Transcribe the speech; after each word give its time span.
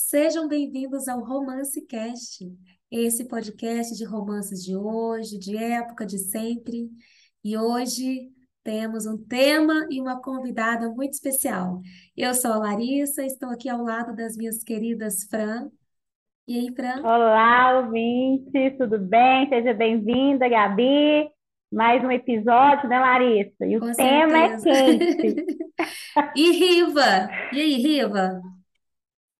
Sejam 0.00 0.46
bem-vindos 0.46 1.08
ao 1.08 1.24
Romance 1.24 1.84
Cast, 1.84 2.46
esse 2.88 3.26
podcast 3.26 3.96
de 3.96 4.04
romances 4.04 4.64
de 4.64 4.76
hoje, 4.76 5.36
de 5.36 5.56
época, 5.56 6.06
de 6.06 6.18
sempre. 6.18 6.88
E 7.44 7.58
hoje 7.58 8.28
temos 8.62 9.06
um 9.06 9.18
tema 9.18 9.88
e 9.90 10.00
uma 10.00 10.22
convidada 10.22 10.88
muito 10.88 11.14
especial. 11.14 11.80
Eu 12.16 12.32
sou 12.32 12.52
a 12.52 12.58
Larissa, 12.58 13.24
estou 13.24 13.50
aqui 13.50 13.68
ao 13.68 13.82
lado 13.82 14.14
das 14.14 14.36
minhas 14.36 14.62
queridas 14.62 15.24
Fran. 15.24 15.68
E 16.46 16.56
aí, 16.56 16.72
Fran? 16.76 17.02
Olá, 17.02 17.80
ouvinte, 17.80 18.70
tudo 18.78 19.00
bem? 19.00 19.48
Seja 19.48 19.74
bem-vinda, 19.74 20.48
Gabi. 20.48 21.28
Mais 21.72 22.02
um 22.04 22.10
episódio, 22.12 22.88
né, 22.88 23.00
Larissa? 23.00 23.66
E 23.66 23.76
o 23.76 23.80
Com 23.80 23.92
tema 23.92 24.38
é 24.38 24.58
certeza. 24.58 25.16
quente. 25.16 25.58
E 26.36 26.52
Riva? 26.52 27.28
E 27.52 27.60
aí, 27.60 27.74
Riva? 27.74 28.40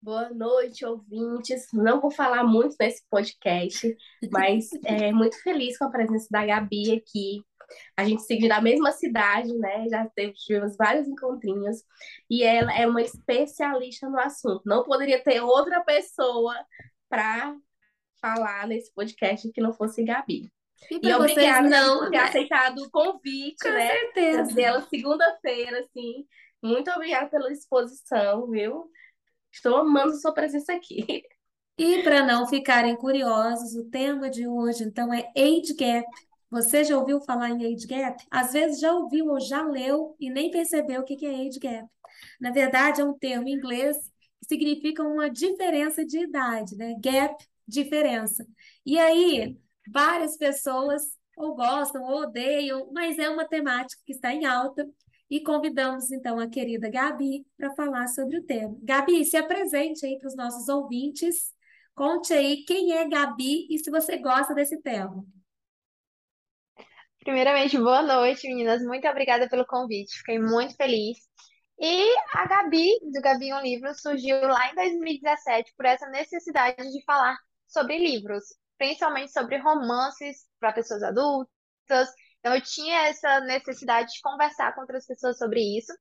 Boa 0.08 0.30
noite, 0.30 0.86
ouvintes. 0.86 1.66
Não 1.70 2.00
vou 2.00 2.10
falar 2.10 2.42
muito 2.42 2.74
nesse 2.80 3.04
podcast, 3.10 3.94
mas 4.32 4.70
é 4.82 5.12
muito 5.12 5.36
feliz 5.42 5.76
com 5.76 5.84
a 5.84 5.90
presença 5.90 6.26
da 6.30 6.46
Gabi 6.46 6.96
aqui. 6.96 7.44
A 7.94 8.04
gente 8.04 8.22
se 8.22 8.34
vive 8.34 8.48
na 8.48 8.58
mesma 8.58 8.90
cidade, 8.90 9.52
né? 9.58 9.86
Já 9.90 10.10
tivemos 10.34 10.78
vários 10.78 11.06
encontrinhos 11.06 11.84
e 12.30 12.42
ela 12.42 12.74
é 12.74 12.86
uma 12.86 13.02
especialista 13.02 14.08
no 14.08 14.18
assunto. 14.18 14.62
Não 14.64 14.82
poderia 14.82 15.22
ter 15.22 15.42
outra 15.42 15.82
pessoa 15.84 16.54
para 17.06 17.54
falar 18.18 18.66
nesse 18.66 18.90
podcast 18.94 19.52
que 19.52 19.60
não 19.60 19.74
fosse 19.74 20.02
Gabi. 20.02 20.50
E 20.90 20.94
E 20.94 21.00
vocês 21.00 21.16
obrigada 21.16 21.68
não, 21.68 21.98
por 21.98 22.10
ter 22.10 22.16
né? 22.16 22.24
aceitado 22.24 22.78
o 22.78 22.90
convite, 22.90 23.62
Com 23.62 23.68
né? 23.68 23.90
certeza. 23.90 24.44
Trazer 24.44 24.62
ela 24.62 24.80
segunda-feira, 24.88 25.80
assim. 25.80 26.26
Muito 26.62 26.90
obrigada 26.92 27.28
pela 27.28 27.52
disposição, 27.52 28.50
viu? 28.50 28.90
Estou 29.52 29.76
amando 29.76 30.16
sua 30.16 30.32
presença 30.32 30.72
aqui. 30.72 31.24
E 31.76 32.02
para 32.02 32.26
não 32.26 32.46
ficarem 32.46 32.96
curiosos, 32.96 33.74
o 33.76 33.88
tema 33.88 34.28
de 34.28 34.48
hoje, 34.48 34.84
então, 34.84 35.12
é 35.14 35.30
Age 35.36 35.74
Gap. 35.74 36.06
Você 36.50 36.82
já 36.82 36.98
ouviu 36.98 37.20
falar 37.20 37.50
em 37.50 37.72
Age 37.72 37.86
Gap? 37.86 38.24
Às 38.30 38.52
vezes 38.52 38.80
já 38.80 38.92
ouviu 38.92 39.28
ou 39.28 39.38
já 39.38 39.62
leu 39.62 40.16
e 40.18 40.30
nem 40.30 40.50
percebeu 40.50 41.02
o 41.02 41.04
que 41.04 41.24
é 41.24 41.46
Age 41.46 41.58
Gap. 41.58 41.88
Na 42.40 42.50
verdade, 42.50 43.00
é 43.00 43.04
um 43.04 43.16
termo 43.16 43.48
em 43.48 43.52
inglês 43.52 43.96
que 44.40 44.48
significa 44.48 45.02
uma 45.02 45.30
diferença 45.30 46.04
de 46.04 46.18
idade, 46.18 46.76
né? 46.76 46.94
Gap, 47.00 47.36
diferença. 47.66 48.46
E 48.84 48.98
aí, 48.98 49.56
várias 49.92 50.36
pessoas 50.36 51.02
ou 51.36 51.54
gostam 51.54 52.02
ou 52.02 52.22
odeiam, 52.22 52.90
mas 52.92 53.18
é 53.18 53.28
uma 53.28 53.46
temática 53.46 54.02
que 54.04 54.12
está 54.12 54.32
em 54.32 54.44
alta. 54.44 54.84
E 55.30 55.42
convidamos 55.42 56.10
então 56.10 56.38
a 56.38 56.48
querida 56.48 56.90
Gabi 56.90 57.46
para 57.56 57.74
falar 57.74 58.06
sobre 58.08 58.38
o 58.38 58.44
tema. 58.44 58.76
Gabi, 58.82 59.24
se 59.24 59.36
apresente 59.36 60.06
aí 60.06 60.18
para 60.18 60.28
os 60.28 60.36
nossos 60.36 60.68
ouvintes. 60.68 61.52
Conte 61.94 62.32
aí 62.32 62.64
quem 62.64 62.92
é 62.92 63.08
Gabi 63.08 63.66
e 63.68 63.78
se 63.78 63.90
você 63.90 64.16
gosta 64.18 64.54
desse 64.54 64.80
tema. 64.80 65.24
Primeiramente, 67.20 67.76
boa 67.76 68.02
noite, 68.02 68.48
meninas. 68.48 68.82
Muito 68.82 69.06
obrigada 69.06 69.48
pelo 69.50 69.66
convite. 69.66 70.16
Fiquei 70.18 70.38
muito 70.38 70.74
feliz. 70.76 71.18
E 71.78 72.16
a 72.32 72.46
Gabi, 72.46 72.98
do 73.12 73.20
Gabi 73.20 73.52
um 73.52 73.60
Livro, 73.60 73.94
surgiu 73.94 74.40
lá 74.40 74.70
em 74.72 74.74
2017 74.74 75.74
por 75.76 75.84
essa 75.84 76.08
necessidade 76.08 76.90
de 76.90 77.04
falar 77.04 77.36
sobre 77.66 77.98
livros, 77.98 78.44
principalmente 78.78 79.30
sobre 79.30 79.58
romances 79.58 80.46
para 80.58 80.72
pessoas 80.72 81.02
adultas. 81.02 82.08
Então, 82.40 82.54
eu 82.54 82.62
tinha 82.62 83.08
essa 83.08 83.40
necessidade 83.40 84.12
de 84.12 84.20
conversar 84.22 84.74
com 84.74 84.82
outras 84.82 85.06
pessoas 85.06 85.38
sobre 85.38 85.60
isso. 85.76 85.92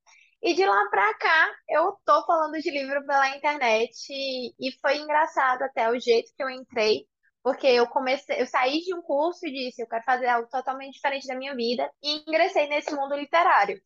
E 0.41 0.53
de 0.53 0.65
lá 0.65 0.89
pra 0.89 1.13
cá, 1.15 1.55
eu 1.69 1.97
tô 2.05 2.25
falando 2.25 2.59
de 2.61 2.69
livro 2.69 3.05
pela 3.05 3.35
internet 3.35 3.91
e, 4.11 4.71
foi 4.79 4.97
engraçado 4.97 5.63
até 5.63 5.89
o 5.89 5.99
jeito 5.99 6.31
que 6.35 6.43
eu 6.43 6.49
entrei. 6.49 7.05
Porque 7.43 7.67
eu 7.67 7.87
comecei, 7.87 8.41
eu 8.41 8.45
saí 8.45 8.81
de 8.81 8.93
um 8.93 9.01
curso 9.01 9.47
e 9.47 9.51
disse, 9.51 9.81
eu 9.81 9.87
quero 9.87 10.03
fazer 10.03 10.27
algo 10.27 10.49
totalmente 10.49 10.95
diferente 10.95 11.27
da 11.27 11.35
minha 11.35 11.55
vida 11.55 11.89
e 12.03 12.23
ingressei 12.27 12.67
nesse 12.67 12.93
mundo 12.93 13.15
literário. 13.15 13.79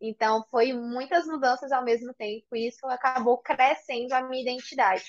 Então, 0.00 0.44
foi 0.50 0.72
muitas 0.72 1.24
mudanças 1.26 1.72
ao 1.72 1.84
mesmo 1.84 2.12
tempo 2.14 2.54
e 2.54 2.68
isso 2.68 2.86
acabou 2.86 3.38
crescendo 3.38 4.12
a 4.12 4.22
minha 4.22 4.42
identidade. 4.42 5.04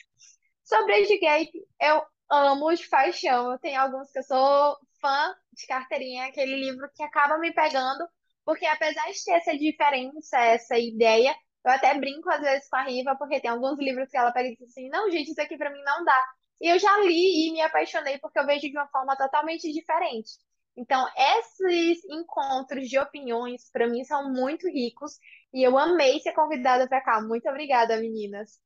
Sobre 0.64 1.20
Gap, 1.20 1.52
eu 1.82 2.04
amo 2.30 2.74
de 2.74 2.88
paixão. 2.88 3.52
Eu 3.52 3.60
tenho 3.60 3.80
alguns 3.82 4.12
que 4.12 4.20
eu 4.20 4.24
sou 4.24 4.78
fã 5.06 5.36
de 5.54 5.68
carteirinha, 5.68 6.26
aquele 6.26 6.56
livro 6.56 6.90
que 6.96 7.04
acaba 7.04 7.38
me 7.38 7.54
pegando, 7.54 8.08
porque 8.44 8.66
apesar 8.66 9.06
de 9.12 9.24
ter 9.24 9.34
essa 9.34 9.56
diferença, 9.58 10.38
essa 10.40 10.78
ideia, 10.80 11.36
eu 11.64 11.72
até 11.72 11.94
brinco 12.00 12.30
às 12.30 12.42
vezes 12.42 12.68
com 12.70 12.76
a 12.78 12.84
Riva, 12.84 13.16
porque 13.18 13.40
tem 13.40 13.52
alguns 13.52 13.78
livros 13.80 14.10
que 14.10 14.18
ela 14.18 14.32
pega 14.32 14.50
e 14.50 14.56
diz 14.56 14.70
assim, 14.70 14.90
não, 14.90 15.10
gente, 15.12 15.32
isso 15.32 15.42
aqui 15.42 15.58
pra 15.58 15.70
mim 15.72 15.82
não 15.84 16.04
dá. 16.04 16.24
E 16.62 16.70
eu 16.70 16.80
já 16.80 16.98
li 17.00 17.50
e 17.50 17.52
me 17.54 17.62
apaixonei 17.62 18.18
porque 18.20 18.40
eu 18.40 18.46
vejo 18.46 18.62
de 18.62 18.78
uma 18.78 18.88
forma 18.88 19.16
totalmente 19.16 19.72
diferente. 19.72 20.32
Então, 20.78 21.08
esses 21.16 22.04
encontros 22.06 22.90
de 22.90 23.00
opiniões, 23.00 23.70
para 23.72 23.88
mim, 23.88 24.04
são 24.04 24.32
muito 24.32 24.68
ricos 24.68 25.18
e 25.54 25.64
eu 25.64 25.78
amei 25.78 26.20
ser 26.20 26.34
convidada 26.34 26.88
para 26.88 27.02
cá. 27.02 27.22
Muito 27.22 27.48
obrigada, 27.50 27.98
meninas. 27.98 28.60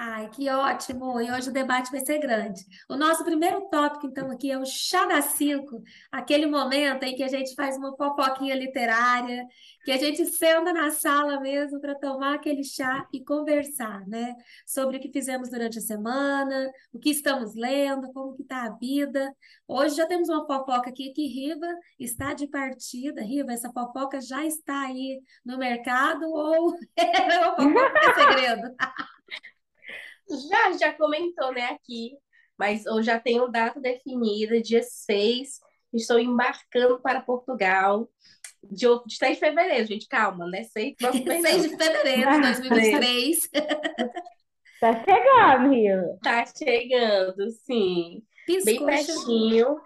Ai, 0.00 0.28
que 0.30 0.48
ótimo! 0.48 1.20
E 1.20 1.28
hoje 1.28 1.50
o 1.50 1.52
debate 1.52 1.90
vai 1.90 1.98
ser 1.98 2.20
grande. 2.20 2.64
O 2.88 2.94
nosso 2.96 3.24
primeiro 3.24 3.68
tópico, 3.68 4.06
então, 4.06 4.30
aqui 4.30 4.48
é 4.48 4.56
o 4.56 4.64
chá 4.64 5.06
das 5.06 5.24
cinco, 5.32 5.82
aquele 6.12 6.46
momento 6.46 7.02
em 7.02 7.16
que 7.16 7.24
a 7.24 7.26
gente 7.26 7.52
faz 7.56 7.76
uma 7.76 7.96
fofoquinha 7.96 8.54
literária, 8.54 9.44
que 9.84 9.90
a 9.90 9.96
gente 9.96 10.24
senta 10.26 10.72
na 10.72 10.92
sala 10.92 11.40
mesmo 11.40 11.80
para 11.80 11.96
tomar 11.96 12.36
aquele 12.36 12.62
chá 12.62 13.08
e 13.12 13.24
conversar, 13.24 14.06
né? 14.06 14.36
Sobre 14.64 14.98
o 14.98 15.00
que 15.00 15.10
fizemos 15.10 15.50
durante 15.50 15.78
a 15.78 15.82
semana, 15.82 16.70
o 16.92 16.98
que 17.00 17.10
estamos 17.10 17.56
lendo, 17.56 18.12
como 18.12 18.36
que 18.36 18.42
está 18.42 18.66
a 18.66 18.70
vida. 18.76 19.34
Hoje 19.66 19.96
já 19.96 20.06
temos 20.06 20.28
uma 20.28 20.46
fofoca 20.46 20.90
aqui 20.90 21.10
que 21.12 21.26
Riva 21.26 21.66
está 21.98 22.34
de 22.34 22.46
partida. 22.46 23.20
Riva, 23.20 23.52
essa 23.52 23.72
fofoca 23.72 24.20
já 24.20 24.46
está 24.46 24.82
aí 24.82 25.20
no 25.44 25.58
mercado 25.58 26.24
ou 26.30 26.76
é 26.96 27.56
fofoca 27.56 27.98
é 27.98 28.14
segredo? 28.14 28.76
Já, 30.30 30.72
já 30.78 30.92
comentou, 30.92 31.52
né, 31.52 31.66
aqui, 31.66 32.16
mas 32.58 32.84
eu 32.86 33.02
já 33.02 33.18
tenho 33.18 33.48
data 33.48 33.80
definida, 33.80 34.60
dia 34.60 34.82
6, 34.82 35.60
estou 35.94 36.18
embarcando 36.18 37.00
para 37.00 37.20
Portugal, 37.20 38.08
de, 38.62 38.86
de 39.06 39.16
6 39.16 39.34
de 39.34 39.40
fevereiro, 39.40 39.86
gente, 39.86 40.08
calma, 40.08 40.46
né, 40.46 40.64
6 40.64 40.90
do 40.90 40.96
próximo 40.96 41.26
mês 41.26 41.42
6 41.42 41.56
não. 41.56 41.62
de 41.62 41.76
fevereiro 41.76 42.30
de 42.32 42.40
2023. 42.40 43.50
Tá 44.80 44.94
chegando, 44.94 45.74
Rio. 45.74 46.18
Tá 46.22 46.44
chegando, 46.46 47.50
sim, 47.50 48.22
bem 48.46 48.62
Piscou, 48.62 48.64
chegou. 48.64 48.86
pertinho, 48.86 49.80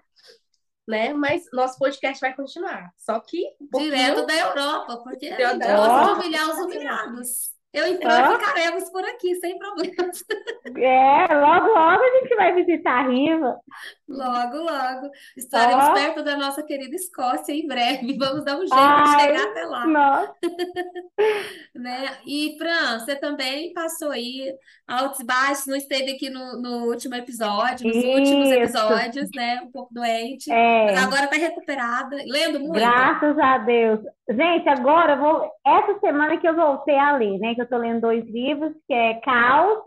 né, 0.87 1.13
mas 1.13 1.45
nosso 1.51 1.79
podcast 1.79 2.21
vai 2.21 2.35
continuar, 2.35 2.91
só 2.95 3.19
que 3.19 3.43
um 3.73 3.79
Direto 3.79 4.23
da 4.27 4.35
Europa, 4.35 4.97
porque 4.97 5.29
a 5.29 5.53
gente 5.53 5.65
gosta 5.65 6.05
de 6.05 6.19
humilhar 6.19 6.47
os 6.47 6.57
humilhados. 6.59 7.52
Eu 7.73 7.87
e 7.87 7.99
ó. 8.05 8.37
ficaremos 8.37 8.89
por 8.91 9.03
aqui, 9.03 9.35
sem 9.35 9.57
problemas. 9.57 10.23
É, 10.75 11.27
logo, 11.35 11.67
logo 11.67 12.03
a 12.03 12.19
gente 12.19 12.35
vai 12.35 12.53
visitar 12.55 13.05
a 13.05 13.07
Riva. 13.07 13.59
Logo, 14.07 14.57
logo. 14.57 15.11
Estaremos 15.35 15.89
perto 15.89 16.23
da 16.23 16.37
nossa 16.37 16.63
querida 16.63 16.95
Escócia 16.95 17.51
em 17.53 17.67
breve. 17.67 18.15
Vamos 18.17 18.43
dar 18.45 18.55
um 18.55 18.65
jeito 18.65 18.73
de 18.73 19.21
chegar 19.21 19.39
Ai, 19.39 19.51
até 19.51 19.65
lá. 19.65 19.85
nossa. 19.87 20.33
né? 21.75 22.17
E, 22.25 22.55
Fran, 22.57 22.99
você 22.99 23.15
também 23.15 23.73
passou 23.73 24.11
aí 24.11 24.53
altos 24.87 25.19
e 25.19 25.25
baixos, 25.25 25.67
não 25.67 25.75
esteve 25.75 26.11
aqui 26.13 26.29
no, 26.29 26.61
no 26.61 26.85
último 26.87 27.15
episódio, 27.15 27.87
nos 27.87 27.97
últimos 28.03 28.49
Isso. 28.49 28.53
episódios, 28.53 29.29
né? 29.35 29.61
Um 29.63 29.71
pouco 29.71 29.93
doente, 29.93 30.49
mas 30.49 30.97
É, 30.97 30.97
agora 30.97 31.27
tá 31.27 31.35
recuperada, 31.35 32.15
lendo 32.25 32.59
muito. 32.59 32.73
graças 32.73 33.37
a 33.37 33.57
Deus. 33.59 33.99
Gente, 34.29 34.69
agora 34.69 35.13
eu 35.13 35.19
vou. 35.19 35.51
Essa 35.65 35.99
semana 35.99 36.37
que 36.37 36.47
eu 36.47 36.55
voltei 36.55 36.97
a 36.97 37.17
ler, 37.17 37.37
né? 37.39 37.55
Que 37.55 37.61
eu 37.61 37.69
tô 37.69 37.77
lendo 37.77 38.01
dois 38.01 38.25
livros, 38.25 38.73
que 38.87 38.93
é 38.93 39.15
Caos, 39.21 39.83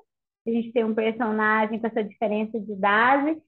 a 0.47 0.51
gente 0.51 0.73
tem 0.73 0.85
um 0.85 0.95
personagem 0.95 1.79
com 1.81 1.87
essa 1.87 2.05
diferença 2.05 2.59
de 2.61 2.73
idade, 2.73 3.43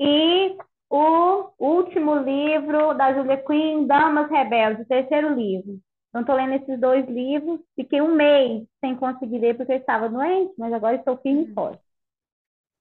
e 0.00 0.56
o 0.90 1.50
último 1.58 2.16
livro 2.16 2.92
da 2.94 3.14
Julia 3.14 3.38
Quinn, 3.38 3.86
Damas 3.86 4.30
Rebeldes, 4.30 4.84
o 4.84 4.88
terceiro 4.88 5.34
livro. 5.34 5.80
Então, 6.10 6.24
tô 6.24 6.34
lendo 6.34 6.54
esses 6.54 6.78
dois 6.78 7.08
livros, 7.08 7.60
fiquei 7.74 8.02
um 8.02 8.14
mês 8.14 8.66
sem 8.80 8.94
conseguir 8.96 9.38
ler 9.38 9.56
porque 9.56 9.72
eu 9.72 9.76
estava 9.78 10.10
doente, 10.10 10.52
mas 10.58 10.72
agora 10.72 10.96
estou 10.96 11.16
firme 11.18 11.44
e 11.44 11.54
forte. 11.54 11.82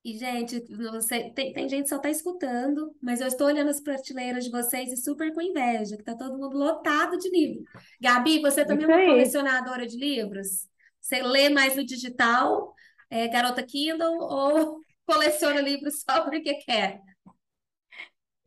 E, 0.04 0.18
gente, 0.18 0.60
você, 0.94 1.30
tem, 1.30 1.54
tem 1.54 1.70
gente 1.70 1.84
que 1.84 1.90
só 1.90 2.00
tá 2.00 2.10
escutando, 2.10 2.96
mas 3.02 3.22
eu 3.22 3.28
estou 3.28 3.46
olhando 3.46 3.70
as 3.70 3.80
prateleiras 3.80 4.46
de 4.46 4.50
vocês 4.50 4.92
e 4.92 4.98
super 4.98 5.32
com 5.34 5.42
inveja, 5.42 5.96
que 5.96 6.04
tá 6.04 6.16
todo 6.16 6.38
mundo 6.38 6.58
lotado 6.58 7.18
de 7.20 7.30
livro. 7.30 7.64
Gabi, 8.02 8.42
você 8.42 8.66
também 8.66 8.86
é 8.86 8.90
Isso 8.90 8.92
uma 8.92 9.02
aí. 9.02 9.08
colecionadora 9.08 9.86
de 9.86 9.98
livros? 9.98 10.68
Você 11.00 11.22
lê 11.22 11.50
mais 11.50 11.76
no 11.76 11.86
digital, 11.86 12.74
é, 13.12 13.28
garota 13.28 13.62
Kindle, 13.62 14.18
ou 14.22 14.80
coleciona 15.06 15.62
livros 15.62 16.02
só 16.02 16.24
porque 16.24 16.56
quer? 16.56 17.00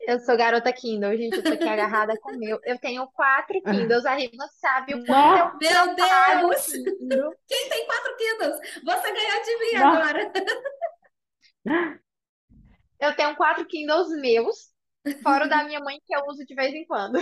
Eu 0.07 0.19
sou 0.21 0.37
garota 0.37 0.73
Kindle, 0.73 1.17
gente. 1.17 1.37
Eu 1.37 1.43
tô 1.43 1.53
aqui 1.53 1.69
agarrada 1.69 2.15
com 2.21 2.33
o 2.33 2.39
meu. 2.39 2.59
Eu 2.65 2.79
tenho 2.79 3.07
quatro 3.13 3.63
Kindles. 3.63 4.05
A 4.05 4.15
Riva 4.15 4.47
sabe 4.61 4.95
o 4.95 5.07
quanto 5.07 5.65
eu 5.65 5.97
Nossa, 5.97 6.79
Meu 6.79 7.09
Deus! 7.09 7.37
Quem 7.47 7.69
tem 7.71 7.87
quatro 7.87 8.17
Kindle 8.17 8.25
Kindles. 8.25 8.83
Você 8.85 9.13
ganhou 9.13 9.43
de 9.45 9.59
mim 9.59 9.73
Nossa. 9.75 9.99
agora. 9.99 10.33
Eu 13.01 13.15
tenho 13.17 13.37
quatro 13.37 13.67
Kindles 13.67 14.09
meus, 14.21 14.73
fora 15.23 15.47
o 15.47 15.49
da 15.49 15.65
minha 15.65 15.81
mãe, 15.81 16.01
que 16.07 16.15
eu 16.15 16.25
uso 16.27 16.45
de 16.45 16.55
vez 16.55 16.73
em 16.75 16.87
quando. 16.87 17.19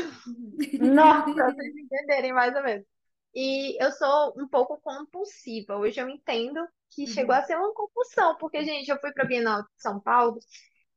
Nossa, 0.81 1.33
Pra 1.35 1.51
vocês 1.55 1.77
entenderem 1.77 2.33
mais 2.33 2.55
ou 2.55 2.63
menos. 2.63 2.87
E 3.35 3.83
eu 3.83 3.91
sou 3.93 4.35
um 4.37 4.47
pouco 4.47 4.79
compulsiva. 4.81 5.77
Hoje 5.77 6.01
eu 6.01 6.09
entendo 6.09 6.61
que 6.91 7.07
chegou 7.07 7.35
a 7.35 7.43
ser 7.43 7.57
uma 7.57 7.73
compulsão, 7.73 8.37
porque, 8.37 8.63
gente, 8.63 8.91
eu 8.91 8.99
fui 9.01 9.13
para 9.13 9.25
a 9.25 9.27
Bienal 9.27 9.63
de 9.63 9.69
São 9.79 9.99
Paulo 9.99 10.39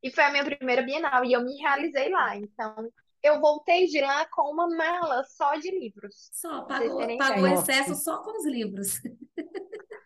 e 0.03 0.11
foi 0.11 0.23
a 0.25 0.31
minha 0.31 0.43
primeira 0.43 0.81
Bienal 0.81 1.23
e 1.23 1.33
eu 1.33 1.43
me 1.43 1.55
realizei 1.57 2.09
lá. 2.09 2.35
Então, 2.35 2.91
eu 3.23 3.39
voltei 3.39 3.87
de 3.87 4.01
lá 4.01 4.25
com 4.27 4.51
uma 4.51 4.67
mala 4.67 5.23
só 5.23 5.55
de 5.55 5.71
livros. 5.71 6.29
Só, 6.33 6.63
pagou, 6.63 7.17
pagou 7.17 7.47
ideia. 7.47 7.53
excesso 7.53 7.95
só 7.95 8.21
com 8.21 8.37
os 8.37 8.45
livros. 8.45 8.99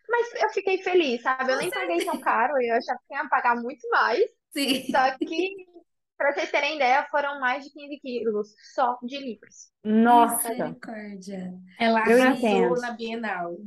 Mas 0.09 0.33
eu 0.41 0.49
fiquei 0.49 0.81
feliz, 0.83 1.21
sabe? 1.21 1.51
Eu 1.53 1.57
Com 1.57 1.61
nem 1.61 1.69
paguei 1.71 2.03
tão 2.05 2.19
caro, 2.19 2.53
eu 2.61 2.75
achava 2.75 2.99
que 3.07 3.13
ia 3.13 3.27
pagar 3.29 3.55
muito 3.55 3.87
mais. 3.89 4.21
Sim. 4.51 4.83
Só 4.91 5.17
que, 5.17 5.67
para 6.17 6.33
vocês 6.33 6.51
terem 6.51 6.75
ideia, 6.75 7.07
foram 7.11 7.39
mais 7.39 7.63
de 7.63 7.71
15 7.71 7.99
quilos 7.99 8.53
só 8.73 8.97
de 9.03 9.17
livros. 9.19 9.71
nossa. 9.83 10.49
Misericórdia. 10.49 11.53
Ela 11.79 12.03
Eu 12.09 12.21
arrasou 12.21 12.75
entendo. 12.75 12.75
na 12.77 12.91
Bienal. 12.91 13.57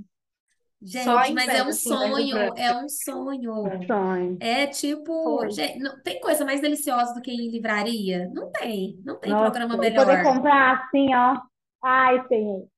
Gente, 0.85 1.05
Só 1.05 1.15
mas 1.33 1.55
é 1.55 1.63
um 1.63 1.69
assim, 1.69 1.89
sonho, 1.89 2.37
é 2.57 2.75
um 2.77 2.89
sonho. 2.89 3.55
Um 3.65 3.87
sonho. 3.87 4.37
É 4.41 4.67
tipo, 4.67 5.49
gente, 5.49 5.79
não, 5.79 6.03
tem 6.03 6.21
coisa 6.21 6.45
mais 6.45 6.61
deliciosa 6.61 7.15
do 7.15 7.23
que 7.23 7.31
ir 7.31 7.41
em 7.47 7.51
livraria? 7.53 8.29
Não 8.33 8.51
tem, 8.51 9.01
não 9.05 9.19
tem 9.21 9.31
Nossa, 9.31 9.45
programa 9.51 9.75
e 9.77 9.95
poder 9.95 10.19
melhor. 10.19 10.23
comprar 10.23 10.79
assim, 10.85 11.15
ó. 11.15 11.41
Ai, 11.83 12.27
Senhor. 12.29 12.69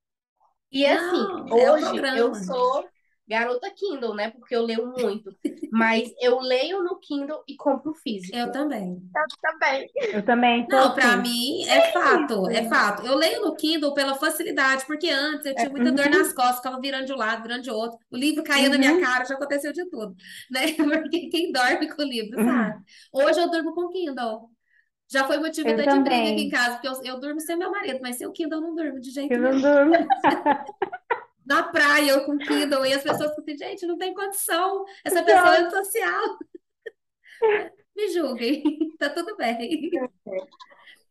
E 0.71 0.85
assim, 0.87 1.47
Não, 1.49 1.57
é 1.57 1.73
hoje 1.73 2.03
eu 2.15 2.35
programa. 2.35 2.35
sou 2.35 2.85
garota 3.27 3.71
Kindle, 3.71 4.15
né? 4.15 4.31
Porque 4.31 4.55
eu 4.55 4.63
leio 4.63 4.87
muito. 4.87 5.35
Mas 5.71 6.13
eu 6.21 6.39
leio 6.41 6.83
no 6.83 6.99
Kindle 6.99 7.43
e 7.49 7.57
compro 7.57 7.95
físico. 7.95 8.37
Eu 8.37 8.51
também. 8.53 9.01
Eu 9.15 9.53
também. 9.53 9.91
Eu 10.13 10.25
também 10.25 10.67
Não, 10.69 10.95
para 10.95 11.17
mim 11.17 11.65
é 11.65 11.93
fato, 11.93 12.49
é 12.51 12.65
fato. 12.69 13.07
Eu 13.07 13.17
leio 13.17 13.43
no 13.43 13.55
Kindle 13.57 13.95
pela 13.95 14.15
facilidade, 14.15 14.85
porque 14.87 15.09
antes 15.11 15.47
eu 15.47 15.55
tinha 15.55 15.71
muita 15.71 15.91
dor 15.93 16.09
nas 16.11 16.33
costas, 16.33 16.57
ficava 16.57 16.81
virando 16.81 17.07
de 17.07 17.13
um 17.13 17.17
lado, 17.17 17.43
virando 17.43 17.63
de 17.63 17.71
outro. 17.71 17.99
O 18.11 18.17
livro 18.17 18.43
caía 18.45 18.69
na 18.69 18.79
minha 18.79 18.93
Uhum. 18.93 19.01
cara, 19.01 19.25
já 19.25 19.35
aconteceu 19.35 19.73
de 19.73 19.89
tudo, 19.89 20.15
né? 20.51 20.61
Porque 21.09 21.29
quem 21.29 21.51
dorme 21.53 21.89
com 21.93 22.03
o 22.03 22.07
livro, 22.07 22.39
Uhum. 22.39 22.47
sabe? 22.47 22.83
Hoje 23.13 23.41
eu 23.41 23.51
durmo 23.51 23.75
com 23.75 23.83
o 23.83 23.91
Kindle. 23.91 24.51
Já 25.11 25.27
foi 25.27 25.39
motivo 25.39 25.69
Eu 25.69 25.77
de 25.77 25.83
briga 25.83 25.93
aqui 25.93 26.05
também. 26.05 26.41
em 26.47 26.49
casa, 26.51 26.73
porque 26.79 26.89
eu, 26.89 27.15
eu 27.15 27.21
durmo 27.21 27.39
sem 27.41 27.57
meu 27.57 27.71
marido, 27.71 28.01
mas 28.03 28.17
sem 28.17 28.27
o 28.27 28.33
Kindle 28.33 28.59
eu 28.59 28.63
não 28.63 28.75
durmo 28.75 29.01
de 29.01 29.11
jeito 29.11 29.33
Eu 29.33 29.41
nenhum. 29.41 29.61
não 29.61 29.61
durmo. 29.61 29.95
Na 31.47 31.63
praia, 31.65 32.11
eu 32.13 32.25
com 32.25 32.39
Kindle, 32.39 32.87
e 32.87 32.93
as 32.95 33.03
pessoas 33.03 33.31
ficam 33.31 33.45
assim, 33.45 33.57
gente, 33.59 33.87
não 33.87 33.99
tem 33.99 34.15
condição, 34.15 34.85
essa 35.05 35.17
Não. 35.17 35.25
pessoa 35.27 35.57
é 35.57 35.61
antissocial. 35.61 36.39
Me 37.97 38.09
julguem, 38.13 38.63
tá 38.99 39.11
tudo 39.11 39.37
bem. 39.37 39.91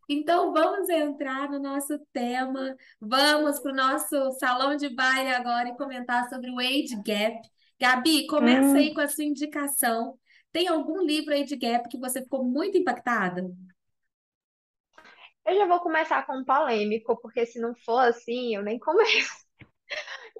Então, 0.10 0.52
vamos 0.52 0.90
entrar 0.90 1.50
no 1.50 1.60
nosso 1.60 1.98
tema, 2.12 2.76
vamos 3.00 3.60
para 3.60 3.72
o 3.72 3.76
nosso 3.76 4.32
salão 4.34 4.76
de 4.76 4.90
baile 4.90 5.30
agora 5.34 5.70
e 5.70 5.78
comentar 5.78 6.28
sobre 6.30 6.52
o 6.52 6.60
Age 6.60 6.96
Gap. 7.06 7.40
Gabi, 7.80 8.28
começa 8.28 8.68
Hum. 8.68 8.76
aí 8.78 8.94
com 8.94 9.02
a 9.02 9.08
sua 9.08 9.24
indicação. 9.24 10.20
Tem 10.52 10.68
algum 10.68 11.02
livro 11.04 11.34
Age 11.34 11.56
Gap 11.56 11.88
que 11.90 11.98
você 11.98 12.22
ficou 12.22 12.44
muito 12.44 12.78
impactada? 12.78 13.50
Eu 15.46 15.56
já 15.56 15.66
vou 15.66 15.80
começar 15.80 16.26
com 16.26 16.38
um 16.38 16.46
polêmico, 16.46 17.20
porque 17.22 17.46
se 17.46 17.60
não 17.60 17.74
for 17.76 18.00
assim, 18.00 18.56
eu 18.56 18.62
nem 18.64 18.80
começo. 18.80 19.43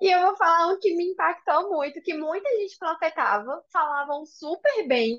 E 0.02 0.14
eu 0.14 0.22
vou 0.22 0.36
falar 0.38 0.68
um 0.74 0.80
que 0.80 0.96
me 0.96 1.12
impactou 1.12 1.70
muito, 1.70 2.02
que 2.02 2.14
muita 2.14 2.50
gente 2.60 2.78
panfletava, 2.78 3.64
falavam 3.72 4.26
super 4.26 4.88
bem. 4.88 5.18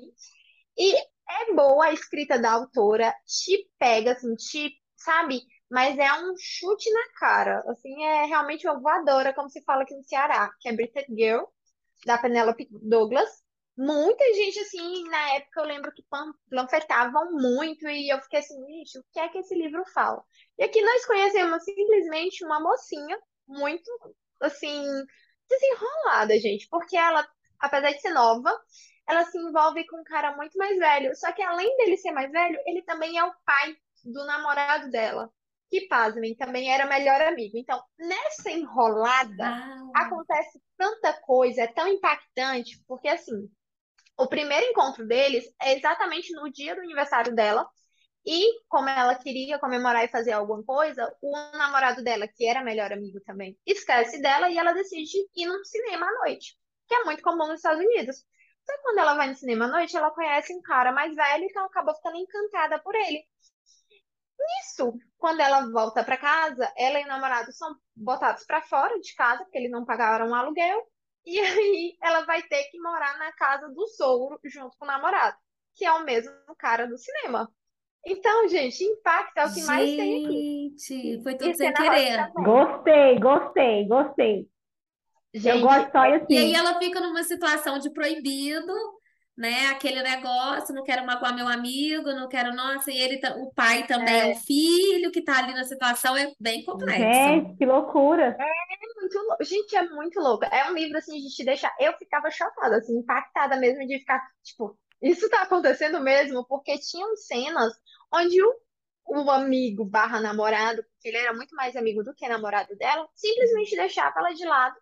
E 0.77 0.95
é 0.97 1.53
boa 1.55 1.85
a 1.87 1.93
escrita 1.93 2.39
da 2.39 2.51
autora, 2.53 3.13
te 3.25 3.69
pega, 3.79 4.13
assim, 4.13 4.35
te, 4.35 4.73
sabe? 4.95 5.41
Mas 5.69 5.97
é 5.97 6.13
um 6.13 6.35
chute 6.37 6.91
na 6.91 7.03
cara. 7.19 7.63
Assim, 7.69 8.03
é 8.03 8.25
realmente 8.25 8.67
uma 8.67 8.79
voadora, 8.79 9.33
como 9.33 9.49
se 9.49 9.63
fala 9.63 9.83
aqui 9.83 9.95
no 9.95 10.03
Ceará, 10.03 10.51
que 10.61 10.69
é 10.69 10.73
Britain 10.73 11.05
Girl, 11.15 11.43
da 12.05 12.17
Penelope 12.17 12.67
Douglas. 12.71 13.29
Muita 13.77 14.23
gente, 14.33 14.59
assim, 14.59 15.03
na 15.09 15.35
época 15.35 15.61
eu 15.61 15.65
lembro 15.65 15.91
que 15.93 16.03
pan- 16.09 16.33
panfletavam 16.49 17.33
muito 17.33 17.87
e 17.89 18.09
eu 18.09 18.21
fiquei 18.21 18.39
assim, 18.39 18.55
gente, 18.67 18.99
o 18.99 19.03
que 19.11 19.19
é 19.19 19.27
que 19.29 19.39
esse 19.39 19.53
livro 19.55 19.83
fala? 19.93 20.23
E 20.57 20.63
aqui 20.63 20.81
nós 20.81 21.05
conhecemos 21.05 21.63
simplesmente 21.63 22.45
uma 22.45 22.61
mocinha 22.61 23.19
muito, 23.47 23.91
assim, 24.41 24.83
desenrolada, 25.49 26.37
gente, 26.39 26.67
porque 26.69 26.97
ela, 26.97 27.27
apesar 27.59 27.91
de 27.91 28.01
ser 28.01 28.11
nova, 28.11 28.51
ela 29.07 29.23
se 29.25 29.37
envolve 29.37 29.85
com 29.87 29.99
um 29.99 30.03
cara 30.03 30.35
muito 30.35 30.57
mais 30.57 30.77
velho. 30.77 31.15
Só 31.15 31.31
que 31.31 31.41
além 31.41 31.75
dele 31.77 31.97
ser 31.97 32.11
mais 32.11 32.31
velho, 32.31 32.59
ele 32.65 32.81
também 32.83 33.17
é 33.17 33.23
o 33.23 33.33
pai 33.45 33.75
do 34.03 34.25
namorado 34.25 34.89
dela, 34.89 35.31
que, 35.69 35.87
pasmem, 35.87 36.35
também 36.35 36.71
era 36.73 36.85
melhor 36.85 37.21
amigo. 37.21 37.57
Então, 37.57 37.81
nessa 37.97 38.51
enrolada, 38.51 39.57
Ah, 39.95 40.05
acontece 40.05 40.61
tanta 40.77 41.13
coisa, 41.21 41.63
é 41.63 41.67
tão 41.67 41.87
impactante, 41.87 42.81
porque 42.87 43.07
assim, 43.07 43.49
o 44.17 44.27
primeiro 44.27 44.65
encontro 44.67 45.07
deles 45.07 45.45
é 45.61 45.75
exatamente 45.77 46.31
no 46.33 46.51
dia 46.51 46.75
do 46.75 46.81
aniversário 46.81 47.35
dela, 47.35 47.67
e 48.25 48.61
como 48.67 48.89
ela 48.89 49.15
queria 49.15 49.59
comemorar 49.59 50.03
e 50.03 50.07
fazer 50.07 50.31
alguma 50.31 50.63
coisa, 50.63 51.15
o 51.21 51.31
namorado 51.57 52.03
dela, 52.03 52.27
que 52.27 52.47
era 52.47 52.63
melhor 52.63 52.91
amigo 52.91 53.19
também, 53.21 53.57
esquece 53.65 54.19
dela 54.21 54.49
e 54.49 54.57
ela 54.57 54.73
decide 54.73 55.29
ir 55.35 55.45
num 55.45 55.63
cinema 55.63 56.07
à 56.07 56.11
noite, 56.13 56.57
que 56.87 56.95
é 56.95 57.03
muito 57.03 57.21
comum 57.21 57.47
nos 57.47 57.57
Estados 57.57 57.83
Unidos. 57.83 58.17
Só 58.65 58.75
que 58.75 58.81
quando 58.81 58.97
ela 58.97 59.15
vai 59.15 59.27
no 59.27 59.35
cinema 59.35 59.65
à 59.65 59.67
noite, 59.67 59.95
ela 59.95 60.09
conhece 60.09 60.55
um 60.55 60.61
cara 60.61 60.91
mais 60.91 61.13
velho, 61.13 61.43
então 61.43 61.65
acaba 61.65 61.93
ficando 61.93 62.17
encantada 62.17 62.79
por 62.79 62.95
ele. 62.95 63.23
Nisso, 64.39 64.97
quando 65.17 65.39
ela 65.39 65.71
volta 65.71 66.03
para 66.03 66.17
casa, 66.17 66.71
ela 66.75 66.99
e 66.99 67.03
o 67.03 67.07
namorado 67.07 67.51
são 67.51 67.75
botados 67.95 68.43
para 68.45 68.61
fora 68.63 68.99
de 68.99 69.13
casa, 69.15 69.43
porque 69.43 69.57
eles 69.57 69.71
não 69.71 69.85
pagaram 69.85 70.29
o 70.29 70.33
aluguel, 70.35 70.81
e 71.25 71.39
aí 71.39 71.97
ela 72.01 72.25
vai 72.25 72.41
ter 72.43 72.63
que 72.65 72.79
morar 72.79 73.17
na 73.19 73.31
casa 73.33 73.69
do 73.69 73.87
sogro 73.87 74.39
junto 74.45 74.75
com 74.77 74.85
o 74.85 74.87
namorado, 74.87 75.37
que 75.75 75.85
é 75.85 75.91
o 75.93 76.03
mesmo 76.03 76.31
cara 76.57 76.87
do 76.87 76.97
cinema. 76.97 77.51
Então, 78.05 78.47
gente, 78.47 78.83
impacto 78.83 79.37
é 79.37 79.45
o 79.45 79.53
que 79.53 79.63
mais 79.63 79.95
tem 79.95 80.25
aqui. 80.25 80.77
gente, 80.77 81.23
foi 81.23 81.35
tudo 81.35 81.49
E 81.49 81.55
sem 81.55 81.73
querer. 81.73 82.31
Gostei, 82.33 83.19
gostei, 83.19 83.87
gostei. 83.87 84.47
Eu 85.33 85.41
Gente, 85.41 85.61
gosto 85.63 85.79
de 85.81 85.85
história 85.87 86.25
E 86.29 86.37
aí 86.37 86.43
assim. 86.45 86.55
ela 86.55 86.79
fica 86.79 86.99
numa 87.01 87.23
situação 87.23 87.77
de 87.79 87.89
proibido, 87.91 88.73
né? 89.37 89.67
Aquele 89.67 90.01
negócio, 90.01 90.73
não 90.73 90.83
quero 90.83 91.05
magoar 91.05 91.35
meu 91.35 91.47
amigo, 91.47 92.13
não 92.13 92.29
quero, 92.29 92.53
nossa, 92.55 92.89
e 92.91 92.97
ele, 92.97 93.19
o 93.39 93.51
pai 93.53 93.85
também 93.85 94.15
é 94.21 94.25
o 94.27 94.35
filho 94.35 95.11
que 95.11 95.21
tá 95.23 95.39
ali 95.39 95.53
na 95.53 95.63
situação, 95.65 96.15
é 96.15 96.31
bem 96.39 96.63
complexo. 96.63 97.03
Gente, 97.03 97.57
que 97.57 97.65
loucura. 97.65 98.37
muito 98.95 99.17
lou- 99.19 99.37
Gente, 99.41 99.75
é 99.75 99.83
muito 99.89 100.19
louco. 100.19 100.45
É 100.45 100.69
um 100.69 100.73
livro 100.73 100.97
assim 100.97 101.17
de 101.19 101.29
te 101.29 101.43
deixar. 101.43 101.73
Eu 101.79 101.93
ficava 101.97 102.29
chocada, 102.31 102.77
assim, 102.77 102.97
impactada 102.97 103.57
mesmo 103.57 103.85
de 103.85 103.99
ficar, 103.99 104.21
tipo, 104.43 104.77
isso 105.01 105.29
tá 105.29 105.41
acontecendo 105.43 105.99
mesmo? 106.01 106.45
Porque 106.47 106.77
tinham 106.79 107.15
cenas 107.17 107.73
onde 108.15 108.41
o, 108.43 108.55
o 109.07 109.31
amigo 109.31 109.85
barra 109.85 110.19
namorado, 110.19 110.83
porque 110.83 111.09
ele 111.09 111.17
era 111.17 111.33
muito 111.33 111.55
mais 111.55 111.75
amigo 111.75 112.03
do 112.03 112.13
que 112.13 112.27
namorado 112.27 112.75
dela, 112.75 113.07
simplesmente 113.13 113.75
deixava 113.75 114.19
ela 114.19 114.33
de 114.33 114.45
lado. 114.45 114.75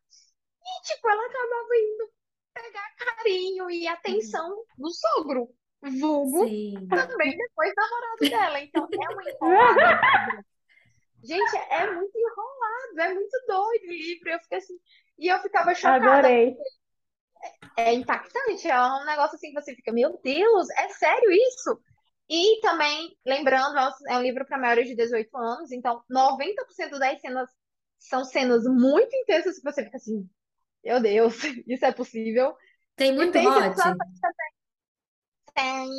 E, 0.63 0.81
tipo, 0.83 1.09
ela 1.09 1.25
acabava 1.25 1.75
indo 1.75 2.09
pegar 2.53 2.95
carinho 2.95 3.69
e 3.69 3.87
atenção 3.87 4.63
do 4.77 4.89
sogro. 4.91 5.49
Vulgo 5.81 6.47
Sim. 6.47 6.87
também 6.87 7.35
depois 7.35 7.73
namorado 7.75 8.29
dela. 8.29 8.59
Então, 8.61 8.87
é 8.89 9.09
uma 9.09 9.29
enrolada. 9.29 10.45
Gente, 11.21 11.55
é 11.69 11.91
muito 11.91 12.17
enrolado, 12.17 12.99
é 12.99 13.13
muito 13.13 13.37
doido 13.47 13.83
o 13.83 13.91
livro. 13.91 14.29
Eu 14.29 14.39
fiquei 14.39 14.57
assim. 14.59 14.79
E 15.17 15.27
eu 15.27 15.39
ficava 15.39 15.75
chocada. 15.75 16.05
Adorei. 16.05 16.55
É 17.77 17.93
impactante, 17.93 18.69
é 18.69 18.81
um 18.81 19.05
negócio 19.05 19.35
assim 19.35 19.51
que 19.51 19.61
você 19.61 19.75
fica, 19.75 19.91
meu 19.91 20.17
Deus, 20.23 20.69
é 20.77 20.87
sério 20.89 21.29
isso? 21.29 21.81
E 22.29 22.59
também, 22.61 23.15
lembrando, 23.25 23.77
é 23.77 23.87
um- 23.87 24.17
é 24.17 24.21
livro 24.21 24.45
para 24.45 24.57
maiores 24.57 24.87
de 24.87 24.95
18 24.95 25.35
anos, 25.37 25.71
então 25.71 26.03
90% 26.09 26.97
das 26.97 27.19
cenas 27.21 27.49
são 27.99 28.23
cenas 28.23 28.63
muito 28.65 29.13
intensas 29.15 29.57
que 29.57 29.63
você 29.63 29.83
fica 29.83 29.97
assim, 29.97 30.27
meu 30.83 31.01
Deus, 31.01 31.35
isso 31.67 31.85
é 31.85 31.91
possível. 31.91 32.55
Tem 32.95 33.13
muito 33.13 33.33
tem 33.33 33.43
também. 33.43 33.73
Tem, 35.55 35.89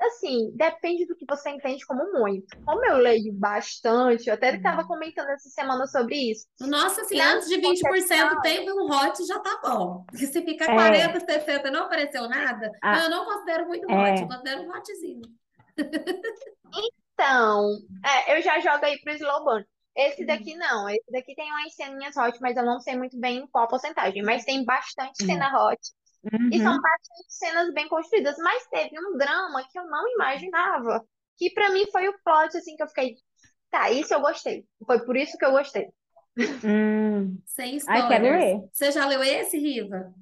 assim, 0.00 0.50
depende 0.54 1.06
do 1.06 1.16
que 1.16 1.24
você 1.28 1.50
entende 1.50 1.86
como 1.86 2.12
muito. 2.12 2.46
Como 2.64 2.84
eu 2.84 2.96
leio 2.98 3.32
bastante, 3.32 4.28
eu 4.28 4.34
até 4.34 4.50
Uhum. 4.50 4.56
estava 4.56 4.86
comentando 4.86 5.28
essa 5.30 5.48
semana 5.48 5.86
sobre 5.86 6.16
isso. 6.32 6.46
Nossa, 6.60 7.00
assim, 7.02 7.16
Na 7.16 7.34
antes 7.34 7.48
de 7.48 7.56
20% 7.60 8.40
teve 8.42 8.70
um 8.72 8.90
hot, 8.90 9.24
já 9.24 9.38
tá 9.40 9.60
bom. 9.62 10.04
Porque 10.10 10.26
se 10.26 10.42
ficar 10.42 10.70
É. 10.70 10.74
40, 10.74 11.20
60 11.20 11.70
não 11.70 11.84
apareceu 11.84 12.28
nada, 12.28 12.70
Ah. 12.82 13.04
eu 13.04 13.10
não 13.10 13.24
considero 13.24 13.66
muito 13.66 13.90
É. 13.90 14.12
hot, 14.12 14.20
eu 14.22 14.28
considero 14.28 14.62
um 14.62 14.70
hotzinho. 14.70 15.22
Então, 17.16 17.78
é, 18.04 18.36
eu 18.36 18.42
já 18.42 18.58
jogo 18.60 18.84
aí 18.84 19.00
pro 19.00 19.12
slow 19.14 19.44
burn. 19.44 19.64
Esse 19.96 20.26
daqui 20.26 20.56
não. 20.56 20.88
Esse 20.88 21.10
daqui 21.12 21.34
tem 21.34 21.50
umas 21.50 21.74
ceninhas 21.74 22.16
hot, 22.16 22.38
mas 22.40 22.56
eu 22.56 22.64
não 22.64 22.80
sei 22.80 22.96
muito 22.96 23.18
bem 23.18 23.38
em 23.38 23.46
qual 23.46 23.68
porcentagem. 23.68 24.22
Mas 24.22 24.44
tem 24.44 24.64
bastante 24.64 25.22
Hum. 25.22 25.26
cena 25.26 25.46
hot. 25.68 25.80
E 26.50 26.58
são 26.58 26.72
Uhum. 26.74 26.80
bastante 26.80 27.26
cenas 27.28 27.72
bem 27.72 27.88
construídas. 27.88 28.36
Mas 28.38 28.66
teve 28.68 28.98
um 28.98 29.16
drama 29.16 29.64
que 29.70 29.78
eu 29.78 29.86
não 29.86 30.06
imaginava. 30.14 31.04
Que 31.36 31.50
pra 31.50 31.70
mim 31.70 31.84
foi 31.92 32.08
o 32.08 32.18
plot, 32.24 32.56
assim, 32.56 32.76
que 32.76 32.82
eu 32.82 32.88
fiquei. 32.88 33.16
Tá, 33.70 33.90
isso 33.90 34.12
eu 34.14 34.20
gostei. 34.20 34.64
Foi 34.84 35.04
por 35.04 35.16
isso 35.16 35.36
que 35.38 35.44
eu 35.44 35.52
gostei. 35.52 35.88
Hum. 36.64 37.38
Sem 37.46 37.78
Ai, 37.88 38.08
quero 38.08 38.24
spoilers. 38.24 38.44
ler. 38.44 38.68
Você 38.72 38.90
já 38.92 39.06
leu 39.06 39.22
esse, 39.22 39.58
Riva? 39.58 40.12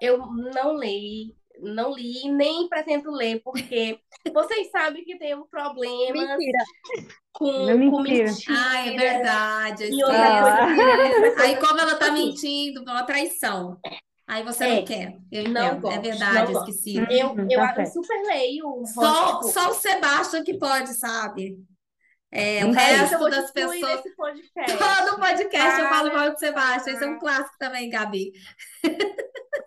Eu 0.00 0.18
não 0.26 0.76
li, 0.76 1.36
não 1.62 1.94
li, 1.94 2.28
nem 2.30 2.68
pretendo 2.68 3.10
ler, 3.10 3.40
porque 3.42 3.98
vocês 4.34 4.70
sabem 4.70 5.04
que 5.04 5.16
tenho 5.18 5.46
problemas 5.46 6.28
Mentira. 6.28 6.64
com, 7.32 7.52
Não, 7.66 7.90
com 7.90 8.00
mentira. 8.02 8.24
mentira. 8.30 8.54
Ah, 8.58 8.86
é 8.86 8.90
verdade. 8.96 9.84
E 9.90 10.04
outra 10.04 10.42
coisa, 10.42 11.34
Aí, 11.42 11.56
como 11.56 11.80
ela 11.80 11.94
tá 11.96 12.06
Assim. 12.12 12.26
mentindo, 12.26 12.80
é 12.80 12.92
uma 12.92 13.04
traição. 13.04 13.78
Aí 14.26 14.42
você 14.44 14.66
não 14.66 14.76
É. 14.76 14.82
quer. 14.82 15.18
Eu 15.30 15.48
Não 15.48 15.50
entendo. 15.50 15.88
É 15.88 15.98
gosto, 15.98 16.00
verdade, 16.02 16.46
não 16.46 16.52
gosto. 16.52 16.70
esqueci. 16.70 16.96
eu, 17.10 17.28
Uhum, 17.30 17.46
eu, 17.50 17.58
tá 17.60 17.74
eu 17.78 17.86
super 17.86 18.22
leio 18.26 18.82
Só, 18.86 19.26
tipo, 19.38 19.48
só 19.52 19.70
o 19.70 19.74
Sebastião 19.74 20.44
que 20.44 20.54
pode, 20.54 20.94
sabe? 20.94 21.58
É, 22.32 22.64
o 22.64 22.70
Então, 22.70 22.82
Aí, 22.82 22.96
resto 22.96 23.12
eu 23.14 23.18
vou 23.18 23.30
das 23.30 23.50
pessoas. 23.50 24.02
podcast. 24.16 24.78
Todo 24.78 25.18
podcast 25.20 25.80
eu 25.80 25.88
falo 25.88 26.14
mal 26.14 26.30
de 26.32 26.38
Sebastião. 26.40 26.94
Isso 26.94 27.04
é 27.04 27.06
um 27.08 27.18
clássico 27.18 27.56
também, 27.58 27.90
Gabi. 27.90 28.32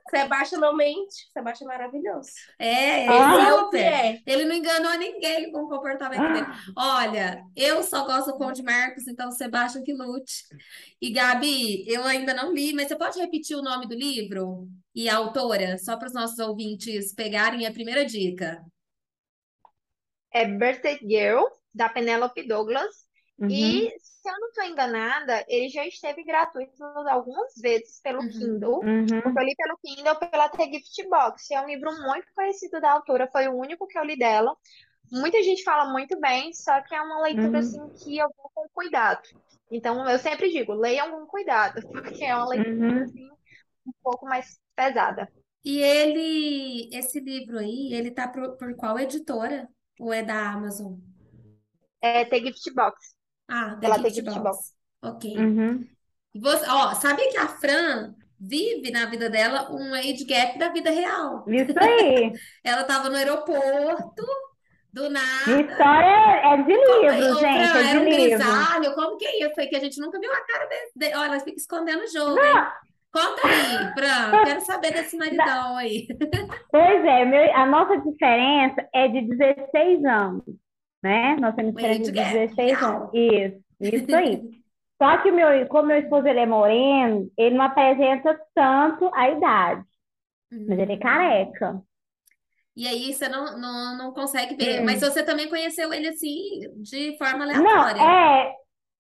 Sebastião 0.09 0.61
não 0.61 0.75
mente. 0.75 1.29
Sebastião 1.31 1.69
é 1.71 1.77
maravilhoso. 1.77 2.29
É, 2.57 3.03
ele 3.03 3.09
Ah. 3.13 3.33
Ele 3.35 3.41
é 3.47 3.53
o 3.53 3.57
que 3.69 3.77
super. 3.77 3.79
é. 3.93 4.21
Ele 4.25 4.45
não 4.45 4.55
enganou 4.55 4.97
ninguém 4.97 5.51
com 5.51 5.63
o 5.63 5.69
comportamento 5.69 6.33
dele. 6.33 6.47
Olha, 6.75 7.43
eu 7.55 7.83
só 7.83 8.05
gosto 8.05 8.31
do 8.31 8.37
Conde 8.37 8.63
Marcos, 8.63 9.07
então 9.07 9.31
Sebastião 9.31 9.83
que 9.83 9.93
lute. 9.93 10.43
E 11.01 11.11
Gabi, 11.11 11.85
eu 11.87 12.03
ainda 12.03 12.33
não 12.33 12.51
li, 12.53 12.73
mas 12.73 12.87
você 12.87 12.95
pode 12.95 13.19
repetir 13.19 13.55
o 13.57 13.61
nome 13.61 13.87
do 13.87 13.93
livro 13.95 14.67
e 14.93 15.09
a 15.09 15.17
autora, 15.17 15.77
só 15.77 15.97
para 15.97 16.07
os 16.07 16.13
nossos 16.13 16.39
ouvintes 16.39 17.13
pegarem 17.13 17.65
a 17.67 17.71
primeira 17.73 18.05
dica. 18.05 18.63
É 20.33 20.45
Birthday 20.45 20.97
Girl, 21.01 21.43
da 21.75 21.89
Penelope 21.89 22.47
Douglas. 22.47 23.05
Uhum. 23.37 23.49
E, 23.49 23.89
se 23.99 24.29
eu 24.29 24.39
não 24.39 24.47
estou 24.47 24.63
enganada, 24.63 25.43
ele 25.49 25.67
já 25.69 25.85
esteve 25.85 26.23
gratuito 26.23 26.81
algumas 26.83 27.53
vezes 27.61 27.99
pelo 28.01 28.21
Uhum. 28.21 28.29
Kindle. 28.29 28.79
Uhum. 28.79 29.21
Porque 29.21 29.39
eu 29.39 29.43
li 29.43 29.55
pelo 29.55 29.77
Kindle 29.83 30.15
pela 30.15 30.49
The 30.49 30.65
Gift 30.71 31.09
Box. 31.09 31.51
É 31.53 31.61
um 31.61 31.67
livro 31.67 31.91
muito 32.01 32.27
conhecido 32.33 32.79
da 32.79 32.93
autora, 32.93 33.29
foi 33.31 33.47
o 33.49 33.55
único 33.55 33.85
que 33.87 33.99
eu 33.99 34.03
li 34.05 34.17
dela. 34.17 34.55
Muita 35.11 35.43
gente 35.43 35.63
fala 35.63 35.91
muito 35.91 36.19
bem, 36.19 36.51
só 36.53 36.81
que 36.81 36.95
é 36.95 37.01
uma 37.01 37.21
leitura 37.21 37.49
Uhum. 37.49 37.57
assim 37.59 37.89
que 38.03 38.17
eu 38.17 38.27
vou 38.37 38.49
com 38.53 38.67
cuidado. 38.73 39.21
Então, 39.69 40.09
eu 40.09 40.17
sempre 40.17 40.49
digo, 40.49 40.73
leiam 40.73 41.11
com 41.11 41.27
cuidado, 41.27 41.81
porque 42.21 42.23
é 42.23 42.35
uma 42.35 42.47
leitura 42.47 42.73
Uhum. 42.73 43.03
assim 43.03 43.29
um 43.85 43.93
pouco 44.01 44.25
mais 44.25 44.59
pesada. 44.75 45.27
E 45.63 45.79
ele, 45.81 46.89
esse 46.95 47.19
livro 47.19 47.59
aí, 47.59 47.93
ele 47.93 48.11
tá 48.11 48.27
por, 48.27 48.55
por 48.57 48.75
qual 48.75 48.97
editora? 48.97 49.67
Ou 49.99 50.13
é 50.13 50.23
da 50.23 50.51
Amazon? 50.51 50.93
É 52.05 52.25
The 52.25 52.37
Gift 52.39 52.73
Box. 52.73 52.95
Ah, 53.49 53.69
da 53.75 53.77
Pela 53.79 53.95
The 53.99 54.09
Gift 54.09 54.25
Gift 54.29 54.39
Box. 54.41 54.73
Ok. 55.03 55.37
Uhum. 55.37 55.87
Você, 56.35 56.65
ó, 56.69 56.93
sabia 56.95 57.29
que 57.29 57.37
a 57.37 57.47
Fran 57.47 58.13
vive 58.39 58.91
na 58.91 59.05
vida 59.05 59.29
dela 59.29 59.71
um 59.71 59.93
age 59.93 60.25
gap 60.25 60.57
da 60.59 60.69
vida 60.69 60.89
real? 60.91 61.45
Isso 61.47 61.73
aí. 61.79 62.31
Ela 62.63 62.83
tava 62.83 63.09
no 63.09 63.15
aeroporto, 63.15 64.23
do 64.91 65.09
nada. 65.09 65.61
história 65.61 66.53
é 66.53 66.57
de 66.63 66.73
Ô, 66.73 67.01
livro, 67.01 67.39
Fran, 67.39 67.39
gente, 67.39 67.77
é 67.77 67.83
de 67.83 67.89
era 67.89 67.99
um 67.99 68.03
livro. 68.03 68.21
grisalho, 68.23 68.95
como 68.95 69.17
que 69.17 69.25
é 69.25 69.45
isso? 69.45 69.55
Foi 69.55 69.67
que 69.67 69.75
a 69.75 69.79
gente 69.79 69.99
nunca 69.99 70.19
viu 70.19 70.31
a 70.31 70.41
cara 70.41 70.65
desse. 70.67 70.91
De... 70.95 71.05
Olha, 71.15 71.25
ela 71.27 71.39
fica 71.39 71.57
escondendo 71.57 72.03
o 72.03 72.07
jogo, 72.07 72.39
hein? 72.39 72.53
Não, 72.53 72.71
Conta 73.11 73.47
aí, 73.47 73.93
Fran. 73.93 74.43
Quero 74.43 74.61
saber 74.61 74.91
desse 74.91 75.15
maridão 75.17 75.77
aí. 75.77 76.05
pois 76.69 77.05
é, 77.05 77.23
meu- 77.25 77.55
a 77.55 77.65
nossa 77.65 77.97
diferença 78.01 78.85
é 78.93 79.07
de 79.07 79.21
16 79.21 80.03
anos, 80.05 80.43
né? 81.05 81.35
Nós 81.37 81.55
temos 81.55 81.73
diferença 81.75 82.03
de 82.05 82.11
gap 82.11 82.53
16 82.53 82.79
real. 82.79 83.11
anos. 83.11 83.11
Isso, 83.13 83.63
isso 83.91 84.15
aí. 84.15 84.43
Só 85.01 85.17
que 85.21 85.31
o 85.31 85.35
meu, 85.35 85.67
como 85.69 85.87
meu 85.89 85.97
esposo 85.99 86.27
ele 86.27 86.39
é 86.41 86.45
moreno, 86.45 87.29
ele 87.37 87.55
não 87.57 87.65
apresenta 87.65 88.39
tanto 88.55 89.11
a 89.13 89.29
idade, 89.29 89.85
mas 90.67 90.79
ele 90.79 90.93
é 90.93 90.97
Hum. 90.97 90.99
careca. 90.99 91.83
E 92.75 92.87
aí 92.87 93.13
você 93.13 93.27
não, 93.29 93.57
não, 93.57 93.97
não 93.97 94.13
consegue 94.13 94.55
ver. 94.55 94.81
Hum. 94.81 94.85
Mas 94.85 94.99
você 95.01 95.23
também 95.23 95.49
conheceu 95.49 95.93
ele 95.93 96.07
assim, 96.09 96.59
de 96.83 97.17
forma 97.17 97.45
Não, 97.53 97.61
aleatória. 97.63 98.01
é 98.01 98.53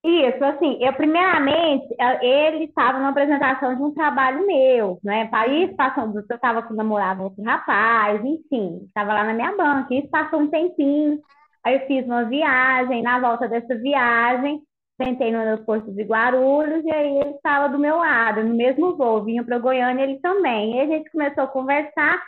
isso, 0.03 0.43
assim, 0.45 0.77
eu 0.81 0.93
primeiramente, 0.93 1.87
eh, 1.99 2.25
ele 2.25 2.65
estava 2.65 2.99
numa 2.99 3.09
apresentação 3.09 3.75
de 3.75 3.81
um 3.81 3.93
trabalho 3.93 4.45
meu, 4.45 4.99
né? 5.03 5.27
País 5.29 5.75
passando, 5.75 6.15
eu 6.19 6.35
estava 6.35 6.61
com 6.63 6.73
namorava 6.75 7.23
outro 7.23 7.43
rapaz, 7.43 8.23
enfim, 8.23 8.83
estava 8.85 9.13
lá 9.13 9.23
na 9.23 9.33
minha 9.33 9.55
banca, 9.57 9.93
isso 9.95 10.07
passou 10.09 10.39
um 10.41 10.49
tempinho, 10.49 11.19
aí 11.65 11.75
eu 11.75 11.87
fiz 11.87 12.05
uma 12.05 12.23
viagem, 12.25 13.01
na 13.01 13.19
volta 13.19 13.47
dessa 13.47 13.75
viagem, 13.75 14.61
sentei 15.01 15.31
no 15.31 15.39
aeroporto 15.39 15.91
de 15.91 16.03
Guarulhos, 16.03 16.85
e 16.85 16.91
aí 16.91 17.17
ele 17.19 17.31
estava 17.31 17.67
do 17.67 17.79
meu 17.79 17.97
lado, 17.97 18.43
no 18.43 18.55
mesmo 18.55 18.95
voo, 18.95 19.23
vinha 19.23 19.43
para 19.43 19.59
Goiânia 19.59 20.03
ele 20.03 20.19
também, 20.19 20.77
e 20.77 20.81
a 20.81 20.85
gente 20.85 21.11
começou 21.11 21.43
a 21.43 21.47
conversar, 21.47 22.21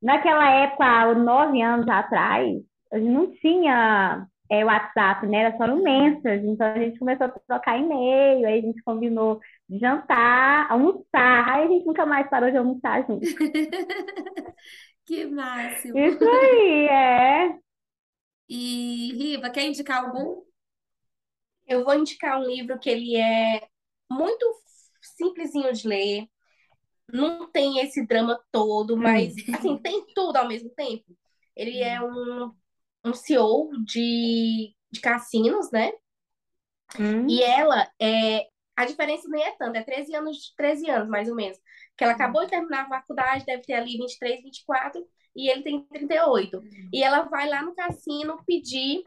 naquela 0.00 0.48
época, 0.50 1.14
nove 1.14 1.60
anos 1.60 1.88
atrás, 1.88 2.56
a 2.92 2.98
gente 2.98 3.10
não 3.10 3.30
tinha 3.32 4.26
é, 4.50 4.64
WhatsApp, 4.64 5.26
né? 5.26 5.38
Era 5.38 5.56
só 5.56 5.66
no 5.66 5.82
Messenger. 5.82 6.44
Então 6.44 6.66
a 6.66 6.78
gente 6.78 6.98
começou 6.98 7.26
a 7.26 7.28
trocar 7.30 7.78
e-mail, 7.78 8.46
aí 8.46 8.58
a 8.58 8.62
gente 8.62 8.82
combinou 8.82 9.40
de 9.68 9.78
jantar, 9.78 10.70
almoçar. 10.70 11.48
Aí 11.48 11.64
a 11.64 11.68
gente 11.68 11.86
nunca 11.86 12.06
mais 12.06 12.28
parou 12.28 12.50
de 12.50 12.56
almoçar 12.56 13.04
junto. 13.06 13.26
Que 15.06 15.26
máximo. 15.26 15.98
Isso 15.98 16.24
aí, 16.26 16.86
é. 16.86 17.58
E, 18.48 19.12
Riva, 19.14 19.50
quer 19.50 19.64
indicar 19.66 20.02
algum? 20.04 20.42
Eu 21.66 21.84
vou 21.84 21.94
indicar 21.94 22.38
um 22.40 22.44
livro 22.44 22.78
que 22.78 22.90
ele 22.90 23.16
é 23.16 23.66
muito 24.10 24.44
simplesinho 25.02 25.72
de 25.72 25.88
ler, 25.88 26.28
não 27.12 27.50
tem 27.50 27.80
esse 27.80 28.06
drama 28.06 28.40
todo, 28.52 28.96
mas 28.96 29.34
assim, 29.52 29.78
tem 29.78 30.04
tudo 30.14 30.36
ao 30.38 30.48
mesmo 30.48 30.70
tempo. 30.70 31.04
Ele 31.56 31.80
é 31.82 32.00
um, 32.02 32.52
um 33.04 33.14
CEO 33.14 33.70
de, 33.86 34.74
de 34.92 35.00
cassinos, 35.00 35.70
né? 35.72 35.92
Hum, 36.98 37.28
E 37.28 37.42
ela 37.42 37.88
é. 38.00 38.46
A 38.76 38.84
diferença 38.86 39.28
nem 39.28 39.42
é 39.44 39.52
tanta, 39.56 39.78
é 39.78 39.82
13 39.84 40.14
anos, 40.16 40.52
13 40.56 40.90
anos, 40.90 41.08
mais 41.08 41.28
ou 41.28 41.36
menos. 41.36 41.56
Que 41.96 42.02
ela 42.04 42.12
acabou 42.12 42.42
de 42.44 42.50
terminar 42.50 42.86
a 42.86 42.88
faculdade, 42.88 43.44
deve 43.46 43.62
ter 43.62 43.74
ali 43.74 43.96
23, 43.96 44.42
24, 44.42 45.00
e 45.34 45.50
ele 45.50 45.62
tem 45.62 45.82
38. 45.86 46.62
E 46.92 47.02
ela 47.02 47.22
vai 47.22 47.48
lá 47.48 47.62
no 47.62 47.74
cassino 47.74 48.42
pedir. 48.46 49.04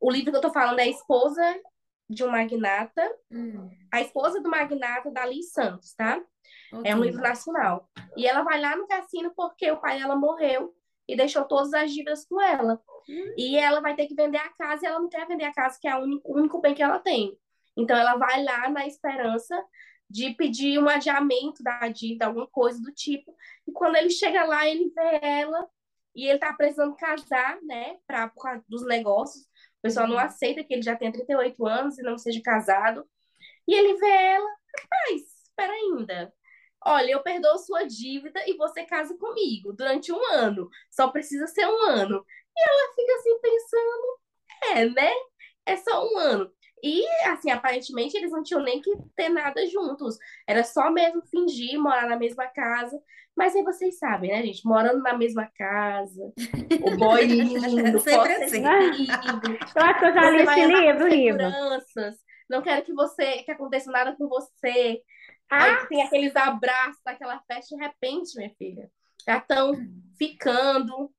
O 0.00 0.10
livro 0.10 0.30
que 0.30 0.36
eu 0.36 0.40
tô 0.42 0.52
falando 0.52 0.78
é 0.78 0.84
a 0.84 0.88
esposa 0.88 1.42
de 2.08 2.24
um 2.24 2.30
magnata, 2.30 3.02
Hum, 3.30 3.68
a 3.92 4.00
esposa 4.00 4.40
do 4.40 4.48
magnata 4.48 5.10
Dali 5.10 5.42
Santos, 5.42 5.92
tá? 5.94 6.22
ok. 6.72 6.90
É 6.90 6.94
um 6.96 7.02
livro 7.02 7.20
nacional. 7.20 7.88
E 8.16 8.26
ela 8.26 8.42
vai 8.42 8.60
lá 8.60 8.76
no 8.76 8.86
cassino 8.86 9.32
porque 9.36 9.70
o 9.70 9.76
pai 9.80 9.98
dela 9.98 10.16
morreu 10.16 10.74
e 11.06 11.16
deixou 11.16 11.44
todas 11.44 11.72
as 11.74 11.92
dívidas 11.92 12.24
com 12.26 12.40
ela. 12.40 12.80
Hum. 13.08 13.34
E 13.36 13.58
ela 13.58 13.80
vai 13.80 13.94
ter 13.94 14.06
que 14.06 14.14
vender 14.14 14.38
a 14.38 14.48
casa 14.50 14.84
e 14.84 14.88
ela 14.88 15.00
não 15.00 15.08
quer 15.08 15.26
vender 15.26 15.44
a 15.44 15.52
casa, 15.52 15.78
que 15.80 15.88
é 15.88 15.96
o 15.96 16.02
único, 16.02 16.32
o 16.32 16.36
único 16.38 16.60
bem 16.60 16.74
que 16.74 16.82
ela 16.82 16.98
tem. 16.98 17.36
Então 17.76 17.96
ela 17.96 18.16
vai 18.16 18.42
lá 18.42 18.68
na 18.70 18.86
esperança 18.86 19.62
de 20.10 20.34
pedir 20.34 20.78
um 20.78 20.88
adiamento 20.88 21.62
da 21.62 21.88
dívida, 21.88 22.26
alguma 22.26 22.46
coisa 22.46 22.80
do 22.80 22.92
tipo. 22.92 23.34
E 23.66 23.72
quando 23.72 23.96
ele 23.96 24.10
chega 24.10 24.44
lá, 24.44 24.66
ele 24.66 24.90
vê 24.90 25.18
ela 25.22 25.68
e 26.14 26.26
ele 26.28 26.38
tá 26.38 26.52
precisando 26.52 26.96
casar, 26.96 27.60
né, 27.62 27.98
pra, 28.06 28.28
por 28.28 28.42
causa 28.42 28.64
dos 28.68 28.84
negócios. 28.86 29.44
O 29.44 29.82
pessoal 29.82 30.08
não 30.08 30.18
aceita 30.18 30.64
que 30.64 30.74
ele 30.74 30.82
já 30.82 30.96
tenha 30.96 31.12
38 31.12 31.66
anos 31.66 31.98
e 31.98 32.02
não 32.02 32.18
seja 32.18 32.40
casado. 32.42 33.06
E 33.66 33.74
ele 33.74 33.96
vê 33.98 34.08
ela, 34.10 34.50
rapaz, 34.80 35.22
espera 35.44 35.72
ainda. 35.72 36.32
Olha, 36.84 37.12
eu 37.12 37.22
perdoo 37.22 37.58
sua 37.58 37.84
dívida 37.84 38.42
e 38.46 38.56
você 38.56 38.84
casa 38.84 39.16
comigo 39.18 39.72
durante 39.72 40.12
um 40.12 40.24
ano. 40.32 40.68
Só 40.90 41.08
precisa 41.08 41.46
ser 41.46 41.66
um 41.66 41.82
ano. 41.82 42.24
E 42.56 42.60
ela 42.70 42.94
fica 42.94 43.14
assim 43.14 43.40
pensando, 43.40 44.20
é, 44.74 44.84
né? 44.90 45.12
É 45.66 45.76
só 45.76 46.04
um 46.06 46.18
ano. 46.18 46.52
E, 46.82 47.06
assim, 47.28 47.50
aparentemente 47.50 48.16
eles 48.16 48.30
não 48.30 48.42
tinham 48.42 48.62
nem 48.62 48.80
que 48.80 48.90
ter 49.16 49.28
nada 49.28 49.66
juntos. 49.66 50.16
Era 50.46 50.64
só 50.64 50.90
mesmo 50.90 51.22
fingir 51.26 51.78
morar 51.78 52.08
na 52.08 52.16
mesma 52.16 52.46
casa. 52.46 53.00
Mas 53.36 53.54
aí 53.54 53.62
vocês 53.62 53.98
sabem, 53.98 54.30
né, 54.30 54.42
gente? 54.44 54.66
Morando 54.66 55.00
na 55.00 55.16
mesma 55.16 55.48
casa, 55.56 56.32
o 56.82 56.96
boy 56.96 57.24
lindo, 57.24 58.00
Sempre 58.00 58.32
assim. 58.32 58.62
lindo, 58.62 59.58
Eu 59.76 59.82
acho 59.82 60.00
que 60.00 60.06
eu 60.06 60.12
já 60.14 60.30
li 60.30 60.42
esse 60.42 60.66
livro, 60.66 61.08
seguranças. 61.10 62.16
Não 62.50 62.62
quero 62.62 62.82
que 62.84 62.92
você 62.92 63.42
que 63.44 63.50
aconteça 63.52 63.90
nada 63.92 64.16
com 64.16 64.28
você. 64.28 65.00
Ah, 65.50 65.64
Aí 65.64 65.86
tem 65.88 66.02
aqueles 66.02 66.34
abraços 66.34 67.00
daquela 67.04 67.40
festa 67.46 67.76
de 67.76 67.82
repente, 67.82 68.36
minha 68.36 68.52
filha. 68.58 68.90
Já 69.24 69.38
estão 69.38 69.72
ficando. 70.18 71.12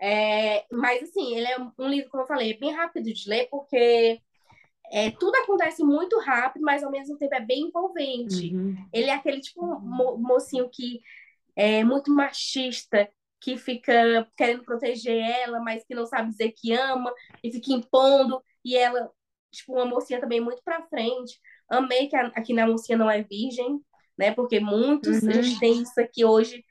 É, 0.00 0.66
mas, 0.70 1.04
assim, 1.04 1.36
ele 1.36 1.46
é 1.46 1.56
um 1.78 1.88
livro, 1.88 2.10
como 2.10 2.22
eu 2.22 2.26
falei, 2.26 2.52
é 2.52 2.58
bem 2.58 2.72
rápido 2.74 3.12
de 3.12 3.28
ler, 3.28 3.48
porque 3.50 4.20
é, 4.92 5.10
tudo 5.10 5.34
acontece 5.36 5.82
muito 5.84 6.18
rápido, 6.20 6.62
mas 6.62 6.82
ao 6.82 6.90
mesmo 6.90 7.16
tempo 7.18 7.34
é 7.34 7.40
bem 7.40 7.68
envolvente. 7.68 8.54
Uhum. 8.54 8.76
Ele 8.92 9.10
é 9.10 9.14
aquele 9.14 9.40
tipo 9.40 9.60
mo 9.80 10.16
mocinho 10.18 10.68
que 10.70 11.00
é 11.56 11.82
muito 11.84 12.10
machista, 12.12 13.08
que 13.40 13.56
fica 13.56 14.26
querendo 14.36 14.64
proteger 14.64 15.16
ela, 15.18 15.60
mas 15.60 15.84
que 15.84 15.94
não 15.94 16.06
sabe 16.06 16.30
dizer 16.30 16.52
que 16.52 16.72
ama, 16.72 17.12
e 17.42 17.52
fica 17.52 17.72
impondo, 17.72 18.42
e 18.64 18.76
ela, 18.76 19.10
tipo, 19.52 19.72
uma 19.74 19.84
mocinha 19.84 20.20
também 20.20 20.40
muito 20.40 20.62
pra 20.64 20.82
frente. 20.88 21.38
Amei 21.68 22.08
que 22.08 22.16
a, 22.16 22.26
aqui 22.28 22.52
na 22.52 22.66
mocinha 22.66 22.98
não 22.98 23.10
é 23.10 23.22
virgem, 23.22 23.80
né? 24.18 24.32
Porque 24.34 24.60
muitos, 24.60 25.22
Uhum. 25.22 25.30
a 25.30 25.32
gente 25.42 25.58
tem 25.60 25.82
isso 25.82 26.00
aqui 26.00 26.24
hoje, 26.24 26.64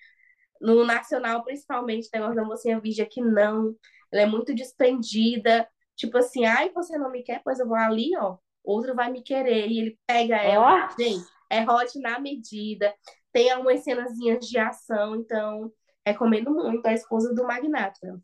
no 0.62 0.84
nacional, 0.86 1.44
principalmente, 1.44 2.08
o 2.08 2.18
negócio 2.18 2.36
da 2.36 2.44
mocinha 2.46 2.80
virgem 2.80 3.06
aqui 3.06 3.22
não. 3.22 3.76
Ela 4.12 4.24
é 4.24 4.26
muito 4.26 4.54
desprendida, 4.54 5.68
tipo 5.96 6.18
assim, 6.18 6.46
ai, 6.46 6.70
você 6.72 6.98
não 6.98 7.12
me 7.12 7.24
quer, 7.24 7.42
pois 7.44 7.60
eu 7.60 7.68
vou 7.68 7.78
ali, 7.78 8.16
ó, 8.18 8.38
outro 8.64 8.96
vai 8.96 9.12
me 9.12 9.22
querer, 9.22 9.68
e 9.68 9.80
ele 9.80 10.00
pega 10.06 10.38
ela. 10.38 10.88
Ó, 10.88 11.02
Gente, 11.02 11.26
é 11.50 11.64
hot 11.64 12.00
na 12.00 12.20
medida, 12.20 12.94
tem 13.32 13.50
algumas 13.50 13.84
cenazinhas 13.84 14.48
de 14.48 14.58
ação, 14.58 15.16
então 15.16 15.72
recomendo 16.06 16.52
muito 16.52 16.86
a 16.86 16.94
esposa 16.94 17.34
do 17.34 17.44
magnata. 17.46 18.22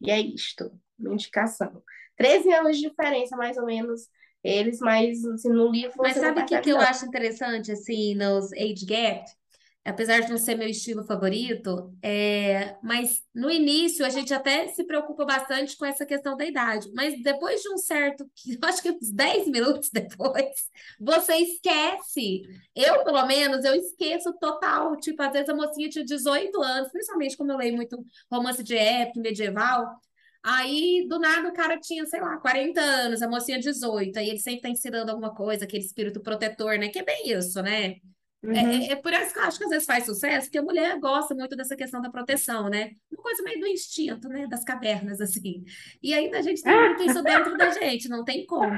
E 0.00 0.10
é 0.10 0.20
isto, 0.20 0.70
minha 0.98 1.14
indicação. 1.14 1.82
13 2.16 2.52
anos 2.52 2.76
de 2.76 2.88
diferença, 2.88 3.36
mais 3.36 3.56
ou 3.56 3.64
menos, 3.64 4.08
eles, 4.42 4.80
mas 4.80 5.24
assim, 5.24 5.48
no 5.48 5.70
livro 5.70 5.94
Mas 5.98 6.16
sabe 6.16 6.42
o 6.42 6.46
que, 6.46 6.60
que 6.60 6.70
eu 6.70 6.78
acho 6.78 7.06
interessante, 7.06 7.70
assim, 7.70 8.14
nos 8.14 8.52
age 8.52 8.84
gap? 8.86 9.24
Apesar 9.84 10.20
de 10.20 10.30
não 10.30 10.38
ser 10.38 10.54
meu 10.54 10.68
estilo 10.68 11.04
favorito, 11.04 11.92
é... 12.00 12.76
mas 12.84 13.20
no 13.34 13.50
início 13.50 14.06
a 14.06 14.08
gente 14.08 14.32
até 14.32 14.68
se 14.68 14.84
preocupa 14.84 15.24
bastante 15.24 15.76
com 15.76 15.84
essa 15.84 16.06
questão 16.06 16.36
da 16.36 16.46
idade. 16.46 16.88
Mas 16.94 17.20
depois 17.20 17.60
de 17.60 17.68
um 17.68 17.76
certo, 17.76 18.24
acho 18.62 18.80
que 18.80 18.90
uns 18.92 19.10
10 19.10 19.48
minutos 19.48 19.90
depois, 19.92 20.46
você 21.00 21.34
esquece. 21.36 22.42
Eu, 22.76 23.02
pelo 23.02 23.26
menos, 23.26 23.64
eu 23.64 23.74
esqueço 23.74 24.32
total. 24.38 24.96
Tipo, 24.98 25.20
às 25.22 25.32
vezes 25.32 25.48
a 25.48 25.54
mocinha 25.54 25.88
tinha 25.88 26.04
18 26.04 26.62
anos, 26.62 26.92
principalmente 26.92 27.36
como 27.36 27.50
eu 27.50 27.56
leio 27.56 27.74
muito 27.74 28.04
romance 28.30 28.62
de 28.62 28.76
época, 28.76 29.20
medieval. 29.20 30.00
Aí, 30.44 31.06
do 31.08 31.18
nada, 31.20 31.48
o 31.48 31.52
cara 31.52 31.78
tinha, 31.78 32.04
sei 32.06 32.20
lá, 32.20 32.36
40 32.38 32.80
anos, 32.80 33.22
a 33.22 33.28
mocinha 33.28 33.58
18. 33.60 34.18
Aí 34.18 34.28
ele 34.28 34.40
sempre 34.40 34.62
tá 34.62 34.68
ensinando 34.68 35.10
alguma 35.10 35.34
coisa, 35.34 35.64
aquele 35.64 35.84
espírito 35.84 36.20
protetor, 36.20 36.78
né? 36.78 36.88
Que 36.88 36.98
é 36.98 37.04
bem 37.04 37.30
isso, 37.30 37.62
né? 37.62 37.96
É, 38.44 38.46
uhum. 38.48 38.54
é- 38.54 38.86
é 38.92 38.96
por 38.96 39.12
isso 39.12 39.32
que 39.32 39.38
eu 39.38 39.42
acho 39.44 39.58
que 39.58 39.64
às 39.64 39.70
vezes 39.70 39.86
faz 39.86 40.04
sucesso, 40.04 40.46
porque 40.46 40.58
a 40.58 40.62
mulher 40.62 40.98
gosta 40.98 41.34
muito 41.34 41.54
dessa 41.54 41.76
questão 41.76 42.00
da 42.00 42.10
proteção, 42.10 42.68
né? 42.68 42.90
Uma 43.12 43.22
coisa 43.22 43.42
meio 43.42 43.60
do 43.60 43.66
instinto, 43.68 44.28
né? 44.28 44.46
Das 44.48 44.64
cavernas, 44.64 45.20
assim. 45.20 45.62
E 46.02 46.12
ainda 46.12 46.38
a 46.38 46.42
gente 46.42 46.62
tem 46.62 46.76
muito 46.76 47.02
isso 47.04 47.22
dentro 47.22 47.56
da 47.56 47.70
gente, 47.70 48.08
não 48.08 48.24
tem 48.24 48.44
como. 48.44 48.76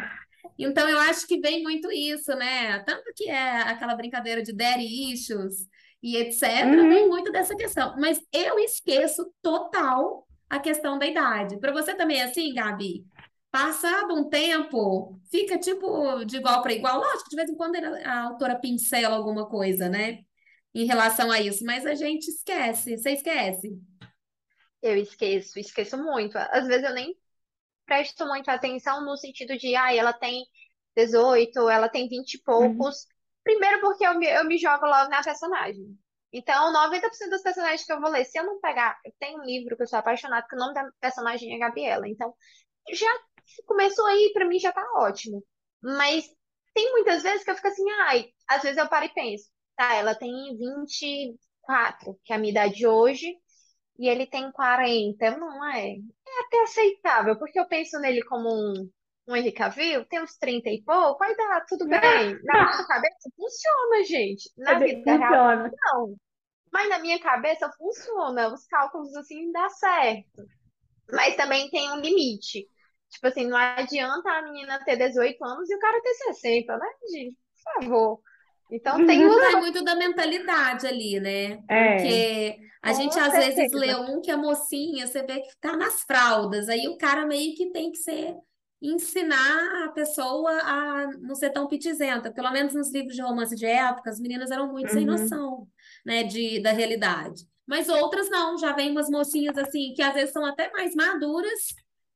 Então, 0.58 0.86
eu 0.88 0.98
acho 0.98 1.26
que 1.26 1.40
vem 1.40 1.62
muito 1.62 1.90
isso, 1.90 2.30
né? 2.36 2.78
Tanto 2.80 3.10
que 3.16 3.28
é 3.30 3.62
aquela 3.62 3.94
brincadeira 3.94 4.42
de 4.42 4.52
daddy 4.52 5.12
issues 5.12 5.66
e 6.02 6.16
etc., 6.18 6.42
Uhum. 6.66 6.88
vem 6.90 7.08
muito 7.08 7.32
dessa 7.32 7.56
questão. 7.56 7.94
Mas 7.98 8.20
eu 8.30 8.58
esqueçu 8.58 9.32
total 9.42 10.26
a 10.50 10.58
questão 10.60 10.98
da 10.98 11.06
idade. 11.06 11.58
Para 11.58 11.72
você 11.72 11.94
também 11.94 12.20
é 12.20 12.24
assim, 12.24 12.52
Gabi? 12.52 13.02
Passado 13.54 14.12
um 14.12 14.28
tempo, 14.28 15.16
fica 15.30 15.56
tipo 15.56 16.24
de 16.24 16.38
igual 16.38 16.60
para 16.60 16.72
igual. 16.72 16.98
Lógico, 16.98 17.30
de 17.30 17.36
vez 17.36 17.48
em 17.48 17.54
quando 17.54 17.76
a 17.76 18.22
autora 18.24 18.58
pincela 18.58 19.14
alguma 19.14 19.48
coisa, 19.48 19.88
né? 19.88 20.24
Em 20.74 20.86
relação 20.86 21.30
a 21.30 21.40
isso, 21.40 21.64
mas 21.64 21.86
a 21.86 21.94
gente 21.94 22.26
esquece. 22.26 22.98
Você 22.98 23.12
esquece? 23.12 23.80
Eu 24.82 24.96
esqueço, 24.96 25.56
esqueço 25.56 25.96
muito. 25.96 26.36
Às 26.36 26.66
vezes 26.66 26.82
eu 26.82 26.92
nem 26.94 27.16
presto 27.86 28.26
muita 28.26 28.52
atenção 28.54 29.04
no 29.04 29.16
sentido 29.16 29.56
de, 29.56 29.76
ah, 29.76 29.94
ela 29.94 30.12
tem 30.12 30.44
18, 30.96 31.68
ela 31.68 31.88
tem 31.88 32.08
20 32.08 32.34
e 32.34 32.42
poucos. 32.42 33.06
Primeiro 33.44 33.80
porque 33.80 34.04
eu 34.04 34.18
me, 34.18 34.26
eu 34.26 34.44
me 34.46 34.58
jogo 34.58 34.84
logo 34.84 35.08
na 35.10 35.22
personagem. 35.22 35.96
Então, 36.32 36.72
90% 36.72 37.30
dos 37.30 37.42
personagens 37.42 37.84
que 37.84 37.92
eu 37.92 38.00
vou 38.00 38.10
ler, 38.10 38.24
se 38.24 38.36
eu 38.36 38.44
não 38.44 38.58
pegar, 38.58 38.98
eu 39.04 39.12
tenho 39.20 39.38
um 39.38 39.44
livro 39.44 39.76
que 39.76 39.84
eu 39.84 39.86
sou 39.86 40.00
apaixonada, 40.00 40.44
que 40.50 40.56
o 40.56 40.58
nome 40.58 40.74
da 40.74 40.90
personagem 41.00 41.54
é 41.54 41.58
Gabriela. 41.60 42.08
Então, 42.08 42.34
já 42.92 43.06
começou 43.66 44.06
aí, 44.06 44.30
pra 44.32 44.46
mim 44.46 44.58
já 44.58 44.72
tá 44.72 44.84
ótimo. 44.96 45.42
Mas 45.82 46.24
tem 46.74 46.90
muitas 46.92 47.22
vezes 47.22 47.44
que 47.44 47.50
eu 47.50 47.56
fico 47.56 47.68
assim, 47.68 47.88
ai, 48.08 48.26
às 48.48 48.62
vezes 48.62 48.78
eu 48.78 48.88
paro 48.88 49.06
e 49.06 49.14
penso, 49.14 49.44
tá, 49.76 49.94
ela 49.94 50.14
tem 50.14 50.30
24, 50.56 52.18
que 52.24 52.32
é 52.32 52.36
a 52.36 52.38
minha 52.38 52.50
idade 52.50 52.86
hoje, 52.86 53.36
e 53.98 54.08
ele 54.08 54.26
tem 54.26 54.50
40. 54.52 55.36
Não 55.36 55.64
é? 55.72 55.90
É 55.90 56.40
até 56.46 56.62
aceitável, 56.62 57.38
porque 57.38 57.58
eu 57.58 57.66
penso 57.68 57.98
nele 58.00 58.22
como 58.24 58.48
um, 58.48 58.90
um 59.28 59.36
Henry 59.36 59.52
Cavill, 59.52 60.04
tem 60.06 60.22
uns 60.22 60.36
30 60.36 60.68
e 60.70 60.82
pouco, 60.82 61.18
dá 61.36 61.64
tudo 61.68 61.86
bem. 61.88 62.00
Na 62.44 62.58
minha 62.58 62.86
cabeça 62.86 63.30
funciona, 63.36 64.04
gente. 64.04 64.50
Na 64.56 64.78
vida 64.78 65.16
real, 65.16 65.58
Funciona. 65.58 65.70
não. 65.92 66.16
Mas 66.72 66.88
na 66.88 66.98
minha 66.98 67.20
cabeça 67.20 67.70
funciona. 67.78 68.52
Os 68.52 68.66
cálculos 68.66 69.14
assim 69.16 69.52
dá 69.52 69.68
certo. 69.70 70.42
Mas 71.10 71.36
também 71.36 71.70
tem 71.70 71.90
um 71.92 72.00
limite. 72.00 72.68
Tipo 73.14 73.26
assim, 73.28 73.46
não 73.48 73.56
adianta 73.56 74.30
a 74.30 74.42
menina 74.42 74.82
ter 74.84 74.96
18 74.96 75.42
anos 75.44 75.70
e 75.70 75.74
o 75.76 75.78
cara 75.78 76.00
ter 76.02 76.14
60, 76.14 76.76
né, 76.76 76.86
gente? 77.12 77.36
Por 77.64 77.82
favor. 77.84 78.20
Então 78.70 79.04
tem 79.06 79.24
umas 79.26 79.52
Vai 79.52 79.56
muito 79.56 79.84
da 79.84 79.94
mentalidade 79.94 80.86
ali, 80.86 81.20
né? 81.20 81.62
É. 81.68 81.96
Porque 81.96 82.58
a 82.82 82.92
Com 82.92 82.94
gente 82.94 83.18
às 83.18 83.36
vezes 83.36 83.54
certeza. 83.54 83.76
lê 83.78 83.94
um 83.94 84.20
que 84.20 84.30
a 84.30 84.36
mocinha, 84.36 85.06
você 85.06 85.22
vê 85.22 85.40
que 85.40 85.56
tá 85.60 85.76
nas 85.76 86.02
fraldas, 86.02 86.68
aí 86.68 86.88
o 86.88 86.98
cara 86.98 87.26
meio 87.26 87.54
que 87.54 87.70
tem 87.72 87.90
que 87.92 87.98
ser 87.98 88.34
ensinar 88.82 89.84
a 89.86 89.92
pessoa 89.92 90.50
a 90.62 91.06
não 91.20 91.34
ser 91.34 91.50
tão 91.50 91.66
pitizenta. 91.66 92.32
Pelo 92.32 92.50
menos 92.50 92.74
nos 92.74 92.92
livros 92.92 93.14
de 93.14 93.22
romance 93.22 93.54
de 93.56 93.64
época, 93.66 94.10
as 94.10 94.20
meninas 94.20 94.50
eram 94.50 94.70
muito 94.70 94.92
sem 94.92 95.04
Uhum. 95.08 95.12
noção, 95.12 95.66
né, 96.04 96.22
de, 96.22 96.60
da 96.60 96.72
realidade. 96.72 97.42
Mas 97.66 97.88
outras 97.88 98.28
não, 98.28 98.58
já 98.58 98.72
vem 98.72 98.90
umas 98.90 99.08
mocinhas 99.08 99.56
assim, 99.56 99.94
que 99.94 100.02
às 100.02 100.12
vezes 100.12 100.32
são 100.32 100.44
até 100.44 100.70
mais 100.72 100.94
maduras 100.94 101.60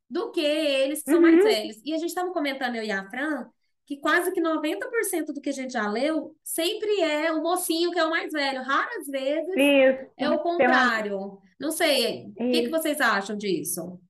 do 0.08 0.30
que 0.30 0.40
eles 0.40 1.02
que 1.02 1.10
são 1.10 1.20
mais 1.20 1.36
Uhum. 1.36 1.42
velhos. 1.42 1.76
E 1.84 1.92
a 1.94 1.98
gente 1.98 2.08
estava 2.08 2.32
comentando, 2.32 2.76
eu 2.76 2.82
e 2.84 2.90
a 2.90 3.08
Fran, 3.10 3.48
que 3.86 3.98
quase 3.98 4.32
que 4.32 4.40
90% 4.40 5.32
do 5.32 5.40
que 5.40 5.48
a 5.48 5.52
gente 5.52 5.72
já 5.72 5.88
leu 5.90 6.36
sempre 6.44 7.00
é 7.00 7.32
o 7.32 7.42
mocinho 7.42 7.90
que 7.90 7.98
é 7.98 8.04
o 8.04 8.10
mais 8.10 8.32
velho. 8.32 8.62
Raras 8.62 9.06
vezes 9.06 9.54
Isso. 9.56 10.10
é 10.18 10.30
o 10.30 10.38
contrário. 10.38 11.38
Não 11.58 11.70
sei, 11.70 12.26
o 12.38 12.50
que 12.50 12.62
que 12.62 12.68
vocês 12.68 13.00
acham 13.00 13.36
disso? 13.36 14.00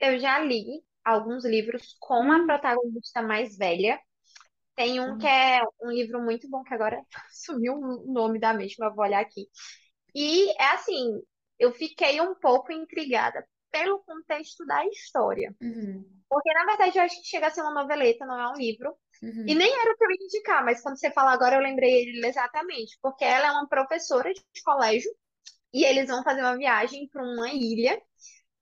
Eu 0.00 0.18
já 0.18 0.38
li 0.40 0.82
alguns 1.04 1.44
livros 1.44 1.96
com 2.00 2.30
a 2.32 2.44
protagonista 2.44 3.22
mais 3.22 3.56
velha. 3.56 3.98
Tem 4.74 5.00
um 5.00 5.18
que 5.18 5.26
é 5.26 5.60
um 5.82 5.90
livro 5.90 6.22
muito 6.22 6.48
bom, 6.48 6.62
que 6.64 6.74
agora 6.74 7.00
sumiu 7.32 7.74
o 7.74 8.12
nome 8.12 8.38
da 8.38 8.52
mente, 8.52 8.76
mas 8.78 8.90
eu 8.90 8.96
vou 8.96 9.04
olhar 9.04 9.20
aqui. 9.20 9.46
E 10.14 10.50
é 10.60 10.72
assim, 10.74 11.20
eu 11.58 11.72
fiquei 11.72 12.20
um 12.20 12.34
pouco 12.34 12.72
intrigada 12.72 13.46
pelo 13.70 14.00
contexto 14.00 14.64
da 14.66 14.84
história. 14.86 15.54
Uhum, 15.60 16.22
Porque, 16.28 16.52
na 16.54 16.64
verdade, 16.66 16.98
eu 16.98 17.02
acho 17.04 17.16
que 17.20 17.28
chega 17.28 17.48
a 17.48 17.50
ser 17.50 17.62
uma 17.62 17.74
noveleta, 17.74 18.26
não 18.26 18.38
é 18.40 18.48
um 18.50 18.56
livro. 18.56 18.96
uhum, 19.22 19.48
E 19.48 19.54
nem 19.54 19.72
era 19.72 19.92
o 19.92 19.96
que 19.96 20.04
eu 20.04 20.10
ia 20.10 20.24
indicar, 20.26 20.64
mas 20.64 20.82
quando 20.82 20.98
você 20.98 21.10
fala 21.12 21.32
agora, 21.32 21.56
eu 21.56 21.62
lembrei 21.62 22.02
ele 22.02 22.26
exatamente. 22.26 22.98
Porque 23.02 23.24
ela 23.24 23.48
é 23.48 23.52
uma 23.52 23.68
professora 23.68 24.32
de 24.32 24.42
colégio 24.64 25.10
e 25.72 25.84
eles 25.84 26.08
vão 26.08 26.22
fazer 26.24 26.40
uma 26.42 26.56
viagem 26.58 27.08
para 27.08 27.22
uma 27.24 27.50
ilha. 27.50 28.00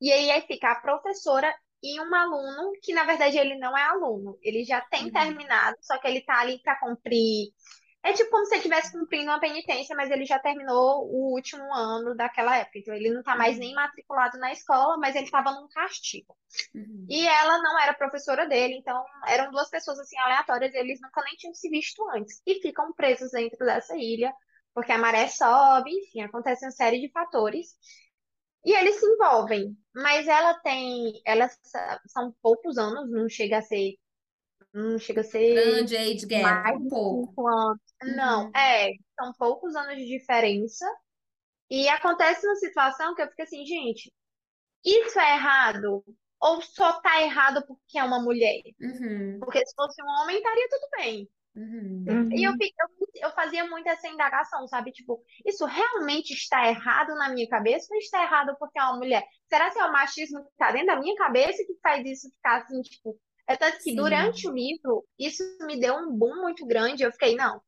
E 0.01 0.13
aí 0.13 0.31
aí 0.31 0.43
fica 0.43 0.73
a 0.73 0.81
professora 0.81 1.55
e 1.83 2.01
um 2.01 2.15
aluno, 2.15 2.73
que 2.83 2.93
na 2.95 3.05
verdade 3.05 3.39
ele 3.39 3.57
não 3.59 3.77
é 3.77 3.83
aluno. 3.85 4.39
Ele 4.43 4.65
já 4.65 4.81
tem 4.83 5.11
Uhum. 5.11 5.13
terminado, 5.13 5.77
só 5.83 5.99
que 5.99 6.09
ele 6.09 6.23
tá 6.23 6.41
ali 6.41 6.61
para 6.63 6.79
cumprir. 6.81 7.53
É 8.09 8.13
tipo 8.15 8.31
como 8.31 8.45
se 8.47 8.55
ele 8.55 8.59
estivesse 8.61 8.93
cumprindo 8.93 9.31
uma 9.31 9.41
penitência, 9.41 9.95
mas 9.95 10.11
ele 10.11 10.25
já 10.25 10.39
terminou 10.39 11.05
o 11.07 11.33
último 11.35 11.63
ano 11.75 12.15
daquela 12.17 12.57
época. 12.57 12.79
Então 12.79 12.95
ele 12.95 13.11
não 13.11 13.23
tá 13.23 13.37
mais 13.37 13.55
Uhum. 13.55 13.59
nem 13.59 13.75
matriculado 13.75 14.39
na 14.39 14.53
escola, 14.53 14.97
mas 14.99 15.15
ele 15.15 15.27
estava 15.27 15.53
num 15.53 15.69
castigo. 15.69 16.37
uhum. 16.75 17.07
E 17.09 17.27
ela 17.27 17.59
não 17.63 17.79
era 17.81 17.95
professora 17.95 18.47
dele, 18.49 18.77
então 18.77 19.05
eram 19.27 19.51
duas 19.51 19.71
pessoas 19.71 19.99
assim 20.01 20.19
aleatórias, 20.19 20.73
e 20.75 20.79
eles 20.79 21.01
nunca 21.01 21.23
nem 21.25 21.37
tinham 21.37 21.55
se 21.55 21.69
visto 21.71 22.03
antes. 22.11 22.41
E 22.47 22.61
ficam 22.61 22.93
presos 22.95 23.31
dentro 23.33 23.59
dessa 23.67 23.97
ilha, 23.97 24.33
porque 24.75 24.93
a 24.93 24.99
maré 24.99 25.29
sobe, 25.29 25.91
enfim, 25.93 26.23
acontece 26.23 26.65
uma 26.67 26.73
série 26.73 27.01
de 27.01 27.11
fatores. 27.13 27.77
E 28.65 28.73
eles 28.75 28.97
se 29.01 29.07
envolvem, 29.07 29.77
mas 29.95 30.27
ela 30.29 30.55
tem, 30.61 31.21
elas 31.25 31.59
são 32.07 32.35
poucos 32.43 32.77
anos, 32.79 33.11
não 33.11 33.29
chega 33.29 33.59
a 33.59 33.63
ser, 33.63 33.95
não 34.73 34.99
chega 34.99 35.21
a 35.21 35.25
ser 35.25 35.55
Grande 35.55 35.97
age 35.97 36.27
gap, 36.27 36.43
mais 36.43 36.77
um 36.77 36.89
pouco. 36.89 37.49
anos. 37.49 37.81
Não, 38.17 38.47
Uhum. 38.47 38.53
é, 38.57 38.93
são 39.19 39.33
poucos 39.39 39.75
anos 39.75 39.97
de 39.97 40.07
diferença. 40.07 40.87
E 41.71 41.89
acontece 41.89 42.47
uma 42.47 42.57
situação 42.57 43.15
que 43.15 43.23
eu 43.23 43.29
fico 43.29 43.43
assim, 43.43 43.65
gente, 43.67 44.13
isso 44.85 45.19
é 45.19 45.35
errado? 45.35 46.05
Ou 46.41 46.63
só 46.63 47.01
tá 47.01 47.21
errado 47.23 47.65
porque 47.67 47.99
é 47.99 48.05
uma 48.05 48.21
mulher? 48.23 48.63
Uhum. 48.81 49.39
Porque 49.41 49.65
se 49.67 49.75
fosse 49.75 50.03
um 50.03 50.07
homem, 50.07 50.37
estaria 50.37 50.69
tudo 50.71 50.89
bem. 50.97 51.29
Uhum. 51.57 52.05
E 52.33 52.45
eu, 52.45 52.53
Uhum. 52.53 52.57
eu, 52.61 53.09
eu 53.29 53.31
fazia 53.33 53.67
muito 53.67 53.89
essa 53.89 54.07
indagação, 54.07 54.67
sabe? 54.69 54.93
Tipo, 54.93 55.21
isso 55.45 55.65
realmente 55.65 56.33
está 56.33 56.69
errado 56.69 57.15
na 57.17 57.29
minha 57.31 57.49
cabeça 57.49 57.89
ou 57.93 57.99
está 57.99 58.23
errado 58.23 58.55
porque 58.61 58.79
é 58.79 58.83
uma 58.85 58.97
mulher? 58.97 59.25
Será 59.49 59.69
que 59.71 59.79
é 59.79 59.85
o 59.85 59.93
machismo 59.93 60.45
que 60.45 60.51
está 60.53 60.71
dentro 60.71 60.87
da 60.87 61.01
minha 61.01 61.17
cabeça 61.17 61.65
que 61.67 61.75
faz 61.83 62.07
isso 62.07 62.31
ficar 62.31 62.63
assim, 62.63 62.81
tipo. 62.83 63.19
É 63.49 63.57
tanto 63.57 63.81
que 63.83 63.95
durante 63.95 64.43
Sim. 64.43 64.49
o 64.49 64.53
livro, 64.55 65.05
isso 65.19 65.43
me 65.63 65.81
deu 65.81 65.97
um 65.97 66.13
boom 66.17 66.43
muito 66.43 66.67
grande. 66.67 67.03
Eu 67.03 67.13
fiquei, 67.13 67.35
não, 67.37 67.61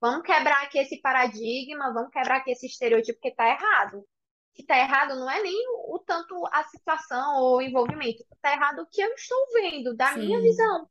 vamos 0.00 0.22
quebrar 0.26 0.64
aqui 0.64 0.78
esse 0.78 1.00
paradigma, 1.00 1.92
vamos 1.92 2.10
quebrar 2.10 2.38
aqui 2.38 2.52
esse 2.52 2.66
estereotipo 2.66 3.20
que 3.20 3.28
está 3.28 3.48
errado. 3.48 4.00
O 4.00 4.06
que 4.54 4.62
está 4.62 4.76
errado 4.78 5.14
não 5.16 5.30
é 5.30 5.42
nem 5.42 5.54
o, 5.70 5.96
o 5.96 6.00
tanto 6.00 6.34
a 6.52 6.64
situação 6.64 7.36
ou 7.42 7.58
o 7.58 7.62
envolvimento, 7.62 8.24
está 8.34 8.52
errado 8.52 8.80
o 8.80 8.86
que 8.88 9.00
eu 9.00 9.12
estou 9.14 9.38
vendo, 9.54 9.96
da 9.96 10.12
minha 10.18 10.40
Sim, 10.40 10.42
visão. 10.42 10.88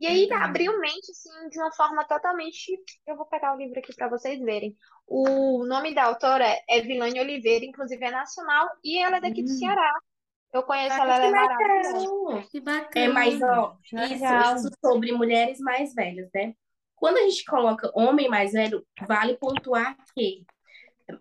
E 0.00 0.06
aí 0.06 0.26
verdade. 0.28 0.44
abriu 0.44 0.78
mente, 0.80 1.10
assim, 1.10 1.48
de 1.50 1.58
uma 1.58 1.72
forma 1.72 2.04
totalmente. 2.06 2.72
Eu 3.06 3.16
vou 3.16 3.26
pegar 3.26 3.54
o 3.54 3.58
livro 3.58 3.78
aqui 3.78 3.94
para 3.94 4.08
vocês 4.10 4.38
verem. 4.40 4.76
O 5.06 5.64
nome 5.66 5.94
da 5.94 6.04
autora 6.04 6.46
é 6.68 6.80
Vilane 6.82 7.20
Oliveira, 7.20 7.64
inclusive 7.64 8.04
é 8.04 8.10
nacional, 8.10 8.68
e 8.84 8.98
ela 8.98 9.16
é 9.18 9.20
daqui 9.20 9.42
do 9.42 9.48
Hum, 9.48 9.58
Ceará. 9.58 9.92
Eu 10.52 10.62
conheço 10.62 10.94
ela, 10.94 11.18
que 11.20 11.26
é 11.26 11.30
maravilhosa. 11.30 11.98
legal! 11.98 12.48
Que 12.50 12.98
É, 12.98 13.08
mas, 13.08 13.38
bacana. 13.38 13.62
ó, 13.62 13.76
isso, 13.82 14.58
isso 14.58 14.70
sobre 14.84 15.12
mulheres 15.12 15.58
mais 15.60 15.94
velhas, 15.94 16.28
né? 16.34 16.54
Quando 16.94 17.18
a 17.18 17.22
gente 17.22 17.44
coloca 17.44 17.90
homem 17.94 18.28
mais 18.28 18.52
velho, 18.52 18.84
vale 19.06 19.36
pontuar 19.36 19.96
que, 20.14 20.44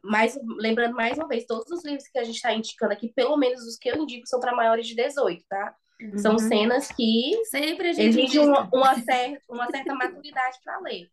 mais, 0.04 0.40
lembrando 0.58 0.96
mais 0.96 1.18
uma 1.18 1.28
vez, 1.28 1.46
todos 1.46 1.70
os 1.70 1.84
livros 1.84 2.08
que 2.08 2.18
a 2.18 2.24
gente 2.24 2.36
está 2.36 2.54
indicando 2.54 2.94
aqui, 2.94 3.12
pelo 3.14 3.36
menos 3.36 3.62
os 3.66 3.78
que 3.78 3.90
eu 3.90 3.98
indico, 3.98 4.26
são 4.28 4.40
para 4.40 4.56
maiores 4.56 4.88
de 4.88 4.96
18, 4.96 5.44
tá? 5.50 5.76
São 6.18 6.34
Uhum. 6.34 6.40
cenas 6.40 6.88
que 6.92 7.42
Sempre 7.46 7.90
a 7.90 7.94
gente 7.94 8.08
exigem 8.08 8.42
uma, 8.48 8.70
uma, 8.74 8.96
cer 8.96 9.40
uma 9.50 9.70
certa 9.70 9.94
maturidade 9.96 10.58
para 10.64 10.80
ler. 10.80 11.10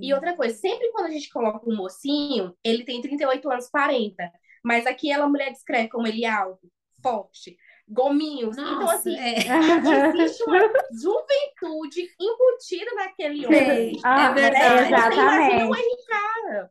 E 0.00 0.06
Sim. 0.06 0.12
outra 0.12 0.34
coisa, 0.34 0.54
sempre 0.56 0.90
quando 0.92 1.06
a 1.06 1.10
gente 1.10 1.30
coloca 1.30 1.68
um 1.68 1.76
mocinho, 1.76 2.54
ele 2.64 2.84
tem 2.84 3.00
38 3.00 3.50
anos, 3.50 3.68
40. 3.68 4.30
Mas 4.64 4.86
aqui 4.86 5.10
ela 5.10 5.28
mulher 5.28 5.50
descreve 5.52 5.88
como 5.88 6.06
ele 6.06 6.24
é 6.24 6.30
alto, 6.30 6.66
forte, 7.14 7.56
gominhos. 7.86 8.56
Então, 8.56 8.80
Nossa, 8.80 8.94
assim, 8.94 9.16
é. 9.18 9.34
existe 9.36 10.42
uma 10.44 10.58
juventude 10.90 12.08
embutida 12.18 12.94
naquele 12.94 13.46
homem. 13.46 13.60
Sei, 13.60 13.92
é 13.96 14.00
Ah, 14.04 14.32
né? 14.32 14.40
verdade. 14.50 14.88
Você 14.88 14.88
imagina 15.20 15.66
um 15.66 15.74
exatamente. 15.74 15.80
RK. 15.80 16.70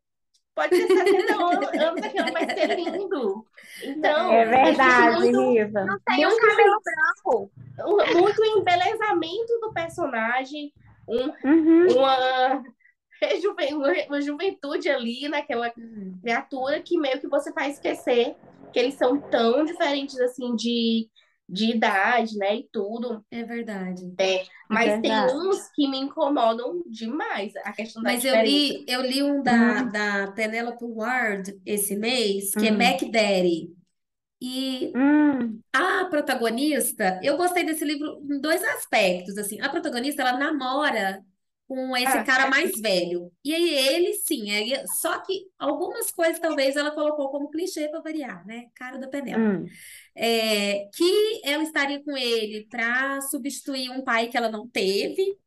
Pode 0.55 0.69
ter 0.69 0.87
60 0.87 1.33
anos, 1.33 1.67
anos 1.81 2.03
aquele 2.03 2.31
vai 2.31 2.45
ser 2.49 2.75
lindo. 2.75 3.45
Então, 3.83 4.31
É 4.31 4.41
É. 4.41 4.45
verdade, 4.45 5.25
Riva. 5.31 5.85
Não 5.85 5.99
tem 6.05 6.25
um 6.27 6.37
cabelo 6.37 6.81
branco. 6.83 7.51
muito 8.13 8.43
embelezamento 8.45 9.59
do 9.61 9.73
personagem, 9.73 10.71
um, 11.07 11.33
Uhum. 11.43 11.87
uma, 11.97 12.63
uma 14.09 14.21
juventude 14.21 14.89
ali 14.89 15.27
naquela 15.27 15.71
Uhum. 15.77 16.19
criatura 16.21 16.81
que 16.81 16.97
meio 16.99 17.19
que 17.19 17.27
você 17.27 17.51
faz 17.51 17.73
esquecer 17.75 18.35
que 18.71 18.79
eles 18.79 18.95
são 18.95 19.19
tão 19.29 19.65
diferentes 19.65 20.19
assim 20.19 20.55
de, 20.55 21.09
de 21.47 21.71
idade, 21.71 22.37
né? 22.37 22.57
E 22.57 22.69
tudo. 22.71 23.23
É 23.31 23.43
verdade. 23.43 24.03
Mas 24.69 24.91
tem 25.01 25.01
Verdade. 25.01 25.33
uns 25.33 25.69
que 25.75 25.87
me 25.87 25.97
incomodam 25.99 26.83
demais. 26.87 27.53
A 27.57 27.71
questão 27.71 28.01
da 28.01 28.11
Mas 28.11 28.25
eu 28.25 28.35
li, 28.41 28.85
eu 28.87 29.01
li 29.01 29.21
um 29.23 29.43
da, 29.43 29.83
Hum, 29.83 29.91
da 29.91 30.31
Penelope 30.31 30.85
Ward 30.85 31.59
esse 31.65 31.95
mês, 31.95 32.51
que 32.51 32.67
é 32.67 32.71
hum, 32.71 32.77
Mac 32.77 33.01
Daddy. 33.01 33.71
E 34.41 34.91
hum. 34.95 35.59
a 35.71 36.05
protagonista, 36.05 37.19
eu 37.23 37.37
gostei 37.37 37.63
desse 37.63 37.85
livro 37.85 38.19
em 38.29 38.41
dois 38.41 38.63
aspectos, 38.63 39.37
assim. 39.37 39.61
A 39.61 39.69
protagonista, 39.69 40.21
ela 40.21 40.37
namora 40.37 41.23
com 41.67 41.95
esse 41.97 42.19
Ah, 42.19 42.23
cara 42.23 42.47
mais 42.49 42.79
velho. 42.79 43.31
E 43.43 43.53
aí 43.53 43.69
ele, 43.73 44.13
sim, 44.15 44.51
aí, 44.51 44.73
só 44.87 45.19
que 45.21 45.47
algumas 45.57 46.11
coisas 46.11 46.39
talvez 46.39 46.75
ela 46.75 46.91
colocou 46.91 47.29
como 47.31 47.49
clichê 47.49 47.89
para 47.89 48.01
variar, 48.01 48.45
né? 48.45 48.67
Cara 48.75 48.97
da 48.99 49.07
Penélope. 49.07 49.59
Hum. 49.59 49.79
É, 50.15 50.87
que 50.93 51.41
ela 51.43 51.63
estaria 51.63 52.03
com 52.03 52.15
ele 52.17 52.67
para 52.69 53.21
substituir 53.21 53.89
um 53.91 54.03
pai 54.03 54.27
que 54.29 54.37
ela 54.37 54.49
não 54.51 54.67
teve, 54.69 55.37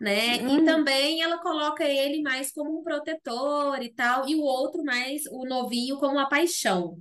né? 0.00 0.44
E 0.48 0.62
Hum. 0.62 0.64
também 0.64 1.22
ela 1.22 1.38
coloca 1.42 1.84
ele 1.84 2.22
mais 2.22 2.52
como 2.52 2.80
um 2.80 2.82
protetor 2.84 3.82
e 3.82 3.90
tal, 3.92 4.28
e 4.28 4.34
o 4.36 4.42
outro 4.42 4.84
mais, 4.84 5.24
o 5.30 5.44
novinho, 5.46 5.98
como 5.98 6.14
uma 6.14 6.28
paixão 6.28 6.98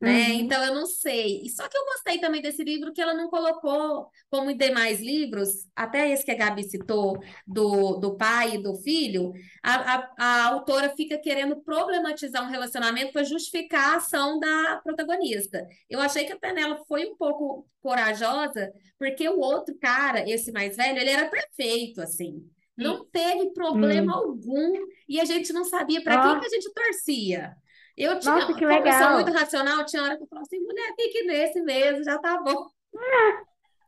né? 0.00 0.28
Uhum. 0.28 0.40
Então 0.40 0.62
eu 0.64 0.74
não 0.74 0.86
sei. 0.86 1.42
E 1.42 1.50
só 1.50 1.68
que 1.68 1.76
eu 1.76 1.84
gostei 1.86 2.18
também 2.18 2.42
desse 2.42 2.62
livro 2.64 2.92
que 2.92 3.00
ela 3.00 3.14
não 3.14 3.28
colocou, 3.28 4.08
como 4.30 4.50
em 4.50 4.56
demais 4.56 5.00
livros, 5.00 5.68
até 5.74 6.10
esse 6.10 6.24
que 6.24 6.30
a 6.30 6.36
Gabi 6.36 6.64
citou, 6.64 7.18
do, 7.46 7.96
do 7.96 8.16
pai 8.16 8.54
e 8.56 8.62
do 8.62 8.74
filho, 8.76 9.32
a, 9.62 9.94
a, 9.94 10.14
a 10.18 10.44
autora 10.46 10.90
fica 10.96 11.18
querendo 11.18 11.60
problematizar 11.62 12.42
um 12.44 12.50
relacionamento 12.50 13.12
para 13.12 13.24
justificar 13.24 13.94
a 13.94 13.96
ação 13.96 14.38
da 14.38 14.80
protagonista. 14.82 15.66
Eu 15.88 16.00
achei 16.00 16.24
que 16.24 16.32
a 16.32 16.38
Penélope 16.38 16.86
foi 16.86 17.06
um 17.06 17.16
pouco 17.16 17.66
corajosa, 17.82 18.72
porque 18.98 19.28
o 19.28 19.38
outro 19.40 19.74
cara, 19.78 20.28
esse 20.28 20.52
mais 20.52 20.76
velho, 20.76 20.98
ele 20.98 21.10
era 21.10 21.28
perfeito, 21.28 22.00
assim. 22.00 22.48
Não 22.76 23.04
teve 23.04 23.52
problema 23.52 24.16
Hum. 24.16 24.18
algum 24.18 24.72
e 25.08 25.20
a 25.20 25.24
gente 25.24 25.52
não 25.52 25.64
sabia 25.64 26.02
para 26.02 26.18
quem 26.18 26.36
Ó, 26.36 26.40
que 26.40 26.46
a 26.46 26.48
gente 26.48 26.72
torcia. 26.72 27.56
Eu 27.96 28.18
tinha, 28.18 28.34
nossa, 28.34 28.46
que 28.54 28.66
como 28.66 28.72
eu 28.72 28.92
sou 28.92 29.10
muito 29.10 29.32
racional, 29.32 29.84
tinha 29.86 30.02
hora 30.02 30.16
que 30.16 30.24
eu 30.24 30.26
falava 30.26 30.46
assim, 30.46 30.60
mulher, 30.60 30.94
fique 30.98 31.22
nesse 31.24 31.60
mesmo, 31.62 32.02
já 32.02 32.18
tá 32.18 32.40
bom. 32.42 32.66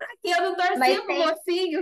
Aqui 0.00 0.30
eu 0.30 0.42
não 0.42 0.54
torcia 0.54 0.78
Mas 0.78 0.96
pro 0.98 1.06
tem, 1.06 1.26
mocinho. 1.26 1.80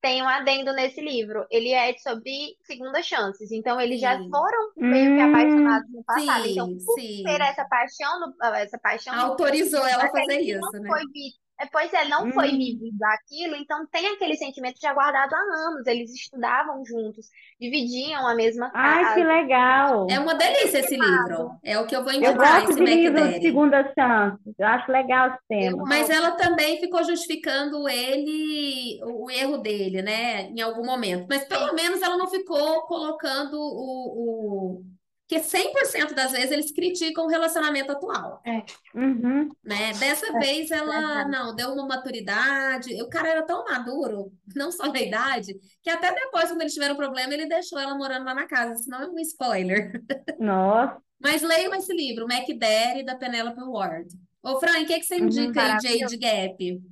tem 0.00 0.22
um 0.22 0.28
adendo 0.28 0.72
nesse 0.72 1.00
livro. 1.00 1.46
Ele 1.50 1.70
é 1.70 1.96
sobre 1.98 2.56
segundas 2.62 3.04
chances. 3.06 3.50
Então, 3.50 3.80
eles 3.80 4.00
já 4.00 4.16
Sim, 4.18 4.30
foram 4.30 4.72
meio 4.76 5.16
que 5.16 5.22
Hum. 5.22 5.28
apaixonados 5.30 5.90
no 5.90 6.04
passado. 6.04 6.46
Então, 6.46 6.66
sim, 6.68 6.84
por 6.84 6.94
ter 6.94 7.02
sim. 7.02 7.26
essa 7.26 7.64
paixão, 7.64 8.34
essa 8.54 8.78
paixão 8.78 9.14
Autorizou 9.14 9.84
ela 9.86 10.04
a 10.04 10.06
até 10.06 10.20
fazer 10.20 10.38
que 10.38 10.54
não 10.54 10.68
isso, 10.68 10.78
né? 10.80 10.88
foi 10.88 11.02
visto. 11.12 11.43
É, 11.60 11.66
Pois 11.66 11.92
é, 11.92 12.04
não 12.08 12.28
foi 12.32 12.48
Hum. 12.52 12.58
vivido 12.58 13.02
aquilo, 13.04 13.54
então 13.56 13.86
tem 13.88 14.06
aquele 14.08 14.36
sentimento 14.36 14.80
já 14.80 14.92
guardado 14.92 15.32
há 15.34 15.38
anos. 15.68 15.86
Eles 15.86 16.12
estudavam 16.12 16.84
juntos, 16.84 17.28
dividiam 17.60 18.26
a 18.26 18.34
mesma 18.34 18.70
Ai, 18.72 19.14
que 19.14 19.22
casa. 19.22 19.24
legal. 19.24 20.06
É 20.10 20.18
uma 20.18 20.34
delícia 20.34 20.78
esse 20.80 20.96
livro. 20.96 21.58
É 21.62 21.78
o 21.78 21.86
que 21.86 21.94
eu 21.96 22.02
vou 22.04 22.12
Eu 22.20 22.34
indicar, 22.34 22.34
gosto 22.34 22.72
esse 22.72 22.74
de 22.74 22.84
livros 22.84 23.34
de 23.34 23.40
segunda 23.40 23.82
chance. 23.94 24.42
Eu 24.58 24.66
acho 24.66 24.90
legal 24.90 25.28
esse 25.28 25.38
Eu 25.58 25.76
tema. 25.76 25.84
Mas 25.86 26.10
ela 26.10 26.32
também 26.32 26.80
ficou 26.80 27.02
justificando 27.04 27.88
ele, 27.88 29.00
o, 29.04 29.26
o 29.26 29.30
erro 29.30 29.58
dele, 29.58 30.02
né, 30.02 30.42
em 30.50 30.60
algum 30.60 30.84
momento. 30.84 31.26
Mas 31.28 31.44
pelo 31.46 31.72
menos 31.74 32.02
ela 32.02 32.16
não 32.16 32.28
ficou 32.28 32.82
colocando 32.86 33.54
o, 33.56 34.78
o... 34.80 34.84
Porque 35.26 35.42
100% 35.42 36.14
das 36.14 36.32
vezes 36.32 36.50
eles 36.50 36.70
criticam 36.72 37.24
o 37.24 37.28
relacionamento 37.28 37.90
atual. 37.92 38.42
É, 38.46 38.62
Uhum. 38.94 39.48
né? 39.64 39.92
Dessa 39.94 40.26
é 40.26 40.38
vez 40.38 40.70
ela, 40.70 40.92
verdade. 40.92 41.30
não, 41.30 41.54
deu 41.56 41.72
uma 41.72 41.86
maturidade. 41.86 43.02
O 43.02 43.08
cara 43.08 43.28
era 43.30 43.42
tão 43.46 43.64
maduro, 43.64 44.30
não 44.54 44.70
só 44.70 44.92
na 44.92 45.00
idade, 45.00 45.54
que 45.82 45.88
até 45.90 46.12
depois, 46.14 46.48
quando 46.50 46.60
eles 46.60 46.74
tiveram 46.74 46.94
problema, 46.96 47.32
ele 47.32 47.46
deixou 47.46 47.78
ela 47.78 47.96
morando 47.96 48.24
lá 48.26 48.34
na 48.34 48.46
casa, 48.46 48.76
senão 48.76 49.02
é 49.02 49.08
um 49.08 49.18
spoiler. 49.20 49.92
Nossa. 50.38 51.00
Mas 51.20 51.40
leiam 51.42 51.74
esse 51.74 51.94
livro, 51.94 52.26
Mac 52.28 52.46
Daddy, 52.58 53.02
da 53.04 53.16
Penelope 53.16 53.62
Ward. 53.62 54.08
Ô, 54.42 54.60
Fran, 54.60 54.82
o 54.82 54.86
que 54.86 54.98
que 55.00 55.06
você 55.06 55.16
Uhum. 55.18 55.24
indica 55.26 55.62
aí 55.62 55.78
de. 55.78 56.04
Age 56.04 56.16
Gap? 56.18 56.82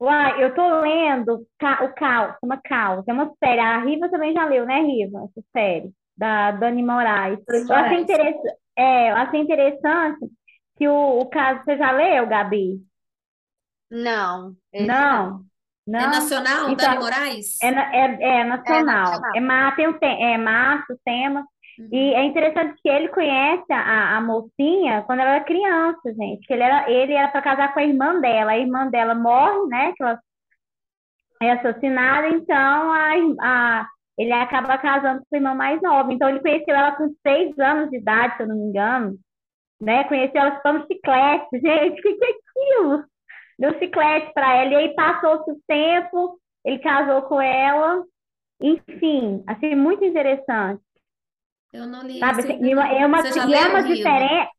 Uai, 0.00 0.42
eu 0.42 0.54
tô 0.54 0.80
lendo 0.80 1.34
o 1.34 1.94
Caos, 1.94 2.34
uma 2.42 2.58
Caos. 2.62 3.04
É 3.06 3.12
uma 3.12 3.30
série. 3.42 3.60
A 3.60 3.84
Riva 3.84 4.08
também 4.10 4.32
já 4.32 4.46
leu, 4.46 4.64
né, 4.64 4.80
Riva? 4.80 5.24
Essa 5.24 5.46
série, 5.52 5.92
da 6.20 6.50
Dani 6.52 6.82
Moraes. 6.82 7.38
Dani 7.46 7.64
Eu 7.68 7.76
achei 7.76 7.98
interessante, 8.00 8.54
é, 8.76 9.10
eu 9.10 9.16
achei 9.16 9.40
interessante 9.40 10.26
que 10.76 10.86
o, 10.88 11.20
o 11.20 11.26
caso, 11.30 11.64
você 11.64 11.76
já 11.78 11.90
leu, 11.92 12.26
Gabi? 12.26 12.80
Não, 13.90 14.56
não. 14.78 15.44
Não, 15.86 16.00
É 16.00 16.06
nacional, 16.06 16.74
Dani 16.76 16.96
Então, 16.96 17.02
Moraes? 17.02 17.58
é, 17.62 17.68
é, 17.68 18.40
é 18.40 18.44
É 18.64 18.82
nacional. 18.84 19.02
nacional. 19.02 19.32
É, 19.34 19.40
te- 19.98 20.06
é 20.06 20.38
o 20.92 20.98
tema. 21.04 21.44
E 21.92 21.96
Uhum. 21.96 22.14
é 22.14 22.24
interessante 22.24 22.80
que 22.82 22.88
ele 22.88 23.08
conhece 23.08 23.72
a, 23.72 24.16
a 24.16 24.20
mocinha 24.20 25.02
quando 25.02 25.20
ela 25.20 25.36
era 25.36 25.44
criança, 25.44 26.14
gente. 26.14 26.46
Que 26.46 26.52
ele 26.52 26.62
era, 26.62 26.90
ele 26.90 27.14
era 27.14 27.28
para 27.28 27.42
casar 27.42 27.72
com 27.74 27.80
a 27.80 27.84
irmã 27.84 28.20
dela. 28.20 28.52
A 28.52 28.58
irmã 28.58 28.88
dela 28.88 29.14
morre, 29.14 29.66
né? 29.68 29.92
Que 29.96 30.02
ela 30.04 30.20
é 31.42 31.52
assassinada, 31.52 32.28
então 32.28 32.92
a, 32.92 33.10
a- 33.80 33.88
ele 34.18 34.32
acaba 34.32 34.76
casando 34.78 35.20
com 35.20 35.34
a 35.36 35.38
irmã 35.38 35.54
mais 35.54 35.80
nova. 35.82 36.12
Então 36.12 36.28
ele 36.28 36.40
conheceu 36.40 36.74
ela 36.74 36.92
com 36.92 37.08
seis 37.26 37.58
anos 37.58 37.90
de 37.90 37.98
idade, 37.98 38.36
se 38.36 38.42
eu 38.42 38.48
não 38.48 38.56
me 38.56 38.64
engano, 38.68 39.18
né? 39.80 40.04
Conheceu 40.04 40.40
ela 40.40 40.56
chupando 40.56 40.86
chiclete. 40.86 41.48
Gente, 41.60 42.00
o 42.00 42.02
que 42.02 42.14
que 42.14 42.24
é 42.24 42.28
aquilo? 42.28 43.04
Deu 43.58 43.78
chiclete 43.78 44.32
para 44.34 44.56
ela, 44.56 44.72
e 44.72 44.76
aí 44.76 44.94
passou-se 44.94 45.50
o 45.50 45.60
tempo, 45.66 46.38
ele 46.64 46.78
casou 46.78 47.22
com 47.22 47.40
ela. 47.40 48.04
Enfim, 48.62 49.42
achei 49.46 49.74
muito 49.74 50.04
interessante, 50.04 50.82
Eu 51.72 51.86
não 51.86 52.02
li 52.02 52.18
sabe? 52.18 52.40
Assim, 52.42 52.74
uma, 52.74 52.88
é 52.88 53.06
uma, 53.06 53.22
Você 53.22 53.32
já 53.32 53.42
é 53.42 53.68
uma 53.68 53.80
Riva? 53.80 53.94
diferença, 53.94 54.50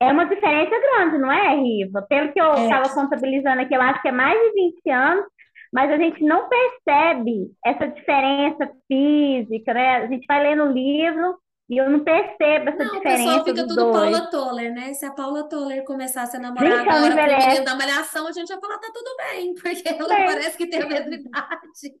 é 0.00 0.12
uma 0.12 0.24
diferença 0.26 0.70
grande, 0.80 1.18
não 1.18 1.32
é, 1.32 1.54
Riva? 1.56 2.02
Pelo 2.08 2.32
que 2.32 2.40
eu 2.40 2.46
É. 2.54 2.62
estava 2.64 2.88
contabilizando 2.94 3.60
aqui, 3.62 3.74
eu 3.74 3.82
acho 3.82 4.02
que 4.02 4.08
é 4.08 4.12
mais 4.12 4.38
de 4.38 4.52
20 4.52 4.90
anos, 4.90 5.24
mas 5.72 5.90
a 5.90 5.96
gente 5.96 6.22
não 6.24 6.48
percebe 6.48 7.52
essa 7.64 7.86
diferença 7.88 8.70
física, 8.88 9.72
né? 9.74 9.96
A 9.98 10.06
gente 10.06 10.26
vai 10.26 10.42
lendo 10.42 10.64
o 10.64 10.72
livro 10.72 11.38
e 11.68 11.76
eu 11.80 11.88
não 11.88 12.00
percebo 12.02 12.70
essa 12.70 12.84
Não, 12.84 12.98
o 12.98 13.00
pessoal 13.00 13.00
diferença 13.00 13.44
fica 13.44 13.66
tudo 13.66 13.74
dois. 13.76 13.92
Paula 13.92 14.30
Toller, 14.30 14.74
né? 14.74 14.92
Se 14.94 15.04
a 15.06 15.12
Paula 15.12 15.48
Toller 15.48 15.84
começasse 15.84 16.36
a 16.36 16.40
namorar 16.40 16.66
Gente, 16.78 16.88
agora 16.88 17.14
com 17.14 17.20
o 17.34 17.38
menino 17.38 17.64
da 17.64 17.74
Malhação, 17.76 18.26
a 18.26 18.32
gente 18.32 18.48
vai 18.48 18.60
falar, 18.60 18.78
tá 18.78 18.90
tudo 18.92 19.16
bem, 19.16 19.54
porque 19.62 19.88
ela 19.88 20.08
Bem, 20.08 20.26
parece 20.26 20.56
que 20.56 20.66
tem 20.66 20.82
a 20.82 20.86
mesma 20.88 21.14
idade. 21.14 21.94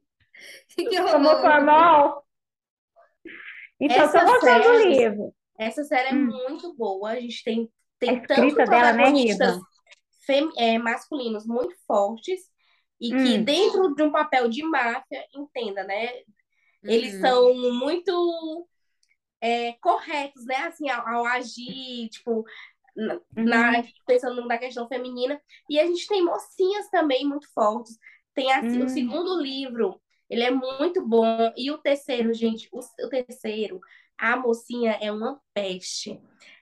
Que 0.68 0.84
tomou 0.96 1.32
horror. 1.32 1.40
formal. 1.42 2.24
Então, 3.78 3.96
Essa 4.04 4.18
estou 4.18 4.32
gostando 4.32 4.62
do 4.64 4.88
livro. 4.88 5.34
essa 5.58 5.84
série 5.84 6.08
é 6.08 6.14
Hum. 6.14 6.26
muito 6.26 6.74
boa. 6.74 7.10
A 7.10 7.20
gente 7.20 7.44
tem, 7.44 7.64
A 7.64 7.68
tem 7.98 8.22
tanto 8.26 8.32
escrita 8.32 8.64
dela, 8.66 8.92
né, 8.92 8.98
protagonistas 9.04 9.54
Riva? 9.54 9.66
fem- 10.26 10.50
é, 10.58 10.78
masculinos 10.78 11.46
muito 11.46 11.74
fortes 11.86 12.49
e 13.00 13.14
que 13.14 13.38
Hum. 13.38 13.44
dentro 13.44 13.94
de 13.94 14.02
um 14.02 14.12
papel 14.12 14.48
de 14.48 14.62
máfia, 14.64 15.24
entenda, 15.34 15.84
né? 15.84 16.08
Eles 16.86 17.14
Uhum. 17.14 17.20
são 17.20 17.54
muito 17.74 18.68
é, 19.40 19.72
corretos, 19.74 20.44
né? 20.46 20.56
Assim, 20.56 20.88
ao, 20.90 21.06
ao 21.08 21.26
agir, 21.26 22.08
tipo, 22.10 22.44
na, 22.96 23.20
na- 23.72 23.82
Uhum. 23.82 23.92
pensando 24.06 24.44
na 24.46 24.58
questão 24.58 24.88
feminina. 24.88 25.40
E 25.68 25.78
a 25.80 25.86
gente 25.86 26.06
tem 26.06 26.24
mocinhas 26.24 26.88
também 26.90 27.26
muito 27.26 27.48
fortes. 27.52 27.98
Tem 28.34 28.52
a- 28.52 28.60
o 28.84 28.88
Hum. 28.88 28.88
segundo 28.88 29.40
livro, 29.40 30.00
ele 30.28 30.42
é 30.44 30.50
muito 30.50 31.06
bom. 31.06 31.52
E 31.56 31.70
o 31.70 31.78
terceiro, 31.78 32.32
gente, 32.34 32.68
o, 32.72 32.80
o 32.80 33.08
terceiro, 33.08 33.80
a 34.18 34.36
mocinha 34.36 34.92
é 35.00 35.10
uma 35.12 35.40
peste. 35.54 36.20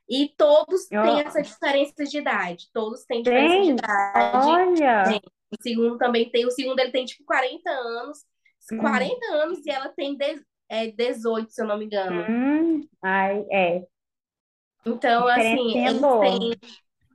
E 0.09 0.29
todos 0.37 0.87
têm 1.01 1.21
Ó, 1.21 1.21
essa 1.21 1.43
diferença 1.43 2.05
de 2.05 2.19
idade. 2.19 2.71
Todos 2.73 3.05
têm 3.05 3.23
diferença 3.23 3.61
de 3.61 3.71
Tem? 3.71 3.73
idade. 3.73 4.63
Olha. 4.63 5.03
Tem. 5.03 5.21
O 5.53 5.63
segundo 5.63 5.99
também 5.99 6.31
tem. 6.31 6.47
O 6.47 6.51
segundo 6.51 6.79
ele 6.81 6.93
tem 6.93 7.05
tipo 7.05 7.25
40 7.25 7.71
anos. 7.71 8.19
Hum. 8.73 8.79
40 8.79 9.27
anos 9.35 9.65
e 9.65 9.71
ela 9.71 9.89
tem 9.91 10.17
de- 10.17 10.43
é, 10.69 10.89
18, 10.91 11.51
se 11.53 11.63
eu 11.63 11.67
não 11.67 11.79
me 11.79 11.87
engano. 11.87 12.23
Hum. 12.29 12.89
Ai, 13.03 13.47
é. 13.51 13.87
Então, 14.87 15.27
assim, 15.29 15.77
eles 15.87 16.01
boa. 16.01 16.25
têm, 16.25 16.51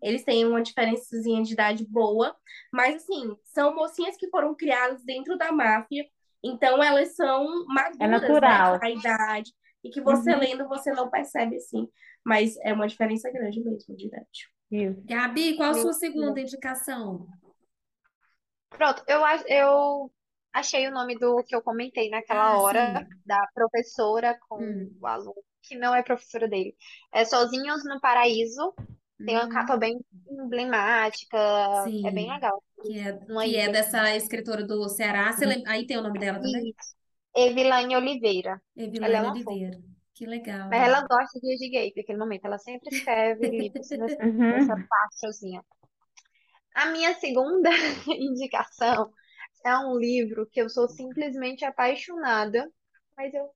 eles 0.02 0.24
têm 0.24 0.46
uma 0.46 0.62
diferençazinha 0.62 1.44
de 1.44 1.54
idade 1.54 1.86
boa, 1.88 2.36
mas 2.72 2.96
assim, 2.98 3.36
são 3.46 3.74
mocinhas 3.76 4.16
que 4.18 4.30
foram 4.30 4.56
criadas 4.56 5.04
dentro 5.04 5.38
da 5.38 5.52
máfia, 5.52 6.06
então 6.44 6.84
elas 6.84 7.16
são 7.16 7.66
É 8.00 8.08
maduras, 8.08 8.22
né, 8.22 8.30
natural. 8.30 8.80
para 8.80 8.88
a 8.88 8.92
idade, 8.92 9.52
e 9.84 9.90
que 9.90 10.02
você 10.02 10.32
Uhum. 10.32 10.40
lendo 10.40 10.68
você 10.68 10.92
não 10.92 11.10
percebe 11.10 11.56
assim, 11.58 11.88
mas 12.26 12.56
é 12.58 12.74
uma 12.74 12.88
diferença 12.88 13.32
grande 13.32 13.60
mesmo 13.64 13.96
de 13.96 14.08
idade. 14.08 14.50
Isso. 14.72 15.02
Gabi, 15.06 15.56
qual 15.58 15.72
a 15.72 15.74
sua 15.74 15.94
segunda 15.94 16.40
indicação? 16.42 17.28
Pronto, 18.78 19.04
eu, 19.08 19.24
ach- 19.26 19.44
eu 19.48 20.12
achei 20.54 20.88
o 20.88 20.92
nome 20.92 21.18
do 21.18 21.44
que 21.44 21.56
eu 21.56 21.62
comentei 21.62 22.10
naquela 22.10 22.54
Ah, 22.54 22.60
hora, 22.60 22.82
sim. 22.82 23.24
da 23.26 23.38
professora 23.54 24.38
com 24.48 24.58
Hum. 24.58 24.90
o 25.00 25.08
aluno, 25.08 25.36
que 25.62 25.76
não 25.78 25.94
é 25.96 26.04
professora 26.04 26.48
dele. 26.48 26.76
É 27.12 27.26
Sozinhos 27.26 27.84
no 27.86 28.00
Paraíso. 28.02 28.74
Tem 29.26 29.36
uma 29.38 29.48
Hum, 29.48 29.48
capa 29.48 29.78
bem 29.78 30.00
emblemática, 30.30 31.38
é 32.04 32.12
bem 32.12 32.28
sim. 32.28 32.30
legal. 32.30 32.62
Que 32.82 33.00
é, 33.00 33.20
Uma 33.28 33.46
que 33.46 33.56
é 33.58 33.68
ilha. 33.68 33.70
dessa 33.70 34.16
escritora 34.16 34.66
do 34.66 34.88
Ceará. 34.90 35.32
Você? 35.34 35.64
Aí 35.68 35.86
tem 35.88 35.98
o 35.98 36.02
nome 36.04 36.20
dela 36.20 36.40
também? 36.42 36.70
Isso. 36.70 36.96
Evilane 37.36 37.96
Oliveira. 37.96 38.62
Ela 39.02 39.18
é 39.18 39.22
Evilane 39.22 39.24
uma. 39.24 39.36
Oliveira. 39.42 39.82
Que 40.14 40.26
legal. 40.28 40.70
Mas 40.70 40.82
ela 40.84 41.02
gosta 41.08 41.40
de 41.40 41.70
gay 41.70 41.94
naquele 41.96 42.18
momento. 42.20 42.46
Ela 42.46 42.58
sempre 42.60 42.90
escreve 42.90 43.50
livros 43.50 43.88
nessa, 43.98 44.30
nessa 44.50 44.76
Uhum. 44.76 44.88
A 46.74 46.88
minha 46.88 47.14
segunda 47.16 47.70
indicação 48.08 49.12
é 49.66 49.78
um 49.78 49.98
livro 49.98 50.48
que 50.52 50.62
eu 50.62 50.70
sou 50.70 50.90
simplesmente 50.90 51.64
apaixonada, 51.64 52.70
mas 53.16 53.34
eu 53.34 53.50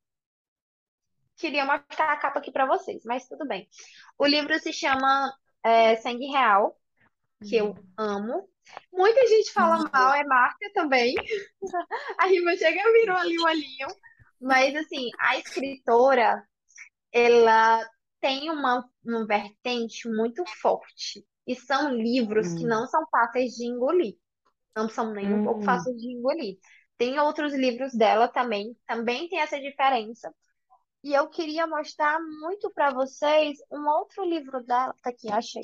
queria 1.36 1.65
mostrar 1.65 2.13
a 2.13 2.17
capa 2.17 2.39
aqui 2.39 2.51
para 2.51 2.65
vocês, 2.65 3.03
mas 3.06 3.27
tudo 3.27 3.45
bem. 3.45 3.67
O 4.17 4.25
livro 4.25 4.58
se 4.60 4.71
chama 4.71 5.34
é, 5.63 5.95
Sangue 5.97 6.27
Real, 6.27 6.77
que 7.43 7.56
eu 7.56 7.75
amo. 7.97 8.49
Muita 8.91 9.25
gente 9.27 9.51
fala 9.53 9.89
mal, 9.91 10.13
é 10.13 10.23
Márcia 10.23 10.71
também. 10.73 11.15
A 12.17 12.25
Riva 12.25 12.56
chega 12.58 12.80
e 12.80 12.99
virou 12.99 13.15
ali 13.15 13.39
o 13.39 13.45
olhinho. 13.45 13.88
Mas, 14.39 14.75
assim, 14.75 15.10
a 15.19 15.38
escritora, 15.38 16.43
ela 17.12 17.84
tem 18.19 18.51
uma, 18.51 18.88
uma 19.03 19.25
vertente 19.25 20.08
muito 20.10 20.43
forte. 20.62 21.25
E 21.47 21.55
são 21.55 21.95
livros 21.95 22.53
que 22.53 22.65
Hum. 22.65 22.67
não 22.67 22.88
são 22.88 23.05
fáceis 23.10 23.53
de 23.55 23.65
engolir. 23.65 24.15
Não 24.75 24.89
são 24.89 25.13
nem 25.13 25.33
um 25.33 25.41
pouco 25.41 25.63
Hum. 25.63 25.63
fáceis 25.63 25.97
de 25.97 26.10
engolir. 26.12 26.57
Tem 26.97 27.19
outros 27.19 27.53
livros 27.53 27.93
dela 27.95 28.27
também, 28.27 28.77
também 28.88 29.29
tem 29.29 29.39
essa 29.41 29.60
diferença. 29.60 30.33
E 31.03 31.13
eu 31.13 31.29
queria 31.29 31.67
mostrar 31.67 32.19
muito 32.41 32.71
para 32.71 32.91
vocês 32.93 33.57
um 33.71 33.88
outro 33.89 34.25
livro 34.25 34.63
dela, 34.63 34.95
tá 35.01 35.10
aqui, 35.12 35.29
achei. 35.31 35.63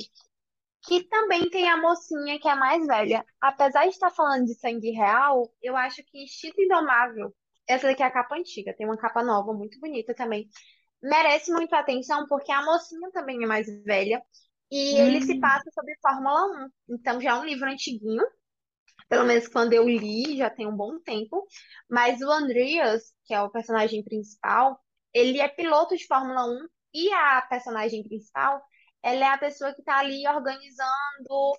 Que 0.85 1.03
também 1.07 1.49
tem 1.49 1.69
a 1.69 1.77
mocinha 1.81 2.39
que 2.39 2.47
é 2.47 2.55
mais 2.55 2.85
velha. 2.85 3.25
Apesar 3.41 3.83
de 3.83 3.89
estar 3.91 4.09
falando 4.11 4.45
de 4.45 4.55
sangue 4.55 4.91
real, 4.91 5.51
eu 5.61 5.77
acho 5.77 6.03
que 6.03 6.23
Instinto 6.23 6.61
Indomável, 6.61 7.33
essa 7.67 7.87
daqui 7.87 8.03
é 8.03 8.05
a 8.05 8.11
capa 8.11 8.35
antiga, 8.35 8.75
tem 8.75 8.85
uma 8.85 8.97
capa 8.97 9.23
nova, 9.23 9.53
muito 9.53 9.79
bonita 9.79 10.13
também. 10.13 10.49
Merece 11.01 11.51
muito 11.53 11.73
atenção 11.75 12.27
porque 12.27 12.51
a 12.51 12.63
mocinha 12.65 13.11
também 13.11 13.43
é 13.43 13.47
mais 13.47 13.67
velha 13.85 14.23
e 14.73 14.99
ele 14.99 15.21
se 15.21 15.35
Hum. 15.35 15.39
passa 15.39 15.69
sobre 15.73 15.95
Fórmula 16.01 16.67
1. 16.89 16.95
Então 16.95 17.21
já 17.21 17.31
é 17.31 17.33
um 17.35 17.45
livro 17.45 17.69
antiguinho, 17.69 18.23
pelo 19.09 19.25
menos 19.25 19.47
quando 19.47 19.73
eu 19.73 19.87
li, 19.87 20.37
já 20.37 20.49
tem 20.49 20.67
um 20.67 20.75
bom 20.75 20.99
tempo. 21.01 21.45
Mas 21.89 22.21
o 22.21 22.31
Andreas, 22.31 23.13
que 23.25 23.33
é 23.33 23.41
o 23.41 23.51
personagem 23.51 24.03
principal, 24.03 24.79
ele 25.13 25.39
é 25.39 25.47
piloto 25.47 25.95
de 25.95 26.07
Fórmula 26.07 26.45
1 26.45 26.67
e 26.93 27.13
a 27.13 27.41
personagem 27.43 28.03
principal, 28.03 28.61
ela 29.03 29.25
é 29.25 29.29
a 29.29 29.37
pessoa 29.37 29.73
que 29.73 29.81
está 29.81 29.99
ali 29.99 30.27
organizando 30.27 31.53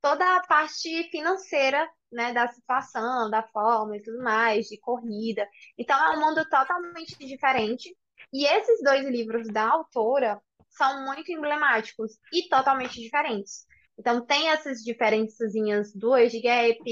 toda 0.00 0.36
a 0.36 0.42
parte 0.46 1.04
financeira, 1.10 1.88
né, 2.12 2.32
da 2.32 2.46
situação, 2.48 3.30
da 3.30 3.42
forma 3.48 3.96
e 3.96 4.02
tudo 4.02 4.22
mais, 4.22 4.66
de 4.66 4.78
corrida. 4.78 5.48
Então 5.78 5.96
é 5.98 6.16
um 6.16 6.20
mundo 6.20 6.44
totalmente 6.48 7.16
diferente. 7.18 7.96
E 8.32 8.46
esses 8.46 8.82
dois 8.82 9.04
livros 9.08 9.48
da 9.48 9.68
autora 9.68 10.40
são 10.76 11.04
muito 11.04 11.30
emblemáticos 11.32 12.12
e 12.32 12.48
totalmente 12.48 13.00
diferentes. 13.00 13.66
Então 13.98 14.24
tem 14.24 14.48
essas 14.50 14.78
diferençazinhas 14.82 15.92
do 15.94 16.14
age 16.14 16.40
gap, 16.40 16.82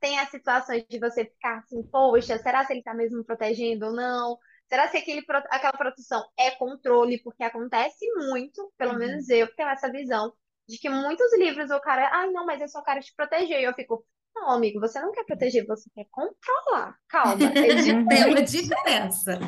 tem 0.00 0.18
as 0.18 0.30
situações 0.30 0.84
de 0.88 0.98
você 0.98 1.24
ficar 1.24 1.58
assim, 1.58 1.82
poxa, 1.90 2.38
será 2.38 2.64
que 2.66 2.72
ele 2.72 2.80
está 2.80 2.94
mesmo 2.94 3.24
protegendo 3.24 3.86
ou 3.86 3.92
não? 3.92 4.38
Será 4.68 4.88
que 4.88 4.96
aquele, 4.98 5.24
aquela 5.50 5.72
proteção 5.72 6.24
é 6.38 6.52
controle? 6.52 7.20
Porque 7.22 7.42
acontece 7.42 8.06
muito, 8.28 8.72
pelo 8.78 8.92
Uhum. 8.92 8.98
menos 8.98 9.28
eu 9.28 9.48
que 9.48 9.56
tenho 9.56 9.68
essa 9.68 9.90
visão, 9.90 10.32
de 10.68 10.78
que 10.78 10.88
muitos 10.88 11.36
livros 11.38 11.70
o 11.70 11.80
cara, 11.80 12.08
ai 12.12 12.30
não, 12.30 12.46
mas 12.46 12.60
eu 12.60 12.68
só 12.68 12.82
quero 12.82 13.00
te 13.00 13.12
proteger. 13.14 13.60
E 13.60 13.64
eu 13.64 13.74
fico, 13.74 14.06
não, 14.34 14.50
amigo, 14.50 14.78
você 14.80 15.00
não 15.00 15.12
quer 15.12 15.24
proteger, 15.24 15.66
você 15.66 15.90
quer 15.94 16.06
controlar. 16.10 16.96
Calma, 17.08 17.52
é. 17.60 17.74
Tem 18.08 18.24
uma 18.24 18.42
diferença. 18.42 19.38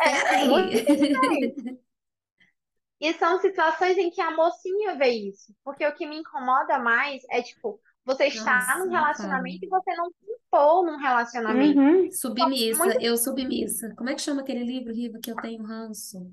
É 0.00 0.46
diferente. 0.46 1.84
E 3.00 3.12
são 3.14 3.40
situações 3.40 3.98
em 3.98 4.10
que 4.10 4.20
a 4.20 4.30
mocinha 4.32 4.96
vê 4.96 5.08
isso. 5.10 5.54
Porque 5.64 5.86
o 5.86 5.94
que 5.94 6.06
me 6.06 6.18
incomoda 6.18 6.78
mais 6.78 7.22
é, 7.30 7.42
tipo, 7.42 7.80
você 8.04 8.26
está 8.28 8.76
Nossa, 8.76 8.78
num 8.78 8.90
relacionamento 8.90 9.64
e 9.64 9.68
você 9.68 9.94
não 9.96 10.06
se 10.10 10.16
impor 10.32 10.84
num 10.86 10.98
relacionamento. 10.98 11.80
Uhum. 11.80 12.10
Submissa, 12.10 12.78
Muito 12.78 12.98
eu 13.00 13.16
submissa. 13.16 13.94
Como 13.96 14.08
é 14.10 14.14
que 14.14 14.20
chama 14.22 14.42
aquele 14.42 14.64
livro, 14.64 14.92
Riva, 14.94 15.18
que 15.20 15.30
eu 15.30 15.38
tenho 15.38 15.62
ranço? 15.62 16.32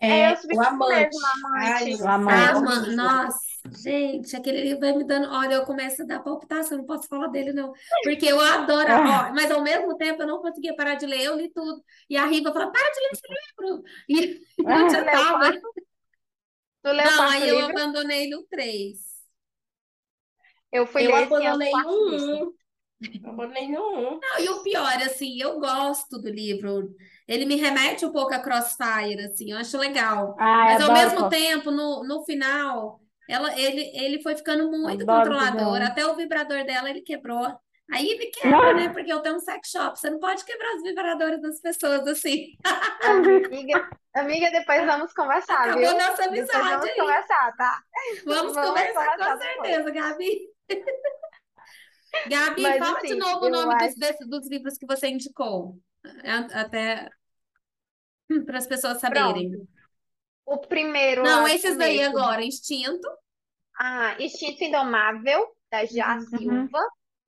é 0.00 0.08
É, 0.08 0.32
eu 0.32 0.36
o 0.50 0.60
submissa 0.60 0.60
amante. 0.60 1.16
mesmo, 1.16 1.26
Ai, 1.54 1.86
amante. 1.86 1.96
meu 1.96 2.06
O 2.06 2.08
amante. 2.08 2.46
é 2.46 2.52
Ah, 2.64 2.78
nossa, 2.94 3.40
gente, 3.70 4.34
aquele 4.36 4.60
livro 4.62 4.80
vai 4.80 4.92
me 4.96 5.04
dando. 5.04 5.28
Olha, 5.30 5.54
eu 5.54 5.64
começo 5.64 6.02
a 6.02 6.06
dar 6.06 6.20
palpitação, 6.22 6.78
não 6.78 6.86
posso 6.86 7.08
falar 7.08 7.28
dele, 7.28 7.52
não. 7.52 7.72
Porque 8.02 8.26
eu 8.26 8.40
adoro, 8.40 8.88
Ah, 8.88 9.02
ó, 9.04 9.34
mas 9.34 9.50
ao 9.50 9.62
mesmo 9.62 9.96
tempo 9.96 10.22
eu 10.22 10.26
não 10.26 10.40
conseguia 10.40 10.74
parar 10.76 10.94
de 10.96 11.06
ler, 11.06 11.22
eu 11.24 11.36
li 11.36 11.50
tudo. 11.52 11.82
E 12.08 12.16
a 12.16 12.26
Riva 12.26 12.52
falou: 12.52 12.70
para 12.72 12.90
de 12.92 13.00
ler 13.00 13.10
esse 13.12 13.22
livro. 13.28 13.84
E 14.08 14.46
eu 14.58 14.66
ah, 14.70 14.88
Tu 14.88 14.92
já 14.92 15.04
tava. 15.04 15.52
Tu 16.82 16.90
leu 16.92 17.04
Não, 17.04 17.22
aí 17.28 17.48
eu 17.48 17.56
livro? 17.56 17.70
abandonei 17.70 18.28
no 18.30 18.42
3. 18.44 18.98
Eu 20.72 20.86
fui 20.86 21.02
Eu 21.02 21.12
ler 21.12 21.26
abandonei 21.26 21.72
no 21.72 22.10
livro. 22.10 22.46
1. 22.50 22.54
Eu 23.24 23.30
abandonei 23.30 23.68
no 23.70 23.80
1. 24.16 24.20
Não, 24.20 24.38
e 24.40 24.48
o 24.48 24.62
pior, 24.62 24.96
assim, 25.02 25.40
eu 25.40 25.58
gosto 25.60 26.18
do 26.18 26.28
livro. 26.30 26.94
Ele 27.28 27.44
me 27.44 27.56
remete 27.56 28.04
um 28.06 28.12
pouco 28.12 28.34
a 28.34 28.38
Crossfire, 28.40 29.20
assim, 29.24 29.52
eu 29.52 29.58
acho 29.58 29.76
legal. 29.78 30.36
ai, 30.38 30.74
Mas 30.74 30.80
ao 30.80 30.90
adoro 30.90 30.92
mesmo 30.92 31.28
tempo, 31.28 31.70
no, 31.70 32.04
no 32.04 32.24
final, 32.24 33.00
ela, 33.28 33.58
ele, 33.58 33.82
ele 33.94 34.22
foi 34.22 34.36
ficando 34.36 34.70
muito 34.70 35.02
Adoro 35.02 35.30
controlador. 35.30 35.82
Até 35.82 36.06
o 36.06 36.14
vibrador 36.16 36.64
dela 36.64 36.88
ele 36.90 37.00
quebrou. 37.02 37.58
Aí 37.92 38.08
ele 38.10 38.26
quebra, 38.26 38.74
né? 38.74 38.86
Não. 38.88 38.92
Porque 38.92 39.12
eu 39.12 39.20
tenho 39.20 39.36
um 39.36 39.40
sex 39.40 39.70
shop. 39.70 39.98
Você 39.98 40.10
não 40.10 40.18
pode 40.18 40.44
quebrar 40.44 40.74
os 40.74 40.82
vibradores 40.82 41.40
das 41.40 41.60
pessoas 41.60 42.06
assim. 42.08 42.56
Amiga, 43.06 43.88
amiga, 44.14 44.50
depois 44.50 44.84
vamos 44.84 45.12
conversar, 45.12 45.60
Acabou 45.68 45.78
viu? 45.80 45.92
nossa 45.92 46.22
Depois 46.28 46.28
amizade 46.50 46.68
vamos 46.70 46.86
aí. 46.88 46.96
conversar, 46.96 47.52
tá? 47.56 47.82
Vamos 48.24 48.54
Vamos 48.54 48.68
conversar 48.68 49.04
com 49.06 49.10
conversar 49.12 49.36
depois. 49.36 49.66
certeza, 49.68 49.90
Gabi. 49.92 50.40
Gabi, 52.28 52.62
Mas, 52.62 52.78
fala 52.78 53.00
de 53.00 53.06
assim, 53.06 53.18
novo 53.18 53.44
o 53.44 53.48
eu 53.48 53.50
nome 53.52 53.74
dos, 53.74 53.82
acho- 53.88 53.98
desse- 53.98 54.26
dos 54.28 54.48
livros 54.50 54.78
que 54.78 54.86
você 54.86 55.08
indicou, 55.08 55.78
A- 56.24 56.60
até 56.62 57.08
para 58.46 58.58
as 58.58 58.66
pessoas 58.66 58.98
saberem. 58.98 59.50
Pronto. 59.50 59.68
O 60.46 60.58
primeiro 60.58 61.22
Não, 61.24 61.42
lá 61.42 61.52
esses 61.52 61.76
daí 61.76 61.98
mesmo. 61.98 62.18
agora, 62.18 62.42
Instinto. 62.44 63.08
Ah, 63.78 64.16
Instinto 64.20 64.62
Indomável, 64.64 65.48
da 65.70 65.84
Já 65.84 66.14
Uhum. 66.14 66.20
Silva, 66.20 66.78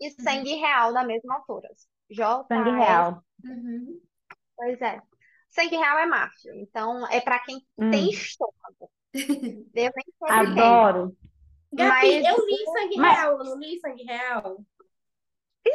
e 0.00 0.10
Sangue 0.22 0.54
Real, 0.54 0.92
da 0.92 1.04
mesma 1.04 1.34
autora. 1.36 1.68
J. 2.10 2.44
Sangue 2.46 2.70
real. 2.70 3.22
Uhum. 3.44 4.00
Pois 4.56 4.80
é. 4.80 5.02
Sangue 5.48 5.76
Real 5.76 5.98
é 5.98 6.06
máfia, 6.06 6.52
então 6.54 7.06
é 7.10 7.20
para 7.20 7.38
quem 7.40 7.56
Hum. 7.76 7.90
tem 7.90 8.08
estômago. 8.10 8.90
Eu. 9.12 9.92
Adoro. 10.28 11.16
Gabi, 11.72 12.22
Mas- 12.22 12.24
eu 12.26 12.46
li 12.46 12.64
Sangue 12.64 12.96
Mas- 12.96 13.18
Real, 13.18 13.38
eu 13.38 13.44
não 13.44 13.58
li 13.58 13.80
Sangue 13.80 14.04
Real. 14.04 14.58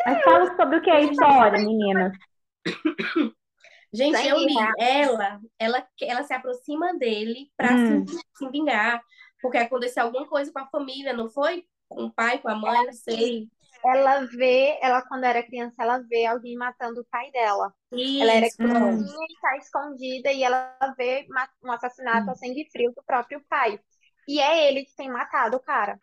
Mas 0.05 0.23
fala 0.23 0.55
sobre 0.55 0.77
o 0.77 0.81
que 0.81 0.89
é 0.89 0.95
a 0.95 1.01
história, 1.01 1.59
meninas. 1.59 2.13
Gente, 3.93 4.15
Sangue 4.15 4.29
eu 4.29 4.37
li. 4.39 4.55
Ela, 4.77 5.39
ela, 5.59 5.87
ela 6.01 6.23
se 6.23 6.33
aproxima 6.33 6.97
dele 6.97 7.51
pra 7.55 7.77
Hum. 7.77 8.05
se, 8.05 8.05
se 8.37 8.49
vingar. 8.49 9.01
Porque 9.41 9.57
aconteceu 9.57 10.03
alguma 10.03 10.27
coisa 10.27 10.51
com 10.51 10.59
a 10.59 10.67
família, 10.67 11.13
não 11.13 11.29
foi? 11.29 11.65
Com 11.87 12.05
o 12.05 12.13
pai, 12.13 12.39
com 12.39 12.49
a 12.49 12.55
mãe, 12.55 12.85
não 12.85 12.93
sei. 12.93 13.49
Ela 13.85 14.25
vê, 14.25 14.79
ela 14.81 15.01
quando 15.07 15.25
era 15.25 15.43
criança, 15.43 15.75
ela 15.83 15.99
vê 15.99 16.25
alguém 16.25 16.55
matando 16.55 17.01
o 17.01 17.05
pai 17.05 17.31
dela. 17.31 17.73
Ela 18.17 18.33
era 18.33 18.45
Isso. 18.45 18.57
pequenininha 18.61 19.25
e 19.29 19.39
tá 19.41 19.57
escondida 19.57 20.31
e 20.31 20.43
ela 20.43 20.77
vê 20.97 21.27
um 21.63 21.71
assassinato 21.71 22.31
a 22.31 22.35
sangue 22.35 22.69
frio 22.71 22.93
do 22.95 23.03
próprio 23.03 23.43
pai. 23.49 23.79
E 24.27 24.39
é 24.39 24.67
ele 24.69 24.85
que 24.85 24.95
tem 24.95 25.09
matado 25.09 25.57
o 25.57 25.59
cara. 25.59 25.99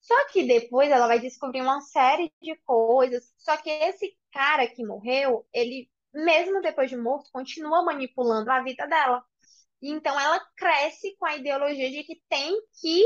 Só 0.00 0.26
que 0.30 0.44
depois 0.46 0.90
ela 0.90 1.06
vai 1.08 1.20
descobrir 1.20 1.62
uma 1.62 1.80
série 1.82 2.32
de 2.42 2.56
coisas. 2.64 3.32
Só 3.38 3.56
que 3.58 3.70
esse 3.70 4.16
cara 4.32 4.66
que 4.68 4.84
morreu, 4.86 5.46
ele, 5.52 5.90
mesmo 6.12 6.60
depois 6.60 6.90
de 6.90 6.96
morto, 6.96 7.30
continua 7.32 7.84
manipulando 7.84 8.50
a 8.50 8.62
vida 8.62 8.86
dela. 8.86 9.24
E 9.80 9.90
Então 9.90 10.18
ela 10.18 10.40
cresce 10.56 11.16
com 11.18 11.26
a 11.26 11.36
ideologia 11.36 11.90
de 11.90 12.04
que 12.04 12.22
tem 12.28 12.56
que 12.80 13.04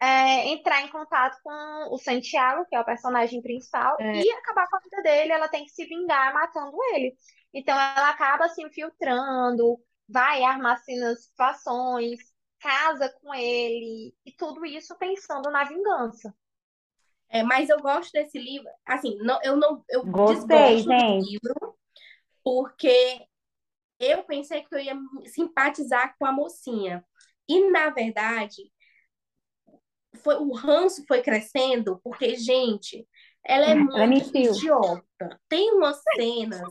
é, 0.00 0.48
entrar 0.48 0.82
em 0.82 0.88
contato 0.88 1.38
com 1.42 1.94
o 1.94 1.98
Santiago, 1.98 2.66
que 2.68 2.76
é 2.76 2.80
o 2.80 2.84
personagem 2.84 3.40
principal, 3.42 3.96
É. 4.00 4.20
e 4.20 4.30
acabar 4.32 4.68
com 4.68 4.76
a 4.76 4.80
vida 4.80 5.02
dele. 5.02 5.32
Ela 5.32 5.48
tem 5.48 5.64
que 5.64 5.70
se 5.70 5.84
vingar 5.86 6.32
matando 6.34 6.76
ele. 6.94 7.16
Então 7.52 7.74
ela 7.78 8.10
acaba 8.10 8.48
se 8.48 8.62
infiltrando, 8.62 9.78
vai 10.08 10.42
armacina 10.42 11.14
situações, 11.16 12.18
casa 12.58 13.08
com 13.20 13.34
ele, 13.34 14.14
e 14.24 14.32
tudo 14.32 14.64
isso 14.64 14.96
pensando 14.96 15.50
na 15.50 15.64
vingança. 15.64 16.34
É, 17.28 17.42
mas 17.42 17.68
eu 17.68 17.78
gosto 17.80 18.12
desse 18.12 18.38
livro. 18.38 18.68
Assim, 18.86 19.16
não, 19.18 19.38
eu 19.42 19.56
não 19.56 19.84
eu 19.88 20.04
Gostei, 20.04 20.78
gente. 20.78 21.30
livro, 21.30 21.76
porque 22.44 23.26
eu 23.98 24.22
pensei 24.24 24.62
que 24.62 24.74
eu 24.74 24.78
ia 24.78 24.96
simpatizar 25.26 26.14
com 26.18 26.26
a 26.26 26.32
mocinha. 26.32 27.04
E, 27.48 27.70
na 27.70 27.90
verdade, 27.90 28.70
foi, 30.22 30.36
o 30.36 30.52
ranço 30.52 31.04
foi 31.08 31.22
crescendo, 31.22 32.00
porque, 32.04 32.36
gente, 32.36 33.06
ela 33.44 33.66
é 33.66 33.70
Ela 33.72 34.06
muito 34.06 34.36
idiota. 34.36 35.40
Tem 35.48 35.72
umas 35.72 36.00
cenas 36.14 36.68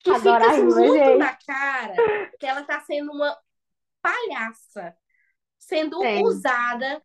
que 0.00 0.10
Adoro 0.10 0.44
fica 0.44 0.52
a 0.52 0.56
Rima, 0.56 0.74
muito 0.74 0.94
gente. 0.94 1.18
na 1.18 1.36
cara 1.36 2.30
que 2.38 2.46
ela 2.46 2.62
tá 2.62 2.80
sendo 2.80 3.12
uma 3.12 3.36
palhaça, 4.00 4.96
sendo 5.58 5.98
Tem. 5.98 6.24
usada 6.24 7.02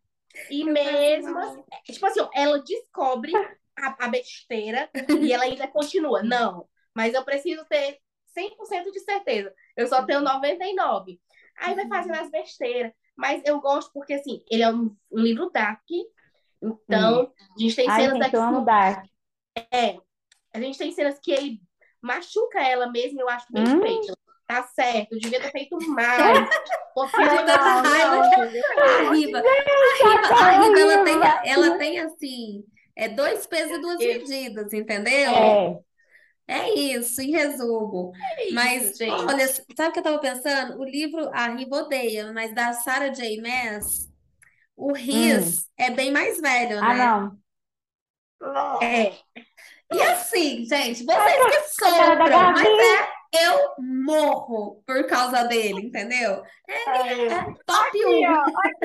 e 0.50 0.64
mesmo 0.64 1.36
assim, 1.38 1.64
tipo 1.84 2.06
assim, 2.06 2.20
ela 2.34 2.62
descobre 2.62 3.32
a, 3.76 4.04
a 4.04 4.08
besteira 4.08 4.88
e 5.20 5.32
ela 5.32 5.44
ainda 5.44 5.68
continua. 5.68 6.22
Não, 6.22 6.68
mas 6.94 7.14
eu 7.14 7.24
preciso 7.24 7.64
ter 7.66 7.98
100% 8.36 8.90
de 8.92 9.00
certeza. 9.00 9.54
Eu 9.76 9.86
só 9.86 10.04
tenho 10.04 10.20
99. 10.20 11.20
Aí 11.58 11.74
vai 11.74 11.88
fazendo 11.88 12.16
as 12.16 12.30
besteiras. 12.30 12.92
Mas 13.16 13.42
eu 13.44 13.60
gosto 13.60 13.90
porque, 13.92 14.14
assim, 14.14 14.42
ele 14.50 14.62
é 14.62 14.72
um, 14.72 14.96
um 15.10 15.20
livro 15.20 15.50
dark. 15.50 15.82
Então, 16.62 17.32
a 17.56 17.60
gente 17.60 17.76
tem 17.76 17.88
Ai, 17.88 18.00
cenas 18.02 18.14
gente, 18.14 18.36
aqui. 18.36 18.64
Dark. 18.64 19.06
A 20.54 20.60
gente 20.60 20.78
tem 20.78 20.92
cenas 20.92 21.18
que 21.18 21.32
ele 21.32 21.60
machuca 22.00 22.60
ela 22.60 22.90
mesmo, 22.90 23.20
eu 23.20 23.28
acho 23.28 23.46
bem 23.52 23.64
Hum. 23.64 23.80
feito. 23.82 24.16
Tá 24.46 24.62
certo, 24.64 25.18
devia 25.18 25.40
ter 25.40 25.50
feito 25.50 25.76
mais. 25.88 26.48
Porque 26.94 27.16
não, 27.16 27.36
tanta 27.36 27.58
não, 27.58 27.82
raiva. 27.82 28.16
não. 28.16 29.08
A 29.08 29.12
Riva, 29.12 29.38
a 29.38 30.60
Riva, 30.60 30.80
ela 30.80 31.04
tem, 31.04 31.50
ela 31.50 31.78
tem 31.78 31.98
assim, 32.00 32.64
é 32.94 33.08
dois 33.08 33.46
pesos 33.46 33.78
e 33.78 33.80
duas 33.80 33.98
medidas, 33.98 34.72
entendeu? 34.74 35.30
É. 35.30 35.80
É 36.46 36.74
isso, 36.74 37.20
em 37.22 37.30
resumo. 37.30 38.12
isso, 38.40 38.54
Mas, 38.54 38.96
gente. 38.96 39.10
olha, 39.10 39.46
sabe 39.48 39.88
o 39.88 39.92
que 39.92 39.98
eu 39.98 40.02
tava 40.02 40.18
pensando? 40.18 40.78
O 40.80 40.84
livro 40.84 41.28
a 41.32 41.48
Riva 41.48 41.76
odeia, 41.76 42.32
mas 42.32 42.54
da 42.54 42.72
Sarah 42.72 43.08
J. 43.08 43.40
Maas, 43.40 44.10
o 44.76 44.92
Riz 44.92 45.68
é 45.78 45.90
bem 45.90 46.10
mais 46.10 46.40
velho, 46.40 46.78
Ah, 46.80 46.94
né? 46.94 46.96
não. 48.40 48.82
É, 48.82 49.12
E 49.92 50.02
assim, 50.02 50.64
gente, 50.64 51.04
vocês 51.04 51.46
que 51.46 51.68
sofram, 51.84 52.52
mas 52.52 52.68
é, 53.34 53.46
eu 53.46 53.74
morro 53.78 54.82
por 54.86 55.06
causa 55.06 55.44
dele, 55.44 55.86
entendeu? 55.86 56.42
É, 56.68 57.26
é 57.26 57.44
top 57.66 58.04
1. 58.06 58.22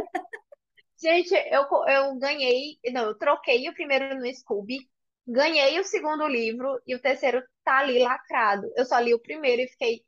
Gente, 1.00 1.32
eu, 1.52 1.64
eu 1.88 2.16
ganhei, 2.18 2.80
não, 2.92 3.04
eu 3.06 3.18
troquei 3.18 3.70
o 3.70 3.74
primeiro 3.74 4.18
no 4.18 4.34
Scooby, 4.34 4.80
ganhei 5.28 5.80
o 5.80 5.84
segundo 5.84 6.28
livro 6.28 6.80
e 6.88 6.96
o 6.96 7.02
terceiro 7.02 7.44
tá 7.64 7.80
ali 7.80 8.00
lacrado. 8.00 8.72
Eu 8.76 8.86
só 8.86 9.00
li 9.00 9.14
o 9.14 9.22
primeiro 9.22 9.62
e 9.62 9.68
fiquei 9.68 10.02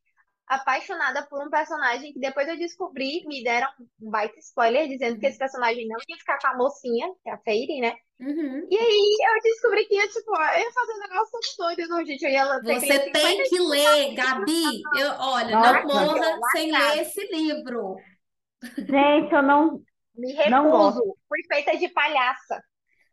apaixonada 0.47 1.27
por 1.27 1.45
um 1.45 1.49
personagem 1.49 2.11
que 2.11 2.19
depois 2.19 2.47
eu 2.47 2.57
descobri, 2.57 3.23
me 3.27 3.43
deram 3.43 3.67
um 4.01 4.09
baita 4.09 4.39
spoiler 4.39 4.87
dizendo 4.87 5.19
que 5.19 5.27
esse 5.27 5.37
personagem 5.37 5.87
não 5.87 5.97
ia 6.07 6.17
ficar 6.17 6.39
com 6.39 6.47
a 6.47 6.57
mocinha, 6.57 7.07
que 7.21 7.29
é 7.29 7.33
a 7.33 7.37
Fairy, 7.37 7.79
né? 7.79 7.93
Uhum. 8.19 8.67
E 8.69 8.77
aí 8.77 9.17
eu 9.21 9.41
descobri 9.43 9.85
que 9.85 9.93
ia, 9.93 10.07
tipo, 10.07 10.31
eu 10.31 10.59
ia 10.59 10.71
fazer 10.71 10.93
um 10.93 10.99
negócio 10.99 11.39
todo 11.55 11.75
doido, 11.75 11.87
não, 11.89 12.05
gente, 12.05 12.23
eu 12.23 12.31
ia 12.31 12.61
ter 12.61 12.79
Você 12.79 12.87
criança 12.87 13.11
tem 13.11 13.43
que 13.43 13.59
ler, 13.59 14.13
Gabi. 14.15 14.81
Eu, 14.97 15.11
olha, 15.19 15.55
Nossa. 15.55 15.83
não 15.83 15.87
morra 15.87 16.39
sem 16.51 16.71
ler 16.71 17.01
esse 17.01 17.27
livro. 17.27 17.95
Gente, 18.75 19.33
eu 19.33 19.43
não. 19.43 19.81
Me 20.15 20.33
Não 20.49 20.65
recuso, 20.65 21.15
fui 21.29 21.39
feita 21.47 21.77
de 21.77 21.87
palhaça. 21.89 22.61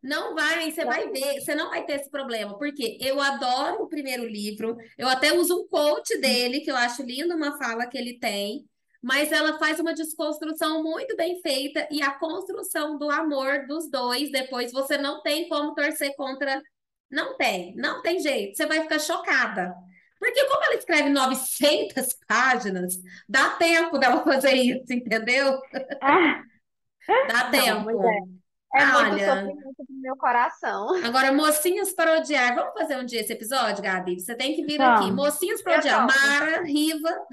Não 0.02 0.35
vai, 0.35 0.70
você 0.70 0.85
vai 0.85 1.09
ver, 1.11 1.40
você 1.40 1.54
não 1.54 1.70
vai 1.70 1.85
ter 1.85 1.94
esse 1.94 2.11
problema, 2.11 2.56
porque 2.59 2.96
eu 3.00 3.20
adoro 3.20 3.82
o 3.85 3.88
primeiro 3.88 4.24
livro, 4.26 4.76
eu 4.96 5.09
até 5.09 5.32
uso 5.32 5.62
um 5.62 5.66
quote 5.68 6.18
dele, 6.18 6.61
que 6.61 6.70
eu 6.70 6.76
acho 6.76 7.02
lindo 7.02 7.35
uma 7.35 7.56
fala 7.59 7.87
que 7.87 7.98
ele 7.98 8.18
tem, 8.18 8.64
mas 9.02 9.32
ela 9.32 9.59
faz 9.59 9.80
uma 9.80 9.94
desconstrução 9.94 10.82
muito 10.82 11.16
bem 11.16 11.40
feita 11.40 11.87
e 11.90 12.02
a 12.02 12.12
construção 12.12 12.98
do 12.98 13.11
amor 13.11 13.66
dos 13.66 13.90
dois, 13.90 14.30
depois 14.30 14.72
você 14.72 14.96
não 14.98 15.22
tem 15.22 15.48
como 15.48 15.74
torcer 15.74 16.14
contra, 16.16 16.62
não 17.11 17.37
tem, 17.37 17.74
não 17.76 18.02
tem 18.02 18.20
jeito, 18.20 18.56
você 18.56 18.66
vai 18.66 18.82
ficar 18.82 18.98
chocada. 18.98 19.74
Porque 20.18 20.44
como 20.46 20.64
ela 20.64 20.74
escreve 20.76 21.09
900 21.11 22.06
páginas, 22.26 22.94
dá 23.28 23.50
tempo 23.50 23.98
dela 23.98 24.22
fazer 24.24 24.54
isso, 24.54 24.92
entendeu? 24.92 25.61
Ah, 26.00 26.42
Dá 27.28 27.50
tempo. 27.50 27.85
mas 27.85 28.36
É 28.76 28.84
muito 28.86 29.12
Olha. 29.12 29.26
sofrimento 29.34 29.74
pro 29.76 29.86
meu 29.90 30.16
coração. 30.16 30.94
Agora, 31.04 31.32
Mocinhas 31.32 31.92
para 31.92 32.18
Odiar. 32.18 32.54
Vamos 32.54 32.74
fazer 32.74 32.96
um 32.96 33.04
dia 33.04 33.20
esse 33.20 33.32
episódio, 33.32 33.82
Gabi? 33.82 34.20
Você 34.20 34.34
tem 34.34 34.54
que 34.54 34.64
vir 34.64 34.78
Vamos. 34.78 35.00
aqui. 35.00 35.10
Mocinhas 35.12 35.62
para 35.62 35.78
Odiar. 35.78 36.06
topo. 36.06 36.18
Mara, 36.20 36.62
Riva. 36.62 37.26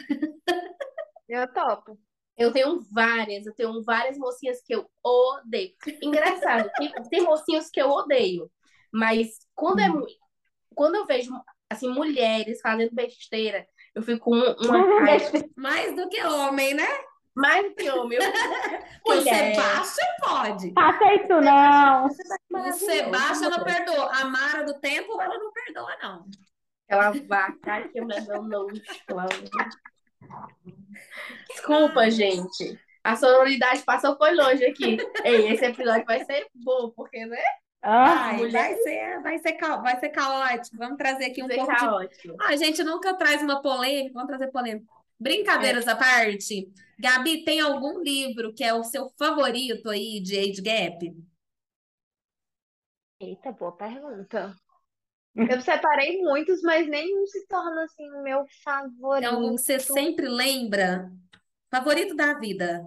Eu 1.27 1.47
topo. 1.53 1.97
eu 2.37 2.51
tenho 2.51 2.79
várias, 2.91 3.45
eu 3.45 3.53
tenho 3.53 3.83
várias 3.83 4.17
mocinhas 4.17 4.61
que 4.63 4.73
eu 4.75 4.87
odeio. 5.03 5.71
Engraçado, 6.01 6.69
tem, 6.77 6.91
tem 7.09 7.21
mocinhos 7.21 7.69
que 7.69 7.81
eu 7.81 7.89
odeio, 7.89 8.49
mas 8.91 9.37
quando 9.55 9.79
é 9.79 9.87
mu- 9.89 10.05
quando 10.75 10.95
eu 10.95 11.05
vejo 11.05 11.31
assim 11.69 11.89
mulheres 11.89 12.59
fazendo 12.61 12.93
besteira, 12.93 13.65
eu 13.95 14.01
fico 14.03 14.19
com 14.31 14.35
uma 14.35 14.77
raiva 15.05 15.43
Mais 15.55 15.95
do 15.95 16.07
que 16.09 16.23
homem, 16.23 16.73
né? 16.73 16.87
Mais 17.35 17.63
do 17.65 17.75
que 17.75 17.89
homem. 17.89 18.19
Eu 18.19 18.31
mulher. 19.15 19.55
Sebastião 19.55 20.07
pode. 20.21 20.73
faça 20.73 21.13
isso 21.15 21.41
não. 21.41 22.05
O 22.05 22.71
Sebastião 22.73 23.49
não 23.49 23.63
perdoa. 23.63 24.11
A 24.13 24.25
Mara 24.25 24.63
do 24.63 24.79
tempo, 24.79 25.19
ela 25.21 25.37
não 25.37 25.51
perdoa, 25.51 25.95
não. 26.01 26.25
Aquela 26.87 27.11
vaca 27.27 27.87
que 27.89 27.99
eu 27.99 28.05
me 28.05 28.19
não, 28.21 28.43
não, 28.43 28.67
Desculpa, 31.49 32.09
gente. 32.09 32.79
A 33.03 33.15
sonoridade 33.15 33.81
passou 33.83 34.15
foi 34.17 34.33
longe 34.33 34.63
aqui. 34.65 34.97
Ei, 35.23 35.51
esse 35.53 35.65
episódio 35.65 36.05
vai 36.05 36.23
ser 36.23 36.47
bom, 36.53 36.89
porque, 36.95 37.25
né? 37.25 37.41
Ah, 37.81 38.27
Ai, 38.27 38.37
mulher- 38.37 38.51
vai 38.51 38.75
ser, 38.77 39.21
vai 39.21 39.37
ser, 39.39 39.53
ca- 39.53 39.75
vai 39.77 39.99
ser 39.99 40.09
caótico. 40.09 40.77
Vamos 40.77 40.97
trazer 40.97 41.25
aqui 41.25 41.43
um 41.43 41.47
pouco 41.49 41.69
de 41.69 41.77
caótico. 41.79 42.35
Ah, 42.39 42.49
a 42.49 42.55
gente 42.55 42.81
nunca 42.81 43.13
traz 43.15 43.41
uma 43.41 43.61
polêmica, 43.61 44.13
vamos 44.13 44.29
trazer 44.29 44.47
polêmica. 44.51 44.85
Brincadeiras 45.19 45.87
à 45.87 45.95
parte, 45.95 46.71
Gabi, 46.99 47.43
tem 47.43 47.59
algum 47.61 48.01
livro 48.01 48.53
que 48.53 48.63
é 48.63 48.73
o 48.73 48.83
seu 48.83 49.09
favorito 49.17 49.89
aí 49.89 50.21
de 50.21 50.37
Age 50.37 50.61
Gap? 50.61 51.13
Eita, 53.19 53.51
boa 53.51 53.71
pergunta. 53.75 54.55
Eu 55.47 55.61
separei 55.61 56.21
muitos, 56.23 56.61
mas 56.63 56.87
nenhum 56.89 57.25
se 57.27 57.47
torna 57.47 57.85
assim 57.85 58.09
o 58.11 58.23
meu 58.23 58.45
Tem 59.15 59.25
algum 59.25 59.55
que 59.55 59.61
você 59.61 59.79
favorito. 59.79 59.93
sempre 59.93 60.27
lembra? 60.27 61.11
Favorito 61.71 62.15
da 62.15 62.33
vida? 62.39 62.83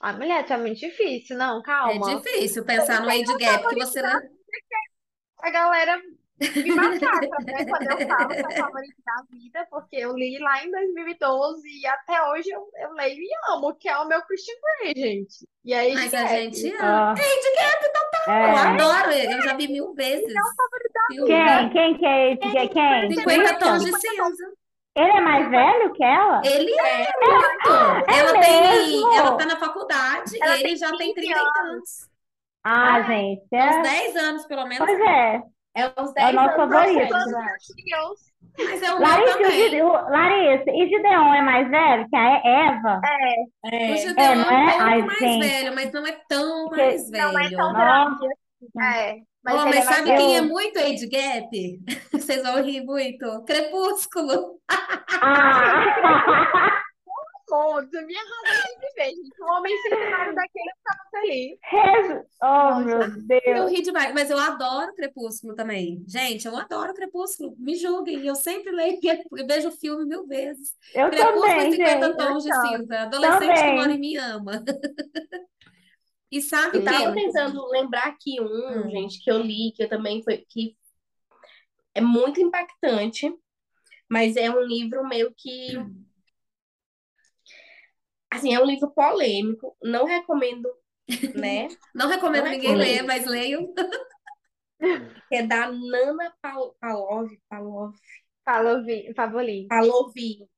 Ah, 0.00 0.12
mulher, 0.12 0.46
tá 0.46 0.56
muito 0.58 0.78
difícil. 0.78 1.36
Não, 1.36 1.60
É 1.84 1.98
calma. 1.98 1.98
difícil 1.98 2.64
pensar 2.64 3.00
no 3.00 3.08
age 3.08 3.34
gap 3.36 3.66
que 3.68 3.76
você 3.76 4.02
lembra. 4.02 4.28
A 5.38 5.50
galera 5.50 6.00
me 6.40 6.74
massacra, 6.74 7.28
né? 7.44 7.64
Quando 7.64 7.90
eu 7.90 8.08
falo 8.08 8.28
que 8.28 8.34
é 8.40 8.46
o 8.46 8.56
favorito 8.64 9.02
da 9.04 9.14
vida, 9.30 9.66
porque 9.70 9.96
eu 9.96 10.16
li 10.16 10.38
lá 10.38 10.64
em 10.64 10.70
2012 10.70 11.62
e 11.68 11.86
até 11.86 12.22
hoje 12.30 12.50
eu, 12.50 12.66
eu 12.80 12.92
leio 12.92 13.18
e 13.20 13.28
amo, 13.52 13.74
que 13.76 13.88
é 13.88 13.96
o 13.98 14.06
meu 14.08 14.20
Christian 14.22 14.54
Grey, 14.80 14.92
gente. 14.96 15.46
E 15.64 15.72
aí, 15.72 15.94
Mas 15.94 16.12
a 16.14 16.26
gente 16.26 16.74
ama. 16.76 17.10
Ó, 17.10 17.12
Age 17.12 17.54
gap 17.58 17.92
total. 17.92 18.24
Eu 18.26 18.32
é. 18.32 18.58
adoro 18.58 19.10
ele. 19.12 19.34
Eu 19.34 19.42
já 19.42 19.54
vi 19.54 19.68
mil 19.68 19.94
vezes. 19.94 20.32
Filme. 21.12 21.26
Quem? 21.28 21.70
Quem 21.70 21.98
que 21.98 22.06
é 22.06 22.32
esse? 22.32 22.40
que- 22.40 22.68
Quem? 22.68 23.12
50 23.12 23.58
tons 23.58 23.84
de 23.84 23.92
cinza. 23.92 24.52
Ele 24.96 25.10
é 25.10 25.20
mais 25.20 25.50
velho 25.50 25.92
que 25.92 26.04
ela? 26.04 26.40
Ele 26.44 26.72
é 26.72 26.98
muito. 27.20 28.10
É 28.10 28.18
Ela 28.18 28.40
tem, 28.40 29.16
ela 29.18 29.36
tá 29.36 29.44
na 29.46 29.56
faculdade 29.58 30.38
Ela 30.40 30.56
e 30.56 30.60
ele 30.60 30.76
já 30.76 30.88
tem 30.96 31.12
15 31.12 31.26
30 31.26 31.40
e 31.40 31.52
tantos. 31.52 32.08
Ah, 32.62 32.94
Ah, 32.94 33.02
gente. 33.02 33.42
Uns 33.52 33.76
É... 33.76 33.82
10 33.82 34.16
anos, 34.16 34.46
pelo 34.46 34.66
menos. 34.66 34.86
Pois 34.86 35.00
é. 35.00 35.42
É 35.76 35.86
uns 36.00 36.12
É 36.16 36.28
o 36.28 36.32
10 36.32 36.34
nosso 36.34 36.60
anos 36.60 36.74
favorito. 36.74 36.96
velho, 36.96 37.30
eu 37.30 37.38
acho. 37.38 37.74
Deus. 37.84 38.34
Mas 38.56 38.82
é 38.82 38.94
o 38.94 38.98
meu 39.00 39.08
Larissa, 39.08 39.38
o 39.38 39.42
também. 39.42 39.82
O- 39.82 39.92
Larissa, 39.92 40.70
e 40.70 40.88
Gideon 40.88 41.34
é 41.34 41.42
mais 41.42 41.68
velho 41.70 42.08
que 42.08 42.16
a 42.16 42.36
Eva? 42.44 43.00
O 43.64 43.68
É. 43.68 43.96
Gideon 43.96 44.22
É, 44.22 44.32
é 44.32 44.34
não 44.36 44.44
um 44.44 44.52
é? 44.52 44.64
pouco 44.70 44.82
Ai, 44.82 45.02
mais 45.02 45.18
gente. 45.18 45.48
velho, 45.48 45.74
mas 45.74 45.92
não 45.92 46.06
é 46.06 46.12
tão 46.28 46.70
Que- 46.70 46.76
mais 46.76 47.10
Não 47.10 47.38
é 47.38 47.50
tão 47.50 47.72
velho. 47.72 47.74
grande 47.74 48.28
Nossa. 48.74 48.96
É, 48.96 49.16
mas 49.44 49.54
Oh, 49.56 49.58
é 49.58 49.64
mas 49.66 49.84
sabe 49.84 50.02
velho. 50.04 50.16
quem 50.18 50.36
é 50.36 50.40
muito 50.42 50.78
age 50.78 51.06
gap? 51.08 51.80
Vocês 52.12 52.42
vão 52.42 52.62
rir 52.62 52.84
muito. 52.84 53.44
Crepúsculo. 53.44 54.58
Ah! 55.20 56.80
Ponto, 57.54 58.06
minha 58.06 58.20
razão 58.20 58.42
de 58.42 58.80
viver, 58.80 59.10
gente. 59.14 59.42
Um 59.42 59.52
homem 59.52 59.78
centenário 59.82 60.34
daquele 60.34 60.70
eu 60.70 60.76
ficava 60.76 61.10
feliz. 61.10 61.58
Jesus. 61.70 62.26
Oh, 62.42 62.80
meu 62.80 63.00
Eu 63.00 63.64
Deus. 63.66 63.70
ri 63.70 63.82
demais, 63.82 64.12
mas 64.12 64.28
eu 64.28 64.38
adoro 64.38 64.92
Crepúsculo 64.94 65.54
também. 65.54 66.02
Gente, 66.08 66.46
eu 66.46 66.56
adoro 66.56 66.92
Crepúsculo. 66.94 67.54
Me 67.56 67.76
julguem, 67.76 68.26
eu 68.26 68.34
sempre 68.34 68.72
leio, 68.72 68.98
eu 69.36 69.46
vejo 69.46 69.68
o 69.68 69.72
filme 69.72 70.04
mil 70.04 70.26
vezes. 70.26 70.74
Eu 70.92 71.08
Crepúsculo 71.10 71.46
e 71.46 71.48
também, 71.50 71.70
50 71.72 72.06
gente. 72.06 72.16
tons 72.16 72.42
de 72.42 72.52
cinza. 72.52 73.00
Adolescente 73.02 73.54
que 73.54 73.70
mora 73.72 73.82
Também. 73.82 73.96
em 73.96 74.00
mim 74.00 74.16
ama. 74.16 74.64
E 76.32 76.42
sabe 76.42 76.78
Eu 76.78 76.84
tava 76.84 77.12
quem? 77.12 77.26
tentando 77.26 77.64
lembrar 77.68 78.08
aqui 78.08 78.40
um, 78.40 78.46
Hum. 78.86 78.90
gente, 78.90 79.22
que 79.22 79.30
eu 79.30 79.38
li, 79.38 79.70
que 79.72 79.84
eu 79.84 79.88
também 79.88 80.20
foi, 80.24 80.38
que 80.48 80.76
é 81.94 82.00
muito 82.00 82.40
impactante, 82.40 83.32
mas 84.10 84.34
é 84.34 84.50
um 84.50 84.58
livro 84.60 85.06
meio 85.06 85.32
que, 85.36 85.68
assim, 88.34 88.54
é 88.54 88.60
um 88.60 88.66
livro 88.66 88.90
polêmico, 88.90 89.76
não 89.82 90.04
recomendo, 90.04 90.68
né? 91.34 91.68
Não 91.94 92.08
recomendo 92.08 92.44
Não 92.44 92.50
ninguém 92.50 92.70
recomendo. 92.70 92.94
ler, 92.94 93.02
mas 93.02 93.26
leiam. 93.26 93.72
Que 95.28 95.34
é 95.36 95.46
da 95.46 95.70
Nana 95.70 96.32
Pal- 96.42 96.74
Palov, 96.80 97.30
Palov, 97.48 97.94
Pavlovi, 98.44 99.14
Pavlovi. 99.14 99.66
Palovi. 99.68 100.48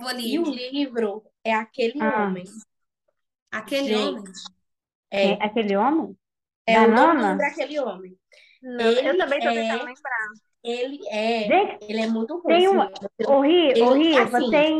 Vou 0.00 0.12
E 0.18 0.38
o 0.38 0.44
livro 0.44 1.24
é 1.44 1.52
Aquele 1.52 2.00
Ah. 2.00 2.26
Homem. 2.26 2.44
Aquele 3.50 3.88
Gente, 3.88 4.18
homem. 4.18 4.32
É, 5.10 5.30
É 5.32 5.44
Aquele 5.44 5.76
homem? 5.76 6.16
é 6.66 6.74
Da 6.74 6.84
o 6.84 6.90
nome 6.90 7.20
Nana? 7.20 7.30
livro 7.32 7.42
é 7.44 7.48
Aquele 7.48 7.80
Homem. 7.80 8.18
Não, 8.62 8.80
eu 8.80 8.98
Ele 9.08 9.18
também 9.18 9.40
tô 9.40 9.48
tentando 9.48 9.82
é, 9.82 9.84
lembrar. 9.84 10.28
ele 10.64 11.08
é, 11.08 11.46
Gente, 11.46 11.78
ele 11.82 12.00
é 12.00 12.06
muito 12.06 12.38
ruim, 12.38 12.54
tem 12.56 12.68
um. 12.68 12.80
livro. 12.82 12.94
Ô, 13.28 13.40
Ri- 13.42 13.82
ô, 13.82 14.18
assim, 14.22 14.50
tem, 14.50 14.78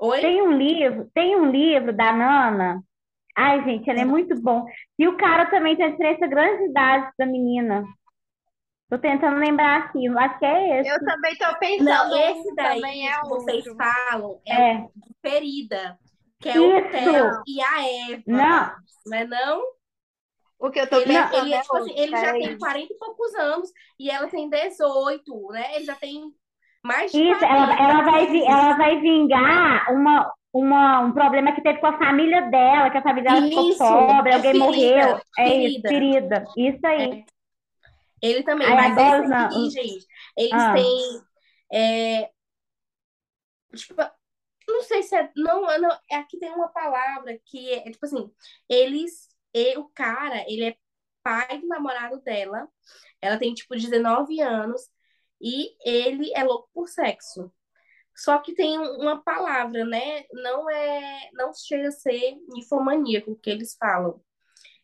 oi? 0.00 0.22
tem 0.22 0.42
um 0.42 0.52
livro, 0.52 1.10
tem 1.14 1.36
um 1.36 1.50
livro 1.50 1.92
da 1.96 2.12
Nana. 2.12 2.82
Ai, 3.36 3.64
gente, 3.64 3.88
ele 3.90 4.00
é 4.00 4.04
muito 4.04 4.40
bom. 4.42 4.66
E 4.98 5.08
o 5.08 5.16
cara 5.16 5.50
também 5.50 5.76
tem 5.76 5.86
a 5.86 5.90
diferença 5.90 6.26
grande 6.26 6.64
de 6.64 6.70
idade 6.70 7.10
da 7.18 7.26
menina. 7.26 7.84
Tô 8.90 8.98
tentando 8.98 9.38
lembrar 9.38 9.78
aqui, 9.84 10.06
acho 10.08 10.38
que 10.38 10.44
é 10.46 10.80
esse. 10.80 10.92
Eu 10.92 11.02
também 11.04 11.36
tô 11.36 11.58
Não, 11.78 12.06
pensando, 12.06 12.14
esse 12.14 12.52
um 12.52 12.56
daí 12.56 12.82
também 12.82 13.08
é 13.08 13.18
que 13.20 13.26
vocês 13.26 13.64
outro. 13.64 13.76
falam 13.76 14.40
é 14.46 14.58
É, 14.58 14.88
o 15.02 15.14
Ferida, 15.22 15.98
que 16.40 16.48
é 16.48 16.60
o 16.60 16.80
Theo 16.90 17.30
isso! 17.30 17.44
e 17.46 17.60
a 17.60 17.88
Eva, 18.12 18.24
Não, 18.26 18.72
não 19.06 19.18
é 19.18 19.26
não? 19.26 19.78
O 20.58 20.70
que 20.70 20.80
eu 20.80 20.88
tô 20.88 21.00
Ele, 21.00 21.12
não, 21.12 21.30
pensando 21.30 21.32
ele, 21.32 21.54
é, 21.54 21.58
é 21.58 21.60
tipo 21.60 21.76
assim, 21.76 21.92
ele 21.96 22.16
já 22.16 22.34
tem 22.34 22.56
40 22.56 22.92
e 22.92 22.98
poucos 22.98 23.34
anos 23.34 23.70
e 23.98 24.10
ela 24.10 24.28
tem 24.28 24.48
18, 24.48 25.48
né? 25.50 25.76
Ele 25.76 25.84
já 25.84 25.94
tem 25.96 26.34
mais 26.84 27.12
de 27.12 27.22
isso, 27.22 27.44
ela, 27.44 27.66
40. 27.66 27.82
ela 27.82 28.02
vai, 28.04 28.26
vi- 28.26 28.44
ela 28.44 28.76
vai 28.76 29.00
vingar 29.00 29.92
uma, 29.92 30.32
uma, 30.52 31.00
um 31.00 31.12
problema 31.12 31.52
que 31.52 31.62
teve 31.62 31.78
com 31.80 31.86
a 31.86 31.98
família 31.98 32.42
dela, 32.50 32.90
que 32.90 32.98
a 32.98 33.02
família 33.02 33.30
dela 33.32 33.46
ficou 33.46 33.68
Isso, 33.70 33.78
pobre, 33.78 34.30
é 34.32 34.34
alguém 34.34 34.52
ferida, 34.52 34.64
morreu. 34.64 35.20
É 35.38 35.54
isso, 35.54 35.80
ferida. 35.82 35.88
ferida. 35.88 36.44
Isso 36.56 36.86
aí. 36.86 37.20
É. 37.20 37.24
Ele 38.20 38.42
também, 38.42 38.66
Ai, 38.66 38.74
mas 38.74 38.98
adoro 38.98 39.28
não. 39.28 39.46
aqui, 39.46 39.70
gente, 39.70 40.06
eles 40.36 40.52
Ah. 40.52 40.74
têm. 40.74 41.22
é, 41.72 42.30
tipo, 43.74 43.94
não 44.68 44.82
sei 44.82 45.02
se 45.02 45.16
é. 45.16 45.30
Não, 45.36 45.62
não, 45.78 45.90
é 46.10 46.16
aqui 46.16 46.38
tem 46.38 46.50
uma 46.52 46.68
palavra 46.68 47.38
que 47.46 47.70
é, 47.72 47.88
é 47.88 47.90
tipo 47.90 48.04
assim: 48.06 48.30
eles. 48.68 49.28
E, 49.54 49.76
o 49.78 49.88
cara, 49.90 50.44
ele 50.48 50.64
é 50.64 50.76
pai 51.22 51.58
do 51.58 51.66
namorado 51.68 52.20
dela. 52.22 52.68
Ela 53.20 53.38
tem 53.38 53.54
tipo 53.54 53.74
19 53.76 54.40
anos. 54.40 54.82
E 55.40 55.76
ele 55.84 56.32
é 56.34 56.42
louco 56.44 56.68
por 56.74 56.88
sexo. 56.88 57.52
Só 58.16 58.38
que 58.38 58.54
tem 58.54 58.78
um- 58.78 58.96
uma 59.00 59.22
palavra, 59.22 59.84
né? 59.84 60.24
Não 60.32 60.68
é. 60.68 61.30
Não 61.32 61.52
chega 61.54 61.88
a 61.88 61.92
ser 61.92 62.36
ninfomaníaco 62.48 63.36
que 63.36 63.48
eles 63.50 63.76
falam. 63.78 64.20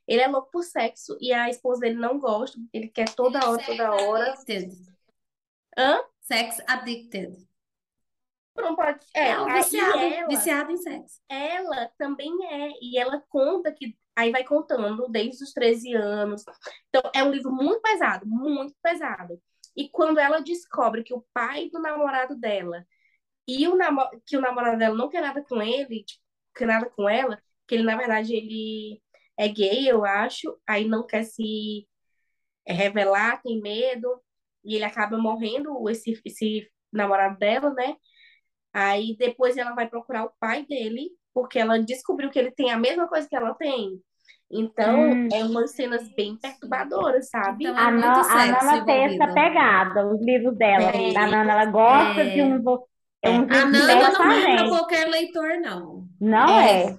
Ele 0.06 0.20
é 0.20 0.28
louco 0.28 0.50
por 0.52 0.62
sexo 0.62 1.16
e 1.20 1.32
a 1.32 1.48
esposa 1.48 1.80
dele 1.80 1.96
não 1.96 2.18
gosta, 2.18 2.58
ele 2.72 2.88
quer 2.88 3.08
toda 3.14 3.48
hora, 3.48 3.64
toda 3.64 3.92
hora. 3.92 4.32
Addicted. 4.32 4.70
Hã? 5.76 6.04
Sex 6.20 6.60
addicted. 6.66 7.34
Não 8.56 8.76
pode. 8.76 9.00
É, 9.14 9.30
É 9.30 9.40
um 9.40 9.46
aí 9.46 9.62
viciado, 9.62 9.98
ela, 9.98 10.28
viciado 10.28 10.70
em 10.72 10.76
sexo. 10.76 11.20
ela 11.28 11.90
também 11.98 12.30
é. 12.46 12.70
E 12.80 12.98
ela 12.98 13.20
conta 13.28 13.72
que. 13.72 13.96
Aí 14.16 14.30
vai 14.30 14.44
contando 14.44 15.08
desde 15.08 15.42
os 15.42 15.52
13 15.52 15.92
anos. 15.92 16.44
Então, 16.88 17.10
é 17.12 17.24
um 17.24 17.32
livro 17.32 17.50
muito 17.50 17.80
pesado, 17.80 18.24
muito 18.28 18.72
pesado. 18.80 19.42
E 19.76 19.88
quando 19.88 20.18
ela 20.18 20.40
descobre 20.40 21.02
que 21.02 21.14
o 21.14 21.24
pai 21.32 21.68
do 21.70 21.80
namorado 21.80 22.36
dela 22.36 22.86
e 23.48 23.66
o 23.68 23.76
que 24.26 24.36
o 24.36 24.40
namorado 24.40 24.78
dela 24.78 24.96
não 24.96 25.08
quer 25.08 25.20
nada 25.22 25.42
com 25.44 25.62
ele, 25.62 26.04
tipo, 26.04 26.22
quer 26.56 26.66
nada 26.66 26.90
com 26.90 27.08
ela, 27.08 27.40
que 27.66 27.74
ele, 27.74 27.84
na 27.84 27.96
verdade, 27.96 28.34
ele 28.34 29.02
é 29.36 29.48
gay, 29.48 29.88
eu 29.88 30.04
acho, 30.04 30.58
aí 30.66 30.86
não 30.86 31.06
quer 31.06 31.24
se 31.24 31.88
revelar, 32.66 33.42
tem 33.42 33.60
medo, 33.60 34.22
e 34.64 34.76
ele 34.76 34.84
acaba 34.84 35.18
morrendo, 35.18 35.88
esse, 35.90 36.20
esse 36.24 36.70
namorado 36.92 37.38
dela, 37.38 37.72
né? 37.74 37.96
Aí 38.72 39.16
depois 39.18 39.56
ela 39.56 39.74
vai 39.74 39.88
procurar 39.88 40.24
o 40.24 40.32
pai 40.40 40.66
dele, 40.66 41.10
porque 41.32 41.58
ela 41.58 41.78
descobriu 41.78 42.30
que 42.30 42.38
ele 42.38 42.50
tem 42.50 42.70
a 42.72 42.78
mesma 42.78 43.08
coisa 43.08 43.28
que 43.28 43.36
ela 43.36 43.54
tem. 43.54 44.02
Então, 44.56 45.10
Hum. 45.10 45.28
é 45.32 45.42
umas 45.44 45.72
cenas 45.72 46.08
bem 46.14 46.36
perturbadoras, 46.36 47.28
sabe? 47.28 47.64
Então, 47.64 47.76
A, 47.76 47.88
é 47.88 47.90
muito 47.90 48.06
Na- 48.06 48.20
a 48.20 48.46
Nana 48.46 48.84
tem 48.84 49.04
essa 49.04 49.32
pegada, 49.34 50.06
os 50.06 50.20
livros 50.24 50.56
dela. 50.56 50.90
É. 50.94 51.12
Da 51.12 51.26
Nana, 51.26 51.52
ela 51.52 51.64
gosta 51.66 52.20
É. 52.20 52.34
de 52.34 52.42
uns, 52.42 52.60
uns 52.64 52.80
É. 53.22 53.28
A 53.30 53.32
livros 53.64 53.86
Nana 53.86 54.10
não 54.12 54.32
é 54.32 54.56
para 54.56 54.68
qualquer 54.68 55.08
leitor, 55.08 55.58
não. 55.60 56.06
Não 56.20 56.48
É. 56.60 56.82
é? 56.84 56.86
O 56.92 56.96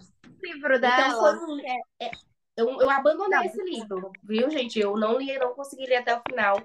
livro 0.54 0.76
Então, 0.76 0.80
dela, 0.82 1.12
foi 1.12 1.34
um- 1.56 1.60
é- 1.62 2.06
é- 2.06 2.12
eu, 2.58 2.68
eu 2.82 2.90
abandonei 2.90 3.38
Não. 3.40 3.44
esse 3.46 3.64
livro, 3.64 4.12
viu, 4.24 4.50
gente? 4.50 4.80
Eu 4.80 4.98
não 4.98 5.18
li, 5.18 5.38
não 5.40 5.54
consegui 5.54 5.86
ler 5.86 5.98
até 5.98 6.14
o 6.16 6.22
final, 6.30 6.58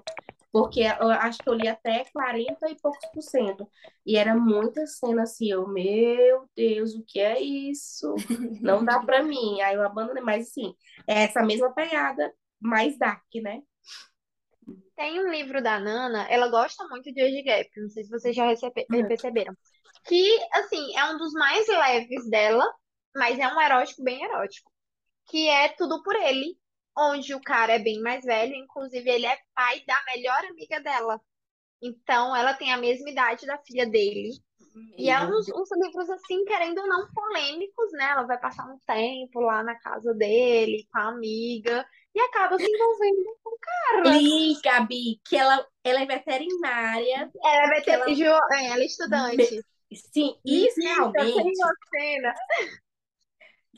porque 0.51 0.81
eu 0.81 1.09
acho 1.09 1.41
que 1.41 1.49
eu 1.49 1.53
li 1.53 1.67
até 1.67 2.05
40 2.11 2.69
e 2.69 2.75
poucos 2.79 3.05
por 3.13 3.21
cento. 3.21 3.67
E 4.05 4.17
era 4.17 4.35
muita 4.35 4.85
cena 4.87 5.23
assim, 5.23 5.51
eu, 5.51 5.67
meu 5.67 6.49
Deus, 6.55 6.93
o 6.95 7.03
que 7.05 7.19
é 7.19 7.39
isso? 7.41 8.13
Não 8.59 8.83
dá 8.83 8.99
pra 8.99 9.23
mim. 9.23 9.61
Aí 9.61 9.75
eu 9.75 9.83
abandonei, 9.83 10.23
mas 10.23 10.47
assim, 10.49 10.75
é 11.07 11.23
essa 11.23 11.43
mesma 11.43 11.73
pegada, 11.73 12.33
mais 12.59 12.97
dark, 12.97 13.23
né? 13.41 13.61
tem 14.95 15.19
um 15.19 15.29
livro 15.31 15.61
da 15.63 15.79
Nana, 15.79 16.27
ela 16.29 16.47
gosta 16.49 16.87
muito 16.87 17.11
de 17.11 17.21
Age 17.21 17.41
Gap, 17.43 17.69
não 17.77 17.89
sei 17.89 18.03
se 18.03 18.09
vocês 18.09 18.35
já 18.35 18.45
recebe- 18.45 18.85
Hum. 18.91 19.07
perceberam. 19.07 19.55
Que, 20.05 20.39
assim, 20.53 20.95
é 20.97 21.05
um 21.05 21.17
dos 21.17 21.33
mais 21.33 21.67
leves 21.67 22.29
dela, 22.29 22.63
mas 23.15 23.39
é 23.39 23.47
um 23.47 23.59
erótico 23.61 24.03
bem 24.03 24.23
erótico. 24.23 24.71
Que 25.27 25.49
é 25.49 25.69
Tudo 25.69 26.03
por 26.03 26.15
Ele, 26.15 26.57
onde 26.97 27.33
o 27.33 27.41
cara 27.41 27.73
é 27.73 27.79
bem 27.79 28.01
mais 28.01 28.23
velho, 28.25 28.55
inclusive 28.55 29.09
ele 29.09 29.25
é 29.25 29.37
pai 29.55 29.83
da 29.85 29.99
melhor 30.13 30.43
amiga 30.45 30.79
dela. 30.81 31.19
Então, 31.81 32.35
ela 32.35 32.53
tem 32.53 32.71
a 32.71 32.77
mesma 32.77 33.09
idade 33.09 33.45
da 33.45 33.57
filha 33.59 33.85
dele. 33.87 34.31
E 34.97 35.09
é 35.09 35.19
Meu 35.19 35.37
uns, 35.37 35.47
uns 35.49 35.69
livros, 35.83 36.09
assim, 36.09 36.45
querendo 36.45 36.79
ou 36.79 36.87
não, 36.87 37.07
polêmicos, 37.11 37.91
né? 37.93 38.11
Ela 38.11 38.23
vai 38.23 38.39
passar 38.39 38.65
um 38.65 38.77
tempo 38.85 39.39
lá 39.39 39.63
na 39.63 39.75
casa 39.79 40.13
dele, 40.13 40.87
com 40.91 40.99
a 40.99 41.09
amiga, 41.09 41.85
e 42.13 42.19
acaba 42.21 42.57
se 42.59 42.65
envolvendo 42.69 43.37
com 43.43 43.49
o 43.49 43.59
cara. 43.59 44.17
Li, 44.17 44.61
Gabi, 44.63 45.21
que 45.25 45.35
ela, 45.35 45.65
ela 45.83 46.01
é 46.01 46.05
veterinária. 46.05 47.31
Ela 47.43 47.73
que 47.75 47.81
ter, 47.81 47.91
ela- 47.91 48.05
é, 48.51 48.67
ela 48.67 48.81
é 48.81 48.85
estudante. 48.85 49.61
Sim, 49.93 50.37
isso 50.45 50.75
Tem 50.75 50.85
realmente. 50.85 51.59
cena. 51.89 52.33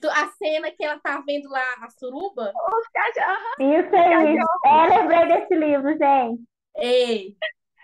A 0.09 0.27
cena 0.37 0.71
que 0.71 0.83
ela 0.83 0.99
tá 1.03 1.21
vendo 1.25 1.49
lá 1.49 1.63
a 1.81 1.89
suruba. 1.89 2.51
Os 2.55 2.87
cachorros- 2.87 3.55
Isso 3.59 3.95
aí. 3.95 4.37
É, 4.65 4.97
lembrei 4.97 5.27
desse 5.27 5.55
livro, 5.55 5.89
gente. 5.97 6.41
Ei, 6.77 7.33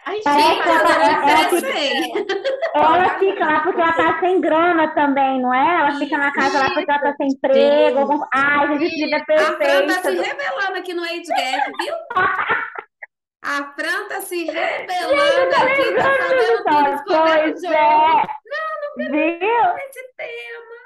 a 0.06 0.12
gente 0.14 0.28
É, 0.28 0.32
ela- 0.32 0.80
falar 0.80 1.06
ela 1.06 1.26
dessa 1.26 1.56
fica-. 1.56 2.40
Ela 2.76 3.20
fica 3.20 3.46
lá 3.46 3.60
porque 3.62 3.82
ela 3.82 3.94
tá 3.94 4.20
sem 4.20 4.42
grana 4.42 4.88
também, 4.96 5.42
não 5.42 5.54
é? 5.54 5.80
Ela 5.82 5.96
fica 6.00 6.18
na 6.18 6.32
casa 6.34 6.60
lá 6.60 6.66
porque 6.74 6.90
ela 6.92 7.02
tá 7.02 7.14
sem 7.18 7.28
emprego. 7.28 8.00
algum- 8.00 8.24
Ai, 8.34 8.68
gente, 8.80 8.86
esse 8.86 9.06
livro 9.06 9.16
é 9.30 9.36
A 9.36 9.54
Fran 9.56 9.88
tá 9.88 10.02
se 10.02 10.16
revelando 10.18 10.78
aqui 10.78 10.94
no 10.94 11.04
Age 11.04 11.24
Gap, 11.28 11.72
viu? 11.84 11.96
A 13.42 13.74
Fran 13.74 14.08
tá 14.10 14.22
se 14.22 14.44
revelando 14.52 15.56
aqui, 15.56 15.94
tá 15.96 17.04
tudo, 17.04 17.18
Pois 17.18 17.64
é. 17.64 18.40
Viu? 18.98 19.78
esse 19.88 20.14
tema. 20.18 20.79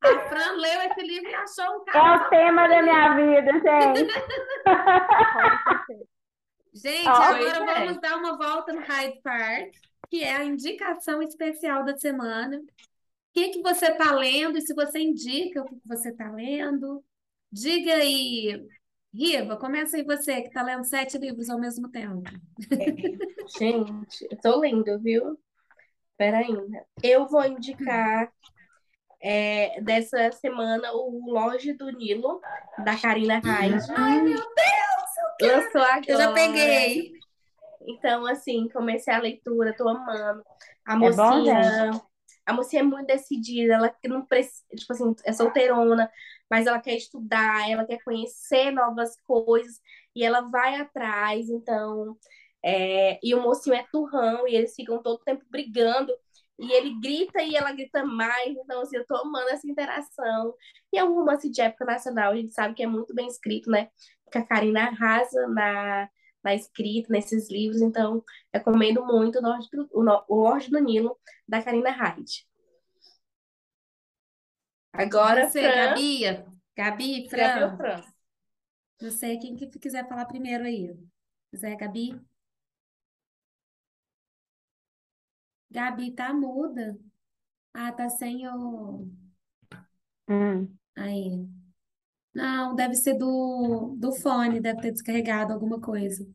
A 0.00 0.28
Fran 0.28 0.52
leu 0.56 0.80
esse 0.82 1.02
livro 1.02 1.28
e 1.28 1.34
achou 1.34 1.78
um 1.78 1.82
É 1.88 1.92
cara. 1.92 2.26
o 2.26 2.30
tema 2.30 2.68
da 2.68 2.82
minha 2.82 3.14
vida, 3.16 3.52
gente. 3.52 4.12
Gente, 6.74 7.08
Ó, 7.08 7.10
agora 7.10 7.72
é. 7.72 7.86
vamos 7.86 8.00
dar 8.00 8.16
uma 8.18 8.36
volta 8.36 8.72
no 8.72 8.80
Hyde 8.82 9.20
Park, 9.22 9.72
que 10.08 10.22
é 10.22 10.36
a 10.36 10.44
indicação 10.44 11.20
especial 11.22 11.84
da 11.84 11.96
semana. 11.96 12.58
O 12.58 12.62
que 13.34 13.48
que 13.48 13.62
você 13.62 13.86
está 13.86 14.12
lendo 14.14 14.58
e 14.58 14.60
se 14.60 14.74
você 14.74 15.00
indica 15.00 15.62
o 15.62 15.64
que 15.64 15.74
que 15.74 15.88
você 15.88 16.10
está 16.10 16.30
lendo. 16.30 17.02
Diga 17.50 17.94
aí, 17.94 18.64
Riva, 19.12 19.56
começa 19.56 19.96
aí 19.96 20.04
você 20.04 20.40
que 20.42 20.48
está 20.48 20.62
lendo 20.62 20.84
sete 20.84 21.18
livros 21.18 21.48
ao 21.50 21.58
mesmo 21.58 21.90
tempo. 21.90 22.22
Gente, 23.58 24.28
eu 24.30 24.38
tô 24.40 24.60
lendo, 24.60 24.98
viu? 25.00 25.36
Peraí. 26.16 26.52
né? 26.68 26.82
Eu 27.02 27.26
vou 27.26 27.44
indicar 27.44 28.30
é, 29.20 29.80
dessa 29.80 30.30
semana 30.32 30.92
o 30.92 31.32
Loja 31.32 31.74
do 31.74 31.90
Nilo, 31.90 32.40
da 32.84 32.96
Karina 32.96 33.40
Hyde. 33.44 33.86
Ai, 33.96 34.22
meu 34.22 34.38
Lançou 35.40 35.80
agora. 35.80 36.04
Eu 36.06 36.16
já 36.16 36.32
peguei. 36.32 37.12
Então, 37.82 38.26
assim, 38.26 38.68
comecei 38.68 39.12
a 39.12 39.18
leitura, 39.18 39.76
tô 39.76 39.88
amando. 39.88 40.42
A 40.84 40.94
É 40.94 40.96
bom, 40.96 41.06
mocinha, 41.06 41.90
a 42.44 42.52
mocinha 42.52 42.82
é 42.82 42.84
muito 42.84 43.06
decidida, 43.06 43.74
ela 43.74 43.94
não 44.04 44.24
precisa, 44.24 44.64
tipo 44.74 44.92
assim, 44.92 45.14
é 45.24 45.32
solteirona, 45.32 46.10
mas 46.50 46.66
ela 46.66 46.80
quer 46.80 46.94
estudar, 46.94 47.70
ela 47.70 47.84
quer 47.84 48.02
conhecer 48.02 48.70
novas 48.70 49.20
coisas 49.20 49.80
e 50.14 50.24
ela 50.24 50.40
vai 50.40 50.76
atrás, 50.76 51.48
então, 51.48 52.16
é, 52.64 53.18
e 53.22 53.34
o 53.34 53.42
mocinho 53.42 53.76
é 53.76 53.84
turrão 53.92 54.48
e 54.48 54.56
eles 54.56 54.74
ficam 54.74 55.02
todo 55.02 55.22
tempo 55.24 55.44
brigando 55.50 56.12
e 56.58 56.72
ele 56.72 56.98
grita 57.00 57.42
e 57.42 57.54
ela 57.54 57.72
grita 57.72 58.04
mais, 58.04 58.56
então, 58.56 58.82
assim, 58.82 58.96
eu 58.96 59.06
tô 59.06 59.16
amando 59.16 59.48
essa 59.50 59.68
interação. 59.68 60.54
E 60.92 60.98
é 60.98 61.04
um 61.04 61.14
romance 61.14 61.48
de 61.50 61.60
época 61.60 61.84
nacional, 61.84 62.32
a 62.32 62.36
gente 62.36 62.52
sabe 62.52 62.74
que 62.74 62.82
é 62.82 62.86
muito 62.86 63.14
bem 63.14 63.26
escrito, 63.28 63.70
né? 63.70 63.88
Que 64.30 64.38
a 64.38 64.46
Karina 64.46 64.88
arrasa 64.88 65.46
na 65.48 66.08
na 66.42 66.54
escrita, 66.54 67.12
nesses 67.12 67.50
livros, 67.50 67.82
então 67.82 68.22
recomendo 68.52 69.04
muito 69.04 69.38
o 69.92 70.02
Lorde 70.30 70.70
do, 70.70 70.78
Nilo, 70.78 71.18
da 71.46 71.62
Karina 71.62 71.90
Hyde. 71.90 72.46
Agora, 74.92 75.48
Você, 75.48 75.60
Fran, 75.60 75.74
Gabi, 75.74 76.44
Gabi, 76.76 77.28
Fran, 77.28 77.76
Fran. 77.76 78.02
não 79.00 79.10
sei 79.10 79.38
quem 79.38 79.56
que 79.56 79.66
quiser 79.78 80.08
falar 80.08 80.24
primeiro 80.26 80.64
aí. 80.64 80.96
Quiser, 81.50 81.76
Gabi? 81.76 82.18
Gabi, 85.70 86.12
tá 86.12 86.32
muda. 86.32 86.98
Ah, 87.74 87.92
tá 87.92 88.08
sem 88.08 88.48
o... 88.48 89.06
Hum. 90.28 90.68
Aí. 90.96 91.46
Não, 92.34 92.74
deve 92.74 92.94
ser 92.94 93.14
do, 93.14 93.94
do 93.98 94.12
fone, 94.12 94.60
deve 94.60 94.80
ter 94.80 94.92
descarregado 94.92 95.52
alguma 95.52 95.80
coisa. 95.80 96.26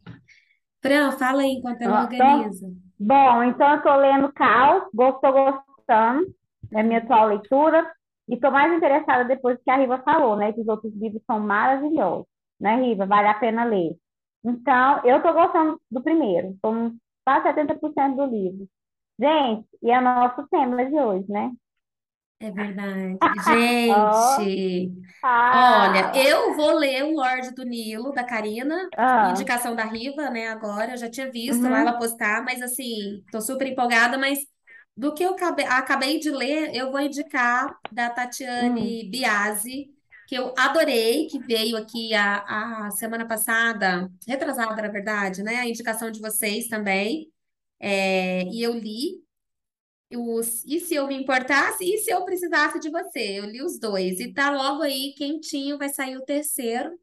Fran, 0.82 1.12
fala 1.14 1.44
aí 1.44 1.52
enquanto 1.52 1.82
ela 1.82 2.00
Ó, 2.00 2.04
organiza. 2.04 2.68
Bom, 3.00 3.44
então 3.44 3.76
eu 3.76 3.82
tô 3.82 3.96
lendo 3.96 4.34
Caos, 4.34 4.84
estou 4.88 5.32
gostando, 5.32 6.36
é 6.72 6.82
a 6.82 6.84
minha 6.84 7.00
atual 7.00 7.28
leitura, 7.28 7.90
e 8.28 8.36
estou 8.36 8.52
mais 8.52 8.74
interessada 8.74 9.26
depois 9.26 9.58
que 9.64 9.70
a 9.70 9.78
Riva 9.78 10.02
falou, 10.04 10.36
né? 10.36 10.52
Que 10.54 10.62
os 10.62 10.68
outros 10.68 10.94
livros 10.96 11.22
são 11.26 11.40
maravilhosos, 11.40 12.26
né, 12.60 12.76
Riva? 12.76 13.06
Vale 13.06 13.28
a 13.28 13.34
pena 13.34 13.64
ler. 13.64 13.98
Então, 14.44 15.02
eu 15.06 15.18
estou 15.18 15.34
gostando 15.34 15.80
do 15.90 16.02
primeiro, 16.02 16.52
estou 16.52 16.92
quase 17.26 17.48
70% 17.48 18.16
do 18.16 18.26
livro. 18.26 18.68
Gente, 19.20 19.68
e 19.82 19.90
é 19.92 19.98
o 20.00 20.02
nosso 20.04 20.48
tema 20.50 20.86
de 20.86 20.96
hoje, 20.96 21.26
né? 21.32 21.52
É 22.40 22.52
verdade. 22.52 23.20
Gente, 23.40 24.94
Ah, 25.24 25.64
olha, 25.70 26.12
eu 26.16 26.56
vou 26.56 26.74
ler 26.78 27.04
o 27.06 27.16
Lorde 27.16 27.52
do 27.56 27.64
Nilo, 27.66 28.14
da 28.14 28.24
Karina, 28.26 28.90
ah, 28.98 29.04
indicação 29.22 29.76
da 29.76 29.86
Riva, 29.86 30.30
né, 30.32 30.50
agora. 30.50 30.94
Eu 30.94 30.98
já 30.98 31.10
tinha 31.12 31.32
visto 31.32 31.64
Uhum. 31.64 31.70
lá 31.70 31.82
ela 31.82 31.98
postar, 32.00 32.44
mas 32.46 32.62
assim, 32.62 33.24
tô 33.32 33.42
super 33.42 33.68
empolgada, 33.68 34.18
mas 34.18 34.40
do 34.98 35.14
que 35.16 35.24
eu 35.24 35.32
acabei, 35.34 35.66
acabei 35.66 36.20
de 36.20 36.32
ler, 36.32 36.76
eu 36.76 36.92
vou 36.92 37.02
indicar 37.02 37.76
da 37.92 38.10
Tatiane 38.12 39.10
Biasi, 39.12 39.88
que 40.28 40.36
eu 40.36 40.54
adorei, 40.58 41.28
que 41.28 41.40
veio 41.40 41.78
aqui 41.78 42.14
a, 42.16 42.88
a 42.88 42.92
semana 42.92 43.28
passada, 43.28 44.10
retrasada, 44.28 44.82
na 44.82 44.90
verdade, 44.90 45.44
né? 45.44 45.58
A 45.58 45.68
indicação 45.70 46.12
de 46.12 46.22
vocês 46.22 46.68
também. 46.70 47.33
É, 47.86 48.44
e 48.46 48.64
eu 48.64 48.74
li 48.78 49.22
os 50.16 50.64
E 50.66 50.80
se 50.80 50.96
eu 50.96 51.08
me 51.08 51.16
importasse? 51.16 51.84
E 51.84 51.98
se 51.98 52.12
eu 52.12 52.24
precisasse 52.24 52.80
de 52.80 52.90
você? 52.90 53.40
Eu 53.40 53.46
li 53.46 53.62
os 53.62 53.80
dois. 53.80 54.20
E 54.20 54.34
tá 54.34 54.52
logo 54.52 54.84
aí, 54.84 55.14
quentinho, 55.18 55.78
vai 55.78 55.90
sair 55.90 56.18
o 56.18 56.24
terceiro. 56.26 56.98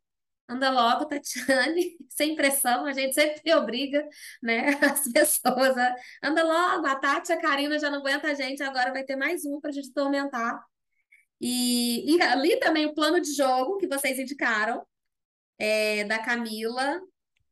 Anda 0.48 0.70
logo, 0.70 1.06
Tatiane, 1.06 1.96
sem 2.10 2.34
pressão, 2.34 2.84
a 2.86 2.92
gente 2.92 3.14
sempre 3.14 3.54
obriga, 3.54 4.04
né, 4.42 4.70
as 4.82 5.04
pessoas 5.12 5.76
a... 5.78 5.94
Anda 6.24 6.42
logo, 6.42 6.86
a 6.86 6.96
Tati, 6.96 7.32
a 7.32 7.40
Karina 7.40 7.78
já 7.78 7.88
não 7.88 8.00
aguenta 8.00 8.28
a 8.28 8.34
gente, 8.34 8.62
agora 8.62 8.92
vai 8.92 9.04
ter 9.04 9.16
mais 9.16 9.44
um 9.44 9.60
para 9.60 9.70
a 9.70 9.72
gente 9.72 9.92
tormentar. 9.92 10.60
E, 11.40 12.14
e 12.14 12.18
li 12.36 12.58
também 12.58 12.86
o 12.86 12.94
plano 12.94 13.20
de 13.20 13.32
jogo 13.32 13.78
que 13.78 13.86
vocês 13.86 14.18
indicaram, 14.18 14.84
é, 15.58 16.04
da 16.04 16.18
Camila. 16.18 17.00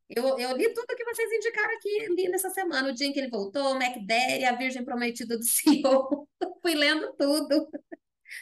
Eu, 0.09 0.39
eu 0.39 0.57
li 0.57 0.73
tudo 0.73 0.97
que 0.97 1.05
vocês 1.05 1.31
indicaram 1.31 1.75
aqui, 1.75 2.07
li 2.15 2.29
nessa 2.29 2.49
semana, 2.49 2.89
o 2.89 2.95
dia 2.95 3.07
em 3.07 3.13
que 3.13 3.21
ele 3.21 3.29
voltou, 3.29 3.73
o 3.73 3.79
MacDaddy, 3.79 4.45
a 4.45 4.57
Virgem 4.57 4.85
Prometida 4.85 5.37
do 5.37 5.45
Senhor. 5.45 6.27
Fui 6.63 6.75
lendo 6.75 7.15
tudo 7.15 7.69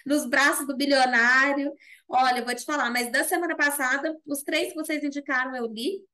nos 0.04 0.26
braços 0.26 0.66
do 0.66 0.76
bilionário. 0.76 1.72
Olha, 2.08 2.38
eu 2.38 2.44
vou 2.44 2.54
te 2.54 2.64
falar, 2.64 2.90
mas 2.90 3.10
da 3.10 3.24
semana 3.24 3.56
passada, 3.56 4.16
os 4.24 4.42
três 4.42 4.68
que 4.68 4.74
vocês 4.76 5.02
indicaram 5.02 5.56
eu 5.56 5.66
li 5.66 6.04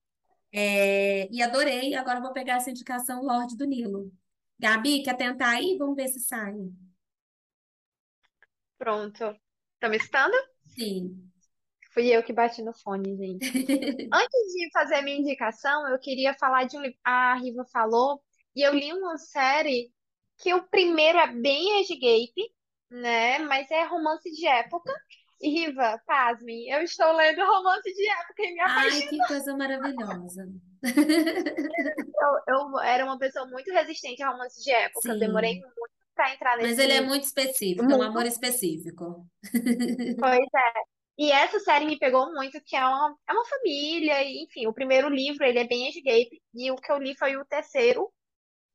é, 0.53 1.29
e 1.31 1.43
adorei. 1.43 1.95
Agora 1.95 2.21
vou 2.21 2.33
pegar 2.33 2.57
essa 2.57 2.71
indicação 2.71 3.23
Lorde 3.23 3.57
do 3.57 3.67
Nilo. 3.67 4.11
Gabi, 4.59 5.03
quer 5.03 5.17
tentar 5.17 5.51
aí? 5.51 5.77
Vamos 5.79 5.97
ver 5.97 6.09
se 6.09 6.21
sai. 6.21 6.55
Pronto. 8.79 9.37
Tá 9.79 9.89
me 9.89 9.97
escutando? 9.97 10.35
Sim. 10.75 11.32
Fui 11.93 12.09
eu 12.09 12.23
que 12.23 12.33
bati 12.33 12.63
no 12.63 12.73
fone, 12.73 13.17
gente. 13.17 13.47
Antes 14.13 14.53
de 14.55 14.71
fazer 14.73 14.97
a 14.97 15.03
minha 15.03 15.19
indicação, 15.19 15.87
eu 15.89 15.99
queria 15.99 16.35
falar 16.35 16.65
de 16.65 16.77
um 16.77 16.83
livro. 16.83 16.99
A 17.05 17.35
Riva 17.35 17.65
falou, 17.73 18.21
e 18.57 18.63
eu 18.63 18.73
li 18.75 18.93
uma 18.93 19.19
série 19.19 19.93
que 20.39 20.55
o 20.55 20.63
primeiro 20.69 21.19
é 21.19 21.27
bem 21.27 21.81
Age 21.81 21.95
Gap, 21.95 22.55
né? 22.91 23.39
Mas 23.41 23.71
é 23.71 23.85
romance 23.85 24.31
de 24.31 24.47
época. 24.47 24.93
E 25.41 25.49
Riva, 25.49 26.01
pasme, 26.07 26.71
eu 26.71 26.83
estou 26.83 27.13
lendo 27.13 27.41
romance 27.45 27.93
de 27.93 28.09
época 28.09 28.43
e 28.43 28.55
me 28.55 28.61
Ai, 28.61 28.71
apaixonei. 28.71 29.09
que 29.09 29.19
coisa 29.27 29.57
maravilhosa. 29.57 30.49
Eu, 32.23 32.55
eu 32.55 32.81
era 32.81 33.05
uma 33.05 33.19
pessoa 33.19 33.47
muito 33.47 33.71
resistente 33.73 34.23
a 34.23 34.31
romance 34.31 34.63
de 34.63 34.71
época. 34.71 35.09
Eu 35.09 35.15
Sim. 35.15 35.21
demorei 35.21 35.55
muito 35.61 35.75
para 36.15 36.33
entrar 36.35 36.57
Mas 36.57 36.77
nesse 36.77 36.83
ele 36.83 36.93
é 36.93 37.01
muito 37.01 37.25
específico, 37.25 37.83
é 37.83 37.95
um 37.95 37.99
Muito. 37.99 38.11
amor 38.11 38.27
específico. 38.27 39.27
Pois 40.21 40.39
é. 40.55 40.92
E 41.19 41.31
essa 41.31 41.61
série 41.61 41.87
me 41.87 41.99
pegou 41.99 42.33
muito, 42.35 42.61
que 42.65 42.75
é 42.77 42.85
uma, 42.87 43.17
é 43.29 43.33
uma 43.33 43.45
família, 43.47 44.23
e, 44.25 44.45
enfim, 44.45 44.67
o 44.67 44.73
primeiro 44.75 45.09
livro, 45.09 45.45
ele 45.45 45.59
é 45.59 45.67
bem 45.67 45.91
gap, 46.05 46.43
e 46.55 46.71
o 46.71 46.77
que 46.77 46.91
eu 46.91 46.99
li 46.99 47.17
foi 47.17 47.37
o 47.37 47.45
terceiro, 47.45 48.13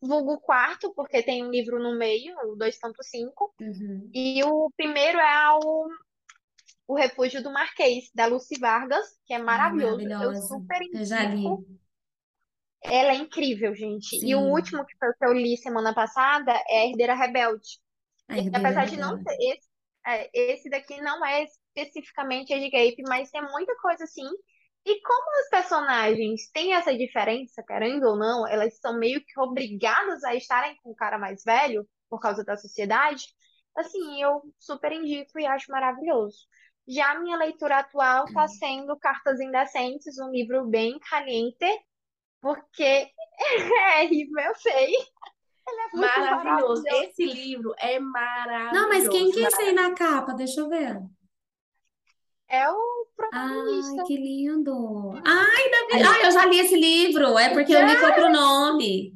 vulgo 0.02 0.34
o 0.36 0.42
quarto, 0.42 0.94
porque 0.96 1.24
tem 1.24 1.46
um 1.46 1.52
livro 1.52 1.80
no 1.82 1.98
meio, 1.98 2.36
o 2.50 2.56
2.5, 2.56 3.54
Uhum. 3.60 4.14
e 4.14 4.44
o 4.44 4.72
primeiro 4.78 5.20
é 5.20 5.52
o, 5.64 5.90
o 6.88 6.96
Refúgio 6.96 7.42
do 7.44 7.52
Marquês, 7.54 8.10
da 8.14 8.26
Lucy 8.28 8.60
Vargas, 8.60 9.08
que 9.26 9.34
é 9.34 9.40
Ai, 9.46 9.72
maravilhoso, 9.72 10.14
eu 10.20 10.34
maravilhosa. 10.36 10.36
super 10.36 10.80
Eu 10.92 11.04
já 11.06 11.24
li. 11.24 11.66
ela 12.84 13.12
é 13.12 13.16
incrível, 13.16 13.74
gente. 13.76 14.16
E 14.24 14.36
o 14.36 14.40
Sim. 14.40 14.52
último 14.52 14.86
que 14.86 14.98
foi 14.98 15.10
o 15.10 15.14
que 15.16 15.26
eu 15.26 15.34
li 15.34 15.58
semana 15.58 15.94
passada 15.94 16.52
é 16.70 16.88
Herdeira 16.90 17.16
Rebelde. 17.16 17.80
A 18.30 18.36
E 18.36 18.40
Herdeira 18.40 18.78
apesar 18.80 18.86
de 18.86 18.98
não 18.98 19.18
Rebelde. 19.18 19.28
ser 19.28 19.36
esse, 19.40 19.70
é, 20.06 20.30
esse 20.54 20.70
daqui 20.70 21.02
não 21.02 21.26
é 21.26 21.46
especificamente 21.82 22.53
Age 22.53 22.69
Gap, 22.69 23.03
mas 23.07 23.30
tem 23.32 23.41
muita 23.41 23.75
coisa 23.78 24.03
assim. 24.03 24.28
E 24.86 25.01
como 25.01 25.41
os 25.41 25.49
personagens 25.49 26.49
têm 26.51 26.73
essa 26.73 26.97
diferença, 26.97 27.63
querendo 27.67 28.05
ou 28.07 28.15
não, 28.15 28.47
elas 28.47 28.78
são 28.80 28.97
meio 28.97 29.21
que 29.23 29.39
obrigadas 29.39 30.23
a 30.23 30.34
estarem 30.34 30.75
com 30.82 30.91
o 30.91 30.95
cara 30.95 31.17
mais 31.17 31.43
velho 31.43 31.88
por 32.09 32.19
causa 32.19 32.43
da 32.43 32.55
sociedade, 32.55 33.25
assim, 33.75 34.21
eu 34.21 34.41
super 34.57 34.91
indico 34.91 35.39
e 35.39 35.45
acho 35.45 35.71
maravilhoso. 35.71 36.38
Já 36.88 37.11
a 37.11 37.19
minha 37.19 37.38
leitura 37.38 37.80
atual 37.80 38.25
está 38.25 38.47
sendo 38.47 38.97
Cartas 38.97 39.41
Indecentes, 39.41 40.17
um 40.19 40.32
livro 40.32 40.65
bem 40.65 40.97
caliente, 40.99 41.65
porque 42.39 43.09
é 43.97 44.03
horrível, 44.05 44.41
eu 44.41 44.55
sei. 44.55 44.93
Ele 45.67 45.82
é 45.82 45.97
Maravilhoso. 45.97 46.84
maravilhoso. 46.84 46.84
Esse 46.88 47.25
livro 47.25 47.75
é 47.78 47.99
maravilhoso. 47.99 48.73
Não, 48.73 48.88
mas 48.88 49.09
quem 49.09 49.32
que 49.32 49.43
é 49.43 49.47
esse 49.47 49.61
aí 49.63 49.73
na 49.73 49.93
capa? 49.93 50.34
Deixa 50.34 50.61
eu 50.61 50.69
ver. 50.69 50.97
É 52.50 52.70
o 52.70 52.76
Ai, 52.76 53.16
protagonista. 53.16 54.04
que 54.06 54.16
lindo. 54.16 55.14
Ai, 55.26 55.70
Davi. 55.72 56.04
Ai, 56.04 56.26
eu 56.26 56.32
já 56.32 56.45
li 56.45 56.60
esse 56.60 56.76
livro. 56.76 57.38
É 57.38 57.50
porque 57.50 57.74
eu 57.74 57.86
li 57.86 58.00
com 58.00 58.06
outro 58.06 58.30
nome. 58.32 59.14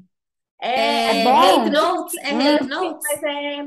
É, 0.60 1.22
É 1.22 1.24
bom? 1.24 1.40
Hate 1.62 1.70
Notes? 1.72 2.16
É 2.24 2.34
Hum. 2.34 2.56
Hate 2.56 2.68
Notes? 2.68 3.08
mas 3.10 3.24
é. 3.24 3.64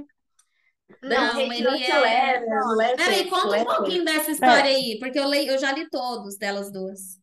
Não, 1.02 1.30
Hate 1.32 1.40
ele 1.40 1.84
é- 1.84 2.00
leve, 2.00 2.96
Peraí, 2.96 3.28
conta 3.28 3.46
um 3.46 3.50
leve. 3.50 3.64
pouquinho 3.64 4.04
dessa 4.04 4.30
história 4.30 4.64
aí, 4.70 4.98
porque 5.00 5.18
eu, 5.18 5.26
leio, 5.26 5.50
eu 5.52 5.58
já 5.58 5.72
li 5.72 5.88
todos 5.90 6.36
delas 6.38 6.70
duas. 6.72 7.18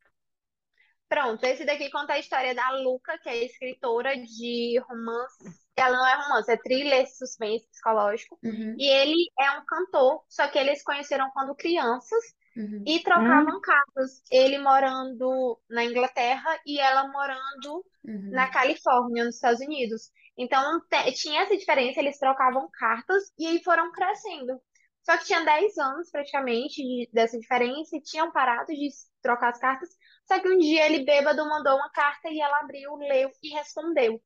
Pronto, 1.08 1.44
esse 1.44 1.66
daqui 1.66 1.90
conta 1.90 2.14
a 2.14 2.20
história 2.20 2.56
da 2.56 2.70
Luca, 2.72 3.18
que 3.20 3.30
é 3.30 3.46
escritora 3.46 4.16
de 4.18 4.80
romance. 4.88 5.61
Ela 5.82 5.98
não 5.98 6.08
é 6.08 6.16
romance, 6.24 6.52
é 6.52 6.58
thriller, 6.58 7.08
suspense 7.10 7.68
psicológico. 7.70 8.40
Uhum, 8.44 8.76
E 8.78 8.88
ele 8.90 9.16
é 9.40 9.52
um 9.52 9.66
cantor, 9.66 10.24
só 10.30 10.48
que 10.48 10.58
eles 10.58 10.84
conheceram 10.84 11.30
quando 11.32 11.56
crianças 11.56 12.24
uhum. 12.56 12.84
e 12.86 13.00
trocavam 13.04 13.60
cartas. 13.62 14.24
Ele 14.32 14.58
morando 14.58 15.60
na 15.70 15.84
Inglaterra 15.86 16.50
e 16.66 16.80
ela 16.80 17.08
morando 17.08 17.86
Uhum. 18.04 18.32
na 18.32 18.50
Califórnia, 18.50 19.26
nos 19.26 19.36
Estados 19.36 19.60
Unidos. 19.62 20.10
Então 20.38 20.82
tinha 21.14 21.42
essa 21.44 21.58
diferença, 21.58 22.00
eles 22.00 22.18
trocavam 22.18 22.70
cartas 22.74 23.32
e 23.38 23.46
aí 23.48 23.64
foram 23.64 23.92
crescendo. 23.92 24.60
Só 25.04 25.18
que 25.18 25.26
tinha 25.26 25.44
10 25.44 25.78
anos 25.78 26.10
praticamente 26.12 26.82
de- 26.82 27.10
dessa 27.12 27.38
diferença 27.40 27.96
e 27.98 28.02
tinham 28.02 28.32
parado 28.32 28.72
de 28.74 28.90
trocar 29.22 29.50
as 29.50 29.60
cartas. 29.60 29.90
Só 30.28 30.40
que 30.40 30.48
um 30.48 30.58
dia 30.58 30.86
ele 30.86 31.04
bêbado 31.04 31.44
mandou 31.48 31.76
uma 31.76 31.90
carta 31.92 32.30
e 32.30 32.40
ela 32.40 32.60
abriu, 32.60 32.96
leu 32.96 33.30
e 33.44 33.50
respondeu. 33.50 34.22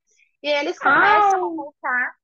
E 0.45 0.49
eles 0.49 0.77
começam 0.79 1.45
a 1.45 1.55
voltar. 1.55 2.15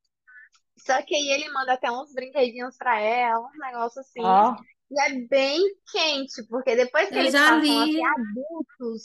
Só 0.78 1.02
que 1.04 1.16
aí 1.16 1.30
ele 1.32 1.50
manda 1.52 1.74
até 1.74 1.92
uns 1.92 2.14
brinquedinhos 2.14 2.78
pra 2.78 3.00
ela, 3.00 3.40
um 3.48 3.58
negócio 3.60 4.02
assim. 4.02 4.22
Ó, 4.22 4.56
E 4.92 5.02
é 5.02 5.28
bem 5.28 5.60
quente, 5.92 6.46
porque 6.50 6.76
depois 6.76 7.12
que 7.12 7.16
Eu 7.18 7.20
eles 7.20 7.34
já 7.34 7.40
passam 7.50 7.62
li. 7.62 7.82
a 7.82 7.86
ser 7.88 8.04
adultos. 8.04 9.04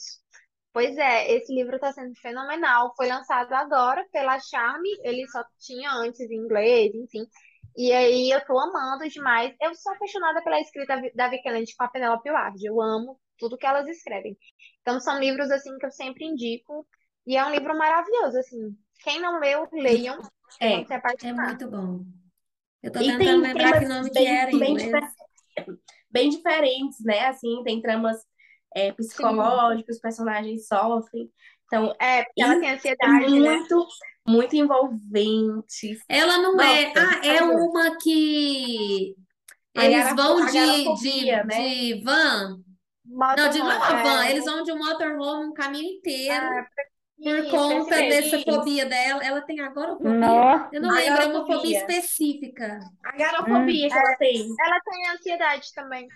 Pois 0.72 0.96
é, 0.98 1.32
esse 1.32 1.54
livro 1.54 1.76
está 1.76 1.92
sendo 1.92 2.14
fenomenal. 2.20 2.92
Foi 2.96 3.06
lançado 3.08 3.52
agora 3.54 4.06
pela 4.12 4.38
Charme, 4.38 4.88
ele 5.04 5.26
só 5.28 5.42
tinha 5.58 5.90
antes 5.92 6.20
em 6.20 6.34
inglês, 6.36 6.94
enfim. 6.94 7.26
E 7.76 7.92
aí 7.92 8.30
eu 8.30 8.44
tô 8.44 8.58
amando 8.58 9.08
demais. 9.08 9.54
Eu 9.60 9.74
sou 9.74 9.92
apaixonada 9.94 10.42
pela 10.42 10.60
escrita 10.60 11.00
da 11.14 11.28
Vicky 11.28 11.50
Lynch 11.50 11.74
com 11.76 11.84
a 11.84 11.88
Penelope 11.88 12.30
Ward. 12.30 12.58
Eu 12.66 12.80
amo 12.82 13.18
tudo 13.38 13.56
que 13.58 13.66
elas 13.66 13.86
escrevem. 13.88 14.36
Então 14.82 15.00
são 15.00 15.18
livros 15.18 15.50
assim 15.50 15.76
que 15.78 15.86
eu 15.86 15.90
sempre 15.90 16.24
indico. 16.26 16.86
E 17.26 17.36
é 17.36 17.44
um 17.44 17.50
livro 17.50 17.76
maravilhoso, 17.76 18.38
assim. 18.38 18.76
Quem 19.02 19.20
não 19.20 19.40
leu, 19.40 19.68
leiam. 19.72 20.18
É. 20.60 20.84
É 21.22 21.32
muito 21.32 21.70
bom. 21.70 22.04
Eu 22.82 22.92
tô 22.92 22.98
tentando 23.00 23.18
tem 23.18 23.40
lembrar 23.40 23.78
que 23.80 23.86
nome 23.86 24.10
que 24.10 24.14
bem, 24.14 24.28
era 24.28 24.50
em 24.50 24.58
bem, 24.58 24.70
inglês. 24.72 24.92
difer- 24.92 25.78
bem 26.10 26.30
diferentes, 26.30 27.04
né? 27.04 27.26
Assim, 27.26 27.62
tem 27.64 27.80
tramas 27.80 28.18
é, 28.74 28.92
psicológicas, 28.92 29.96
os 29.96 30.02
personagens 30.02 30.66
sofrem. 30.66 31.30
Então, 31.66 31.94
É, 32.00 32.24
ela 32.38 32.60
tem 32.60 32.68
é 32.68 32.74
ansiedade, 32.74 33.40
né? 33.40 33.56
muito, 33.56 33.86
muito 34.26 34.56
envolvente. 34.56 35.98
Ela 36.08 36.38
não 36.38 36.60
é. 36.60 36.94
Nossa, 36.94 37.00
Ah, 37.00 37.26
é 37.26 37.42
uma 37.42 37.96
que 37.98 39.16
eles 39.74 40.14
vão 40.14 40.42
a 40.42 40.50
de, 40.50 40.94
de, 40.94 41.26
né? 41.26 41.68
de 41.68 42.02
van. 42.04 42.60
Não, 43.04 43.48
de, 43.50 43.58
não 43.58 43.70
é 43.70 44.02
van, 44.02 44.24
é. 44.24 44.30
eles 44.30 44.44
vão 44.44 44.62
de 44.62 44.72
motorhome 44.74 45.46
um 45.46 45.52
caminho 45.52 45.96
inteiro 45.98 46.44
Ah, 46.44 46.66
por 47.22 47.38
isso, 47.38 47.50
conta 47.50 47.96
dessa 47.96 48.38
fobia 48.42 48.86
dela. 48.86 49.24
Ela 49.24 49.40
tem 49.42 49.60
agorafobia? 49.60 50.12
nossa. 50.12 50.68
Eu 50.72 50.82
não 50.82 50.90
lembro, 50.94 51.22
é 51.22 51.26
uma 51.26 51.46
fobia 51.46 51.78
Agorafobia. 51.78 51.78
específica. 51.78 52.78
A 53.04 53.16
garofobia 53.16 53.88
que 53.88 53.94
ela 53.98 54.16
tem. 54.16 54.46
Ela 54.60 54.80
tem 54.80 55.08
ansiedade 55.10 55.72
também. 55.74 56.06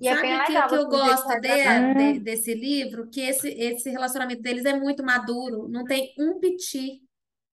E 0.00 0.08
é 0.08 0.16
Sabe 0.16 0.28
bem 0.28 0.38
o 0.38 0.44
que, 0.44 0.52
legal 0.52 0.68
que 0.68 0.74
eu 0.74 0.88
gosto 0.88 1.40
de- 1.40 1.94
de- 1.94 2.20
desse 2.20 2.54
livro? 2.54 3.08
Que 3.10 3.20
esse, 3.20 3.48
esse 3.50 3.90
relacionamento 3.90 4.40
deles 4.42 4.64
é 4.64 4.74
muito 4.78 5.04
maduro, 5.04 5.68
não 5.68 5.84
tem 5.84 6.14
um 6.18 6.40
piti, 6.40 7.02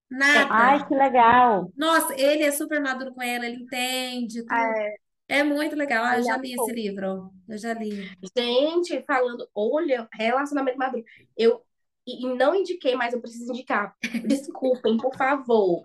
nada. 0.10 0.48
Ai, 0.54 0.88
que 0.88 0.96
legal. 0.96 1.70
Nossa, 1.76 2.14
ele 2.20 2.44
é 2.44 2.52
super 2.52 2.82
maduro 2.82 3.14
com 3.14 3.22
ela, 3.22 3.46
ele 3.46 3.64
entende 3.64 4.42
tudo. 4.44 4.54
É, 4.56 4.96
É 5.30 5.44
muito 5.44 5.76
legal. 5.76 6.06
Ah, 6.06 6.16
eu 6.16 6.22
é 6.22 6.24
já 6.24 6.38
um 6.38 6.42
li 6.42 6.54
esse 6.54 6.72
livro. 6.72 7.32
Eu 7.50 7.58
já 7.58 7.74
li. 7.74 8.10
Gente, 8.38 9.04
falando, 9.06 9.50
olha, 9.54 10.08
relacionamento 10.14 10.78
maduro. 10.78 11.04
Eu 11.36 11.62
e 12.08 12.26
e 12.26 12.36
não 12.36 12.56
indiquei, 12.56 12.96
mas 12.96 13.14
eu 13.14 13.22
preciso 13.22 13.52
indicar. 13.52 13.96
Desculpem, 14.28 14.98
por 14.98 15.16
favor. 15.16 15.84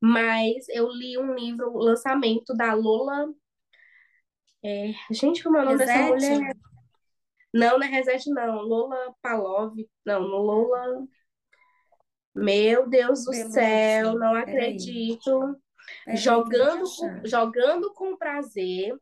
Mas 0.00 0.68
eu 0.68 0.88
li 0.90 1.18
um 1.18 1.34
livro, 1.34 1.76
lançamento 1.78 2.54
da 2.54 2.74
Lola. 2.74 3.32
é, 4.64 4.92
gente, 5.10 5.42
como 5.42 5.56
é 5.56 5.62
o 5.62 5.64
nome 5.64 5.78
dessa 5.78 5.98
Reset? 5.98 6.08
mulher? 6.08 6.56
Não, 7.54 7.78
não 7.78 7.86
é 7.86 7.90
Reset, 7.90 8.30
não. 8.30 8.62
Lola 8.62 9.14
Palov. 9.22 9.74
Não, 10.04 10.20
Lola. 10.22 11.06
Meu 12.34 12.88
Deus 12.88 13.24
do 13.24 13.32
céu, 13.32 14.14
não 14.18 14.34
acredito. 14.34 15.60
Peraí, 16.04 16.16
Jogando 16.16 16.84
com, 16.96 17.20
jogando 17.24 17.92
com 17.94 18.16
prazer, 18.16 18.96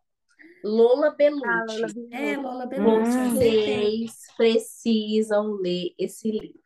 Lola 0.64 1.08
Ah. 1.08 1.24
Lola 1.30 1.86
É, 2.12 2.36
Bellucci. 2.36 2.36
Lola 2.42 2.66
Belucci. 2.66 3.10
Hum. 3.16 3.30
Vocês 3.34 4.12
precisam 4.36 5.52
ler 5.60 5.94
esse 5.98 6.30
livro. 6.30 6.60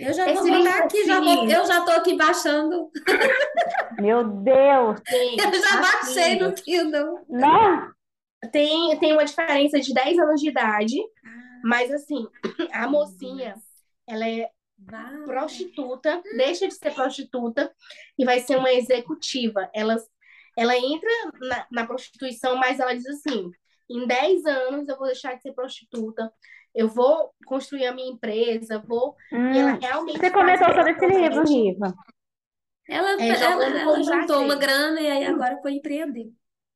Eu 0.00 0.12
já 0.14 0.24
vou 0.24 0.34
Esse 0.34 0.42
botar 0.50 0.58
livro 0.58 0.84
aqui, 0.84 1.04
já 1.04 1.20
vou, 1.20 1.44
eu 1.48 1.66
já 1.66 1.84
tô 1.84 1.90
aqui 1.92 2.16
baixando. 2.16 2.90
Meu 4.00 4.24
Deus. 4.24 5.00
Gente, 5.08 5.38
Eu 5.44 5.60
já 5.60 5.80
baixei 5.80 6.22
assim, 6.32 6.38
no 6.40 6.54
Kindle. 6.54 7.26
Não. 7.28 7.92
tem, 8.50 8.98
tem 8.98 9.12
uma 9.12 9.24
diferença 9.24 9.78
de 9.80 9.92
10 9.92 10.18
anos 10.18 10.40
de 10.40 10.48
idade, 10.48 10.98
Ah, 11.24 11.60
mas 11.64 11.92
assim, 11.92 12.26
a 12.72 12.88
mocinha, 12.88 13.54
ela 14.08 14.26
é 14.28 14.48
vai. 14.78 15.22
prostituta, 15.24 16.22
deixa 16.36 16.66
de 16.66 16.74
ser 16.74 16.92
prostituta 16.94 17.70
e 18.18 18.24
vai 18.24 18.40
ser 18.40 18.56
uma 18.56 18.72
executiva. 18.72 19.68
Ela, 19.74 19.96
ela 20.56 20.76
entra 20.76 21.10
na, 21.40 21.66
na 21.70 21.86
prostituição, 21.86 22.56
mas 22.56 22.78
ela 22.80 22.94
diz 22.94 23.06
assim: 23.06 23.50
em 23.90 24.06
10 24.06 24.46
anos 24.46 24.88
eu 24.88 24.96
vou 24.96 25.06
deixar 25.06 25.34
de 25.34 25.42
ser 25.42 25.52
prostituta, 25.52 26.32
eu 26.74 26.88
vou 26.88 27.34
construir 27.46 27.86
a 27.86 27.92
minha 27.94 28.10
empresa, 28.10 28.78
vou. 28.86 29.16
E 29.32 29.36
ela 29.58 29.72
Hum. 29.74 29.78
realmente. 29.80 30.18
Você 30.18 30.30
comentou 30.30 30.68
sobre 30.74 30.92
esse 30.92 31.06
livro, 31.06 31.44
Riva. 31.44 31.94
Ela, 32.88 33.12
É, 33.12 33.28
ela, 33.28 33.64
ela 33.64 33.96
com 33.96 34.02
juntou 34.02 34.42
uma 34.42 34.56
grana 34.56 35.00
e 35.00 35.10
aí 35.10 35.24
agora 35.24 35.58
foi 35.62 35.72
empreender. 35.74 36.32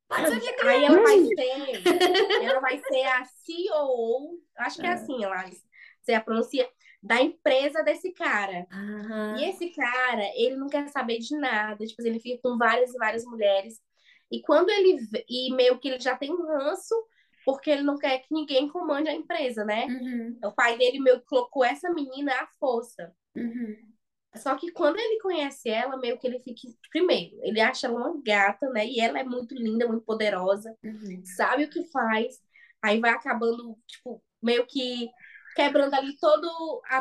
Pode 0.07 0.29
ser 0.29 0.39
que 0.39 0.65
Aí 0.65 0.85
ela 0.85 1.01
vai 1.01 1.19
ser, 1.19 2.43
ela 2.43 2.59
vai 2.61 2.79
ser 2.79 3.03
a 3.03 3.25
CEO, 3.25 4.39
acho 4.57 4.79
que 4.79 4.87
é 4.87 4.91
assim, 4.93 5.21
ela 5.23 5.43
você 6.01 6.13
a 6.13 6.21
pronuncia, 6.21 6.69
da 7.01 7.21
empresa 7.21 7.83
desse 7.83 8.11
cara. 8.13 8.67
Aham. 8.71 9.37
E 9.39 9.45
esse 9.49 9.69
cara, 9.71 10.23
ele 10.35 10.55
não 10.55 10.67
quer 10.67 10.87
saber 10.89 11.19
de 11.19 11.35
nada, 11.37 11.85
tipo, 11.85 12.01
ele 12.01 12.19
fica 12.19 12.41
com 12.41 12.57
várias 12.57 12.93
e 12.93 12.97
várias 12.97 13.23
mulheres. 13.25 13.79
E 14.31 14.41
quando 14.41 14.69
ele 14.69 14.97
e 15.29 15.53
meio 15.53 15.79
que 15.79 15.87
ele 15.89 15.99
já 15.99 16.17
tem 16.17 16.31
um 16.31 16.45
ranço, 16.45 16.93
porque 17.45 17.69
ele 17.69 17.83
não 17.83 17.97
quer 17.97 18.19
que 18.19 18.33
ninguém 18.33 18.67
comande 18.67 19.07
a 19.09 19.13
empresa, 19.13 19.63
né? 19.63 19.85
Uhum, 19.85 20.37
O 20.43 20.51
pai 20.51 20.77
dele 20.77 20.99
meio 20.99 21.19
que 21.21 21.25
colocou 21.27 21.63
essa 21.63 21.89
menina 21.93 22.33
à 22.33 22.47
força. 22.59 23.13
uhum. 23.35 23.75
Só 24.35 24.55
que 24.55 24.71
quando 24.71 24.97
ele 24.99 25.19
conhece 25.21 25.69
ela, 25.69 25.97
meio 25.97 26.17
que 26.19 26.27
ele 26.27 26.39
fica. 26.39 26.61
Primeiro, 26.91 27.37
ele 27.41 27.59
acha 27.59 27.87
ela 27.87 27.95
uma 27.97 28.21
gata, 28.23 28.69
né? 28.69 28.85
E 28.85 28.99
ela 28.99 29.19
é 29.19 29.23
muito 29.23 29.55
linda, 29.55 29.87
muito 29.87 30.03
poderosa, 30.03 30.75
Uhum. 30.83 31.23
sabe 31.25 31.63
o 31.63 31.69
que 31.69 31.85
faz. 31.85 32.39
Aí 32.81 32.99
vai 32.99 33.11
acabando, 33.11 33.77
tipo, 33.87 34.21
meio 34.41 34.65
que 34.67 35.09
quebrando 35.57 35.95
ali 35.95 36.17
todas 36.19 36.51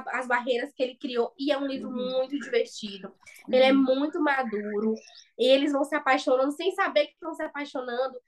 as 0.09 0.27
barreiras 0.27 0.73
que 0.75 0.83
ele 0.83 0.97
criou. 0.97 1.35
E 1.39 1.53
é 1.53 1.59
um 1.59 1.67
livro 1.69 1.91
muito 1.93 2.39
divertido. 2.41 3.15
Ele 3.53 3.65
é 3.65 3.73
muito 3.73 4.21
maduro. 4.21 4.95
E 5.39 5.47
eles 5.47 5.73
vão 5.73 5.85
se 5.85 5.95
apaixonando 5.95 6.53
sem 6.53 6.73
saber 6.75 7.07
que 7.09 7.13
estão 7.15 7.35
se 7.35 7.43
apaixonando. 7.43 8.19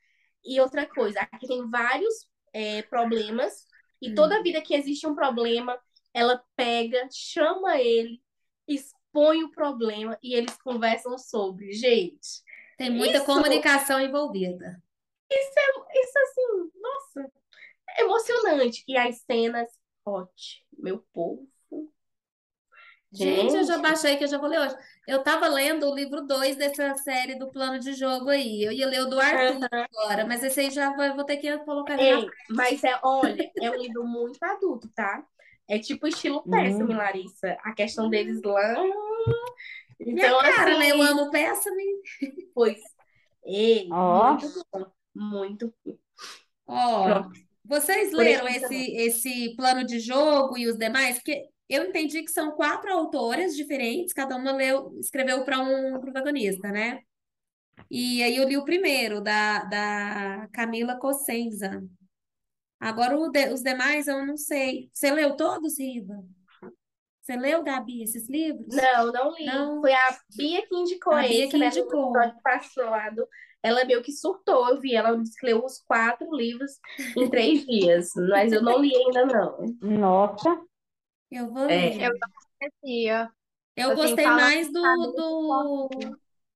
E 0.45 0.61
outra 0.61 0.87
coisa, 0.87 1.21
aqui 1.33 1.47
tem 1.49 1.69
vários 1.71 2.15
é, 2.53 2.83
problemas. 2.83 3.67
E 4.03 4.11
Hum. 4.11 4.15
toda 4.15 4.43
vida 4.43 4.63
que 4.63 4.75
existe 4.75 5.07
um 5.07 5.15
problema, 5.15 5.79
ela 6.15 6.43
pega, 6.57 7.09
chama 7.13 7.79
ele, 7.81 8.23
expõe 8.69 9.45
o 9.45 9.51
problema 9.51 10.19
e 10.23 10.35
eles 10.35 10.57
conversam 10.63 11.19
sobre. 11.19 11.73
Gente, 11.73 12.43
Tem 12.77 12.91
muita 12.91 13.19
Isso. 13.19 13.27
comunicação 13.27 14.01
envolvida. 14.01 14.83
isso 15.31 15.59
é 15.59 16.01
isso 16.03 16.19
assim, 16.19 16.71
nossa, 16.81 17.33
é 17.91 18.03
emocionante. 18.03 18.85
E 18.89 18.97
as 18.97 19.19
cenas, 19.23 19.69
meu 20.79 20.99
povo. 21.13 21.49
Gente, 23.11 23.55
eu 23.57 23.65
já 23.65 23.75
Gente. 23.77 23.83
baixei 23.83 24.17
que 24.17 24.25
eu 24.25 24.29
já 24.29 24.37
vou 24.39 24.49
ler 24.49 24.61
hoje. 24.61 24.77
Eu 25.07 25.23
tava 25.23 25.49
lendo 25.49 25.89
o 25.91 25.95
livro 25.95 26.27
2 26.27 26.57
dessa 26.57 26.95
série 26.97 27.37
do 27.39 27.51
plano 27.51 27.79
de 27.79 27.95
jogo 27.95 28.29
aí. 28.29 28.63
Eu 28.63 28.71
ia 28.71 28.87
ler 28.87 29.01
o 29.01 29.07
do 29.07 29.19
Arthur 29.19 29.67
agora, 29.73 30.27
mas 30.27 30.43
esse 30.45 30.61
aí 30.61 30.71
já 30.71 30.95
vou, 30.95 31.15
vou 31.17 31.25
ter 31.25 31.39
que 31.39 31.57
colocar 31.61 31.99
Ei, 31.99 32.29
mas 32.51 32.85
é, 32.85 32.99
olha, 33.03 33.51
é 33.63 33.71
um 33.71 33.77
livro 33.77 34.05
muito 34.07 34.43
adulto, 34.43 34.89
tá? 34.95 35.25
É 35.67 35.79
tipo 35.79 36.07
estilo 36.07 36.47
Pésame, 36.49 36.95
Hum. 36.95 36.99
Larissa. 36.99 37.57
A 37.63 37.73
questão 37.73 38.11
deles 38.11 38.43
lá. 38.43 38.75
minha 40.01 40.29
Então, 40.29 40.41
cara, 40.41 40.79
né? 40.79 40.91
Eu 40.93 41.03
assim, 41.03 41.13
amo 41.13 41.31
Pésame. 41.31 41.85
pois. 42.55 42.79
Ei, 43.45 43.89
Ó. 43.91 44.33
muito 44.33 44.49
bom. 44.73 44.87
Muito. 45.15 45.75
Ó, 46.67 47.05
Pronto. 47.05 47.48
Vocês 47.69 48.13
leram 48.13 48.49
esse, 48.49 48.97
esse 48.97 49.55
plano 49.57 49.85
de 49.85 50.01
jogo 50.01 50.57
e 50.59 50.67
os 50.67 50.77
demais? 50.79 51.17
Porque 51.17 51.45
eu 51.69 51.85
entendi 51.85 52.23
que 52.23 52.31
são 52.31 52.53
quatro 52.53 52.91
autoras 52.93 53.55
diferentes, 53.55 54.13
cada 54.15 54.37
uma 54.37 54.53
leu, 54.53 54.97
escreveu 54.99 55.45
para 55.45 55.61
um 55.61 56.01
protagonista, 56.01 56.71
né? 56.73 57.01
E 57.91 58.23
aí 58.23 58.37
eu 58.37 58.49
li 58.49 58.57
o 58.57 58.65
primeiro, 58.65 59.21
da, 59.21 59.65
da 59.65 60.49
Camila 60.53 60.97
Cossenza. 60.99 61.83
Agora 62.81 63.19
o 63.19 63.29
de- 63.31 63.53
os 63.53 63.63
demais 63.63 64.09
eu 64.09 64.25
não 64.27 64.37
sei. 64.37 64.89
Você 64.93 65.11
leu 65.11 65.37
todos, 65.37 65.79
Riva? 65.79 66.15
Você 67.23 67.37
leu, 67.37 67.63
Gabi, 67.63 68.03
esses 68.03 68.29
livros? 68.29 68.75
Não, 68.75 69.13
não 69.13 69.35
li. 69.35 69.45
Não. 69.45 69.81
Foi 69.83 69.93
a 69.93 70.19
Bia 70.35 70.67
que 70.67 70.75
indicou 70.75 71.13
A 71.13 71.21
Bia 71.23 71.43
esse, 71.45 71.51
que 71.51 71.59
né? 71.59 71.67
indicou. 71.67 72.17
Episódio 72.17 72.43
passado. 72.43 73.29
Ela 73.63 73.85
meio 73.85 74.03
que 74.03 74.13
surtou, 74.13 74.69
eu 74.69 74.81
vi. 74.81 74.95
Ela 74.95 75.17
disse 75.17 75.39
que 75.39 75.47
leu 75.47 75.65
os 75.65 75.81
quatro 75.81 76.35
livros 76.35 76.73
em 77.17 77.29
três 77.29 77.65
dias. 77.67 78.11
Mas 78.29 78.53
eu 78.53 78.63
não 78.63 78.81
li 78.81 78.95
ainda, 78.95 79.27
não. 79.27 79.77
Nossa. 79.83 80.61
Eu 81.31 81.51
vou 81.53 81.65
É. 81.65 81.91
ler. 81.91 82.03
Eu 82.03 82.13
conhecia. 82.59 83.31
Eu 83.77 83.95
gostei 83.95 84.27
mais 84.27 84.73
do, 84.73 84.83
Camila 84.83 85.13
do, 85.15 85.89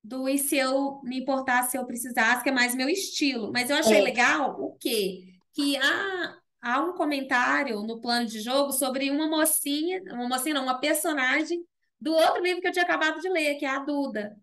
do 0.03 0.29
E 0.29 0.39
se 0.39 0.57
eu 0.57 1.01
me 1.05 1.21
importasse, 1.21 1.73
se 1.73 1.79
eu 1.79 1.87
precisasse, 1.87 2.43
que 2.43 2.49
é 2.49 2.53
mais 2.53 2.75
meu 2.75 2.89
estilo. 2.89 3.53
Mas 3.53 3.71
eu 3.71 3.77
achei 3.77 3.99
É. 3.99 4.03
legal 4.03 4.61
o 4.61 4.77
quê? 4.79 5.25
Que 5.55 5.77
há, 5.77 6.37
há 6.61 6.81
um 6.81 6.95
comentário 6.95 7.83
no 7.83 8.01
plano 8.01 8.27
de 8.27 8.41
jogo 8.41 8.73
sobre 8.73 9.11
uma 9.11 9.29
mocinha, 9.29 10.03
uma 10.13 10.29
mocinha 10.29 10.55
não, 10.55 10.65
uma 10.65 10.81
personagem 10.81 11.65
do 12.01 12.13
outro 12.13 12.43
livro 12.43 12.61
que 12.61 12.67
eu 12.67 12.73
tinha 12.73 12.85
acabado 12.85 13.21
de 13.21 13.29
ler, 13.29 13.55
que 13.57 13.65
é 13.65 13.69
a 13.69 13.79
Duda. 13.79 14.37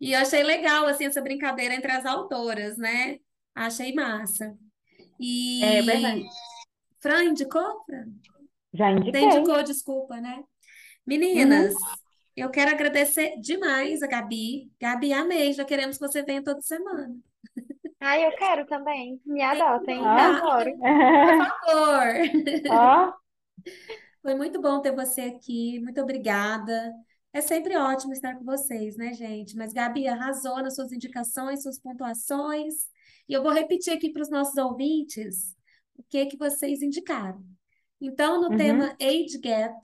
E 0.00 0.12
eu 0.12 0.20
achei 0.20 0.42
legal, 0.42 0.86
assim, 0.86 1.06
essa 1.06 1.20
brincadeira 1.20 1.74
entre 1.74 1.92
as 1.92 2.06
autoras, 2.06 2.78
né? 2.78 3.18
Achei 3.54 3.92
massa. 3.94 4.56
E... 5.18 5.62
É 5.62 5.82
verdade. 5.82 6.24
Fran, 7.00 7.24
indicou, 7.24 7.84
Fran? 7.84 8.06
Já 8.72 8.90
Você 8.90 8.98
indiquei. 8.98 9.22
indicou, 9.22 9.62
desculpa, 9.62 10.20
né? 10.20 10.42
Meninas, 11.06 11.74
eu 12.36 12.50
quero 12.50 12.70
agradecer 12.70 13.34
demais 13.40 14.02
a 14.02 14.06
Gabi. 14.06 14.70
Gabi, 14.80 15.12
amei. 15.12 15.52
Já 15.52 15.64
queremos 15.64 15.98
que 15.98 16.06
você 16.06 16.22
venha 16.22 16.42
toda 16.42 16.60
semana. 16.62 17.14
Ai, 18.00 18.26
eu 18.26 18.32
quero 18.36 18.64
também. 18.66 19.20
Me 19.26 19.42
adotem. 19.42 20.00
Ah. 20.04 20.38
Adoro. 20.38 20.70
Por 20.78 21.46
favor. 21.46 22.06
Ó, 22.70 23.12
Foi 24.22 24.34
muito 24.34 24.60
bom 24.60 24.80
ter 24.80 24.94
você 24.94 25.22
aqui. 25.22 25.80
Muito 25.80 26.00
obrigada. 26.00 26.92
É 27.32 27.40
sempre 27.40 27.76
ótimo 27.76 28.12
estar 28.12 28.36
com 28.36 28.44
vocês, 28.44 28.96
né, 28.96 29.12
gente? 29.14 29.56
Mas 29.56 29.72
Gabi 29.72 30.08
arrasou 30.08 30.56
nas 30.62 30.74
suas 30.74 30.90
indicações, 30.92 31.62
suas 31.62 31.78
pontuações. 31.78 32.74
E 33.28 33.32
eu 33.32 33.42
vou 33.42 33.52
repetir 33.52 33.92
aqui 33.92 34.10
para 34.12 34.22
os 34.22 34.30
nossos 34.30 34.56
ouvintes 34.56 35.56
o 35.94 36.02
que 36.02 36.26
que 36.26 36.36
vocês 36.36 36.82
indicaram. 36.82 37.44
Então, 38.00 38.40
no 38.40 38.48
Uhum. 38.48 38.56
tema 38.56 38.96
Age 39.00 39.38
Gap, 39.38 39.74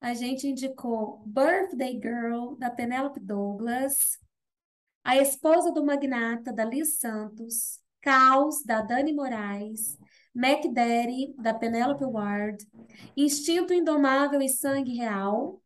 a 0.00 0.14
gente 0.14 0.48
indicou 0.48 1.22
Birthday 1.24 1.92
Girl, 2.02 2.56
da 2.56 2.68
Penélope 2.70 3.20
Douglas, 3.20 4.18
A 5.04 5.16
Esposa 5.16 5.70
do 5.70 5.84
Magnata, 5.84 6.52
da 6.52 6.64
Liz 6.64 6.98
Santos, 6.98 7.78
Caos, 8.00 8.64
da 8.64 8.80
Dani 8.82 9.12
Moraes, 9.12 9.96
Mac 10.34 10.64
Daddy, 10.72 11.32
da 11.38 11.54
Penélope 11.54 12.04
Ward, 12.04 12.66
Instinto 13.16 13.72
Indomável 13.72 14.42
e 14.42 14.48
Sangue 14.48 14.94
Real, 14.96 15.61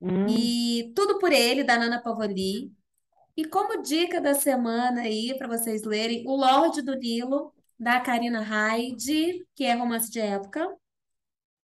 hum, 0.00 0.26
e 0.28 0.92
Tudo 0.94 1.18
por 1.18 1.32
Ele, 1.32 1.64
da 1.64 1.78
Nana 1.78 2.00
Pavoli. 2.00 2.72
E 3.36 3.44
como 3.44 3.82
dica 3.82 4.20
da 4.20 4.34
semana 4.34 5.02
aí, 5.02 5.36
para 5.38 5.48
vocês 5.48 5.82
lerem, 5.84 6.26
O 6.26 6.36
Lorde 6.36 6.82
do 6.82 6.94
Nilo, 6.94 7.52
da 7.78 8.00
Karina 8.00 8.40
Hyde, 8.40 9.46
que 9.54 9.64
é 9.64 9.74
romance 9.74 10.10
de 10.10 10.20
época. 10.20 10.68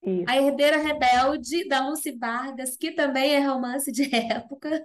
isso. 0.02 0.24
A 0.28 0.36
Herdeira 0.36 0.78
Rebelde, 0.78 1.68
da 1.68 1.86
Lucy 1.86 2.16
Vargas, 2.16 2.76
que 2.76 2.92
também 2.92 3.34
é 3.34 3.40
romance 3.40 3.92
de 3.92 4.04
época. 4.14 4.84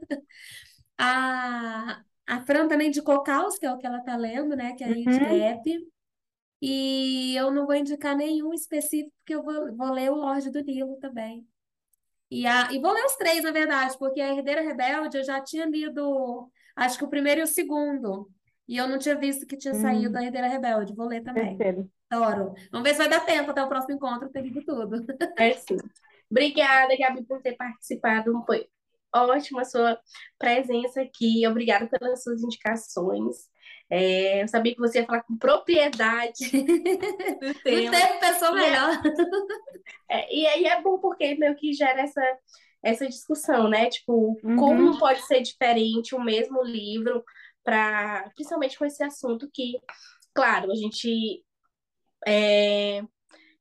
A, 0.98 2.02
a 2.28 2.42
Fran 2.42 2.68
também 2.68 2.90
indicou 2.90 3.24
Caos, 3.24 3.58
que 3.58 3.66
é 3.66 3.72
o 3.72 3.78
que 3.78 3.88
ela 3.88 4.00
está 4.00 4.16
lendo, 4.18 4.56
né? 4.56 4.74
Que 4.74 4.84
é 4.84 4.88
a 4.88 4.90
Uhum. 4.90 5.92
E 6.62 7.36
eu 7.36 7.50
não 7.50 7.66
vou 7.66 7.76
indicar 7.76 8.16
nenhum 8.16 8.54
específico, 8.54 9.12
porque 9.20 9.34
eu 9.34 9.42
vou, 9.42 9.76
vou 9.76 9.92
ler 9.92 10.12
o 10.12 10.16
Lorde 10.16 10.52
do 10.52 10.62
Nilo 10.62 10.96
também. 10.98 11.48
E, 12.32 12.48
a, 12.48 12.72
e 12.72 12.80
vou 12.80 12.94
ler 12.94 13.06
os 13.06 13.16
três, 13.18 13.44
na 13.44 13.52
verdade, 13.52 13.98
porque 14.00 14.22
a 14.22 14.34
Herdeira 14.34 14.62
Rebelde 14.62 15.18
eu 15.18 15.24
já 15.24 15.42
tinha 15.42 15.66
lido, 15.66 16.50
acho 16.76 16.98
que 16.98 17.04
o 17.04 17.10
primeiro 17.10 17.42
e 17.42 17.44
o 17.44 17.48
segundo. 17.48 18.30
E 18.68 18.78
eu 18.78 18.88
não 18.88 18.98
tinha 18.98 19.16
visto 19.16 19.46
que 19.46 19.58
tinha 19.58 19.74
saído 19.74 20.16
Hum. 20.16 20.22
a 20.22 20.24
Herdeira 20.24 20.48
Rebelde. 20.48 20.96
Vou 20.96 21.08
ler 21.08 21.22
também. 21.24 21.58
Adoro. 22.10 22.54
Vamos 22.72 22.88
ver 22.88 22.94
se 22.94 23.00
vai 23.00 23.10
dar 23.10 23.26
tempo 23.26 23.52
até 23.52 23.62
o 23.62 23.68
próximo 23.68 23.96
encontro 23.96 24.30
ter 24.30 24.42
lido 24.42 24.64
tudo. 24.66 25.06
É 25.38 25.54
sim. 25.54 25.78
Obrigada, 26.30 26.96
Gabi, 26.98 27.24
por 27.26 27.42
ter 27.42 27.58
participado. 27.58 28.32
Foi 28.46 28.66
ótima 29.14 29.62
a 29.62 29.66
sua 29.66 30.00
presença 30.40 31.02
aqui. 31.02 31.46
Obrigada 31.46 31.88
pelas 31.88 32.24
suas 32.24 32.42
indicações. 32.42 33.50
É, 33.92 34.44
eu 34.44 34.50
sabia 34.50 34.74
que 34.76 34.80
você 34.82 35.02
ia 35.02 35.08
falar 35.08 35.24
com 35.24 35.38
propriedade 35.38 36.52
do 37.42 37.54
Não 37.70 37.86
tema. 37.86 37.90
teve 37.90 38.20
pessoa 38.20 38.54
é- 38.56 38.56
melhor. 38.56 39.02
É, 40.10 40.34
e 40.34 40.46
aí 40.48 40.66
é 40.66 40.82
bom 40.82 41.00
porque 41.00 41.36
meio 41.36 41.56
que 41.56 41.74
gera 41.74 42.02
essa, 42.02 42.22
essa 42.84 43.08
discussão, 43.08 43.70
né? 43.70 43.90
Tipo, 43.90 44.42
Uhum. 44.44 44.54
como 44.56 44.98
pode 44.98 45.22
ser 45.26 45.42
diferente 45.42 46.16
o 46.16 46.22
mesmo 46.24 46.62
livro, 46.64 47.24
para 47.64 48.30
principalmente 48.36 48.78
com 48.78 48.86
esse 48.86 49.04
assunto 49.04 49.50
que, 49.54 49.80
claro, 50.34 50.72
a 50.72 50.76
gente 50.76 51.44
é, 52.28 53.04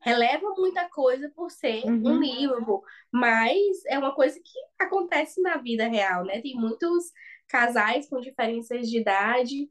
releva 0.03 0.51
muita 0.57 0.89
coisa 0.91 1.31
por 1.37 1.51
ser 1.51 1.85
um 2.05 2.19
Uhum. 2.19 2.21
livro, 2.21 2.83
mas 3.13 3.85
é 3.89 3.99
uma 3.99 4.15
coisa 4.15 4.39
que 4.41 4.85
acontece 4.85 5.41
na 5.43 5.59
vida 5.59 5.89
real, 5.89 6.25
né? 6.25 6.41
Tem 6.43 6.55
muitos 6.57 7.13
casais 7.49 8.09
com 8.09 8.21
diferenças 8.21 8.89
de 8.91 8.99
idade 9.01 9.71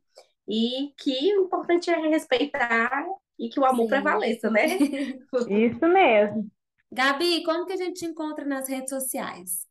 e 0.49 0.91
que 0.97 1.37
o 1.37 1.45
importante 1.45 1.91
é 1.91 2.07
respeitar 2.07 3.05
e 3.37 3.49
que 3.49 3.59
o 3.59 3.65
amor 3.65 3.83
Sim. 3.83 3.89
prevaleça, 3.89 4.49
né? 4.49 4.65
Isso 5.47 5.87
mesmo. 5.87 6.49
Gabi, 6.91 7.43
como 7.43 7.67
que 7.67 7.73
a 7.73 7.77
gente 7.77 7.99
te 7.99 8.05
encontra 8.05 8.43
nas 8.43 8.67
redes 8.67 8.89
sociais? 8.89 9.69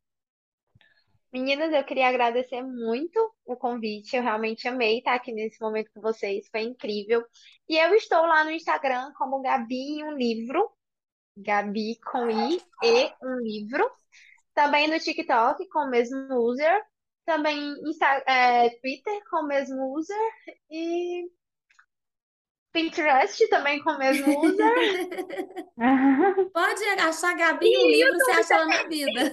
Meninas, 1.32 1.72
eu 1.74 1.84
queria 1.84 2.08
agradecer 2.08 2.62
muito 2.62 3.18
o 3.44 3.56
convite. 3.56 4.16
Eu 4.16 4.22
realmente 4.22 4.66
amei 4.66 4.98
estar 4.98 5.14
aqui 5.14 5.32
nesse 5.32 5.60
momento 5.60 5.90
com 5.92 6.00
vocês. 6.00 6.48
Foi 6.50 6.62
incrível. 6.62 7.22
E 7.68 7.76
eu 7.76 7.94
estou 7.94 8.22
lá 8.22 8.44
no 8.44 8.50
Instagram 8.50 9.12
como 9.18 9.42
Gabi 9.42 9.98
em 9.98 10.04
um 10.04 10.12
livro. 10.12 10.70
Gabi 11.36 11.98
com 12.00 12.30
I 12.30 12.62
e 12.82 13.12
um 13.22 13.36
livro. 13.42 13.90
Também 14.54 14.88
no 14.88 14.98
TikTok 14.98 15.68
com 15.68 15.80
o 15.80 15.90
mesmo 15.90 16.34
user. 16.34 16.82
Também 17.28 17.74
Insta 17.84 18.06
é, 18.26 18.70
Twitter 18.80 19.20
com 19.30 19.44
o 19.44 19.46
mesmo 19.46 19.94
user. 19.94 20.16
E 20.70 21.26
Pinterest 22.72 23.46
também 23.50 23.82
com 23.82 23.90
o 23.90 23.98
mesmo 23.98 24.46
user. 24.46 24.74
Pode 26.54 26.84
achar 26.98 27.36
Gabi 27.36 27.66
em 27.66 27.84
um 27.84 27.90
livro, 27.90 28.14
você 28.14 28.30
acha 28.30 28.54
ela 28.54 28.64
na 28.64 28.82
vida. 28.84 29.24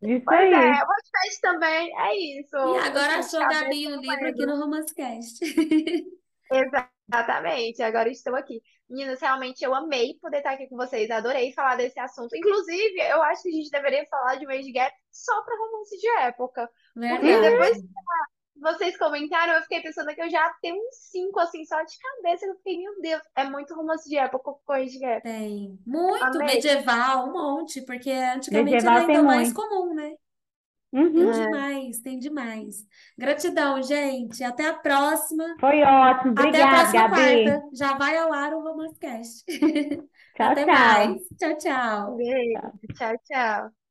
Isso 0.00 0.24
Pois 0.24 0.40
aí. 0.40 0.54
é, 0.54 0.72
o 0.72 0.86
podcast 0.86 1.40
também 1.42 2.00
é 2.00 2.40
isso. 2.40 2.56
E 2.56 2.78
agora 2.78 3.18
achou 3.18 3.40
Gabi 3.40 3.86
um 3.86 3.96
no 3.96 4.00
livro 4.00 4.26
aqui 4.26 4.46
no 4.46 4.56
Romancecast. 4.56 5.40
Exatamente, 7.12 7.82
agora 7.82 8.08
estou 8.08 8.34
aqui. 8.34 8.62
Meninas, 8.88 9.20
realmente 9.20 9.62
eu 9.62 9.74
amei 9.74 10.14
poder 10.20 10.38
estar 10.38 10.52
aqui 10.52 10.68
com 10.68 10.76
vocês, 10.76 11.10
adorei 11.10 11.52
falar 11.52 11.76
desse 11.76 11.98
assunto. 11.98 12.34
Inclusive, 12.36 13.00
eu 13.00 13.22
acho 13.22 13.42
que 13.42 13.48
a 13.48 13.52
gente 13.52 13.70
deveria 13.70 14.06
falar 14.06 14.36
de 14.36 14.46
um 14.46 14.50
age 14.50 14.72
gap 14.72 14.94
só 15.10 15.42
para 15.42 15.56
romance 15.56 15.98
de 15.98 16.08
época. 16.20 16.68
Porque 16.94 17.08
Verdade. 17.08 17.50
depois 17.50 17.78
vocês 18.56 18.96
comentaram, 18.96 19.54
eu 19.54 19.62
fiquei 19.62 19.82
pensando 19.82 20.14
que 20.14 20.22
eu 20.22 20.30
já 20.30 20.50
tenho 20.62 20.76
uns 20.76 20.96
cinco, 21.10 21.40
assim, 21.40 21.64
só 21.64 21.82
de 21.82 21.92
cabeça. 21.98 22.46
Eu 22.46 22.56
fiquei, 22.56 22.78
meu 22.78 23.00
Deus, 23.00 23.22
é 23.36 23.44
muito 23.44 23.74
romance 23.74 24.08
de 24.08 24.16
época 24.16 24.52
com 24.64 24.72
Age 24.72 24.98
Gap. 24.98 25.22
Tem 25.22 25.78
muito 25.86 26.24
Amei. 26.24 26.54
medieval, 26.54 27.28
um 27.28 27.32
monte, 27.32 27.82
porque 27.82 28.10
antigamente 28.10 28.72
Medieval 28.72 28.98
era 28.98 29.06
ainda 29.06 29.22
mais 29.22 29.52
comum, 29.52 29.94
né? 29.94 30.14
Uhum. 30.94 31.12
Tem 31.12 31.28
É. 31.30 31.32
demais, 31.32 31.98
tem 32.00 32.18
demais. 32.18 32.86
Gratidão, 33.18 33.82
gente. 33.82 34.44
Até 34.44 34.68
a 34.68 34.74
próxima. 34.74 35.44
Foi 35.60 35.82
ótimo. 35.82 36.34
Até 36.38 36.62
a 36.62 36.66
Obrigada, 36.70 36.90
próxima 36.92 37.08
Gabi. 37.08 37.44
quarta. 37.44 37.68
Já 37.74 37.98
vai 37.98 38.16
ao 38.16 38.32
ar 38.32 38.54
o 38.54 38.60
Romance 38.62 38.98
Cast. 39.00 39.44
Tchau, 40.36 40.52
Até 40.52 40.64
tchau. 40.64 40.74
mais. 40.74 41.22
Tchau, 41.38 41.58
tchau. 41.58 42.16
Beijo. 42.16 42.60
Tchau, 42.94 43.14
tchau. 43.24 43.83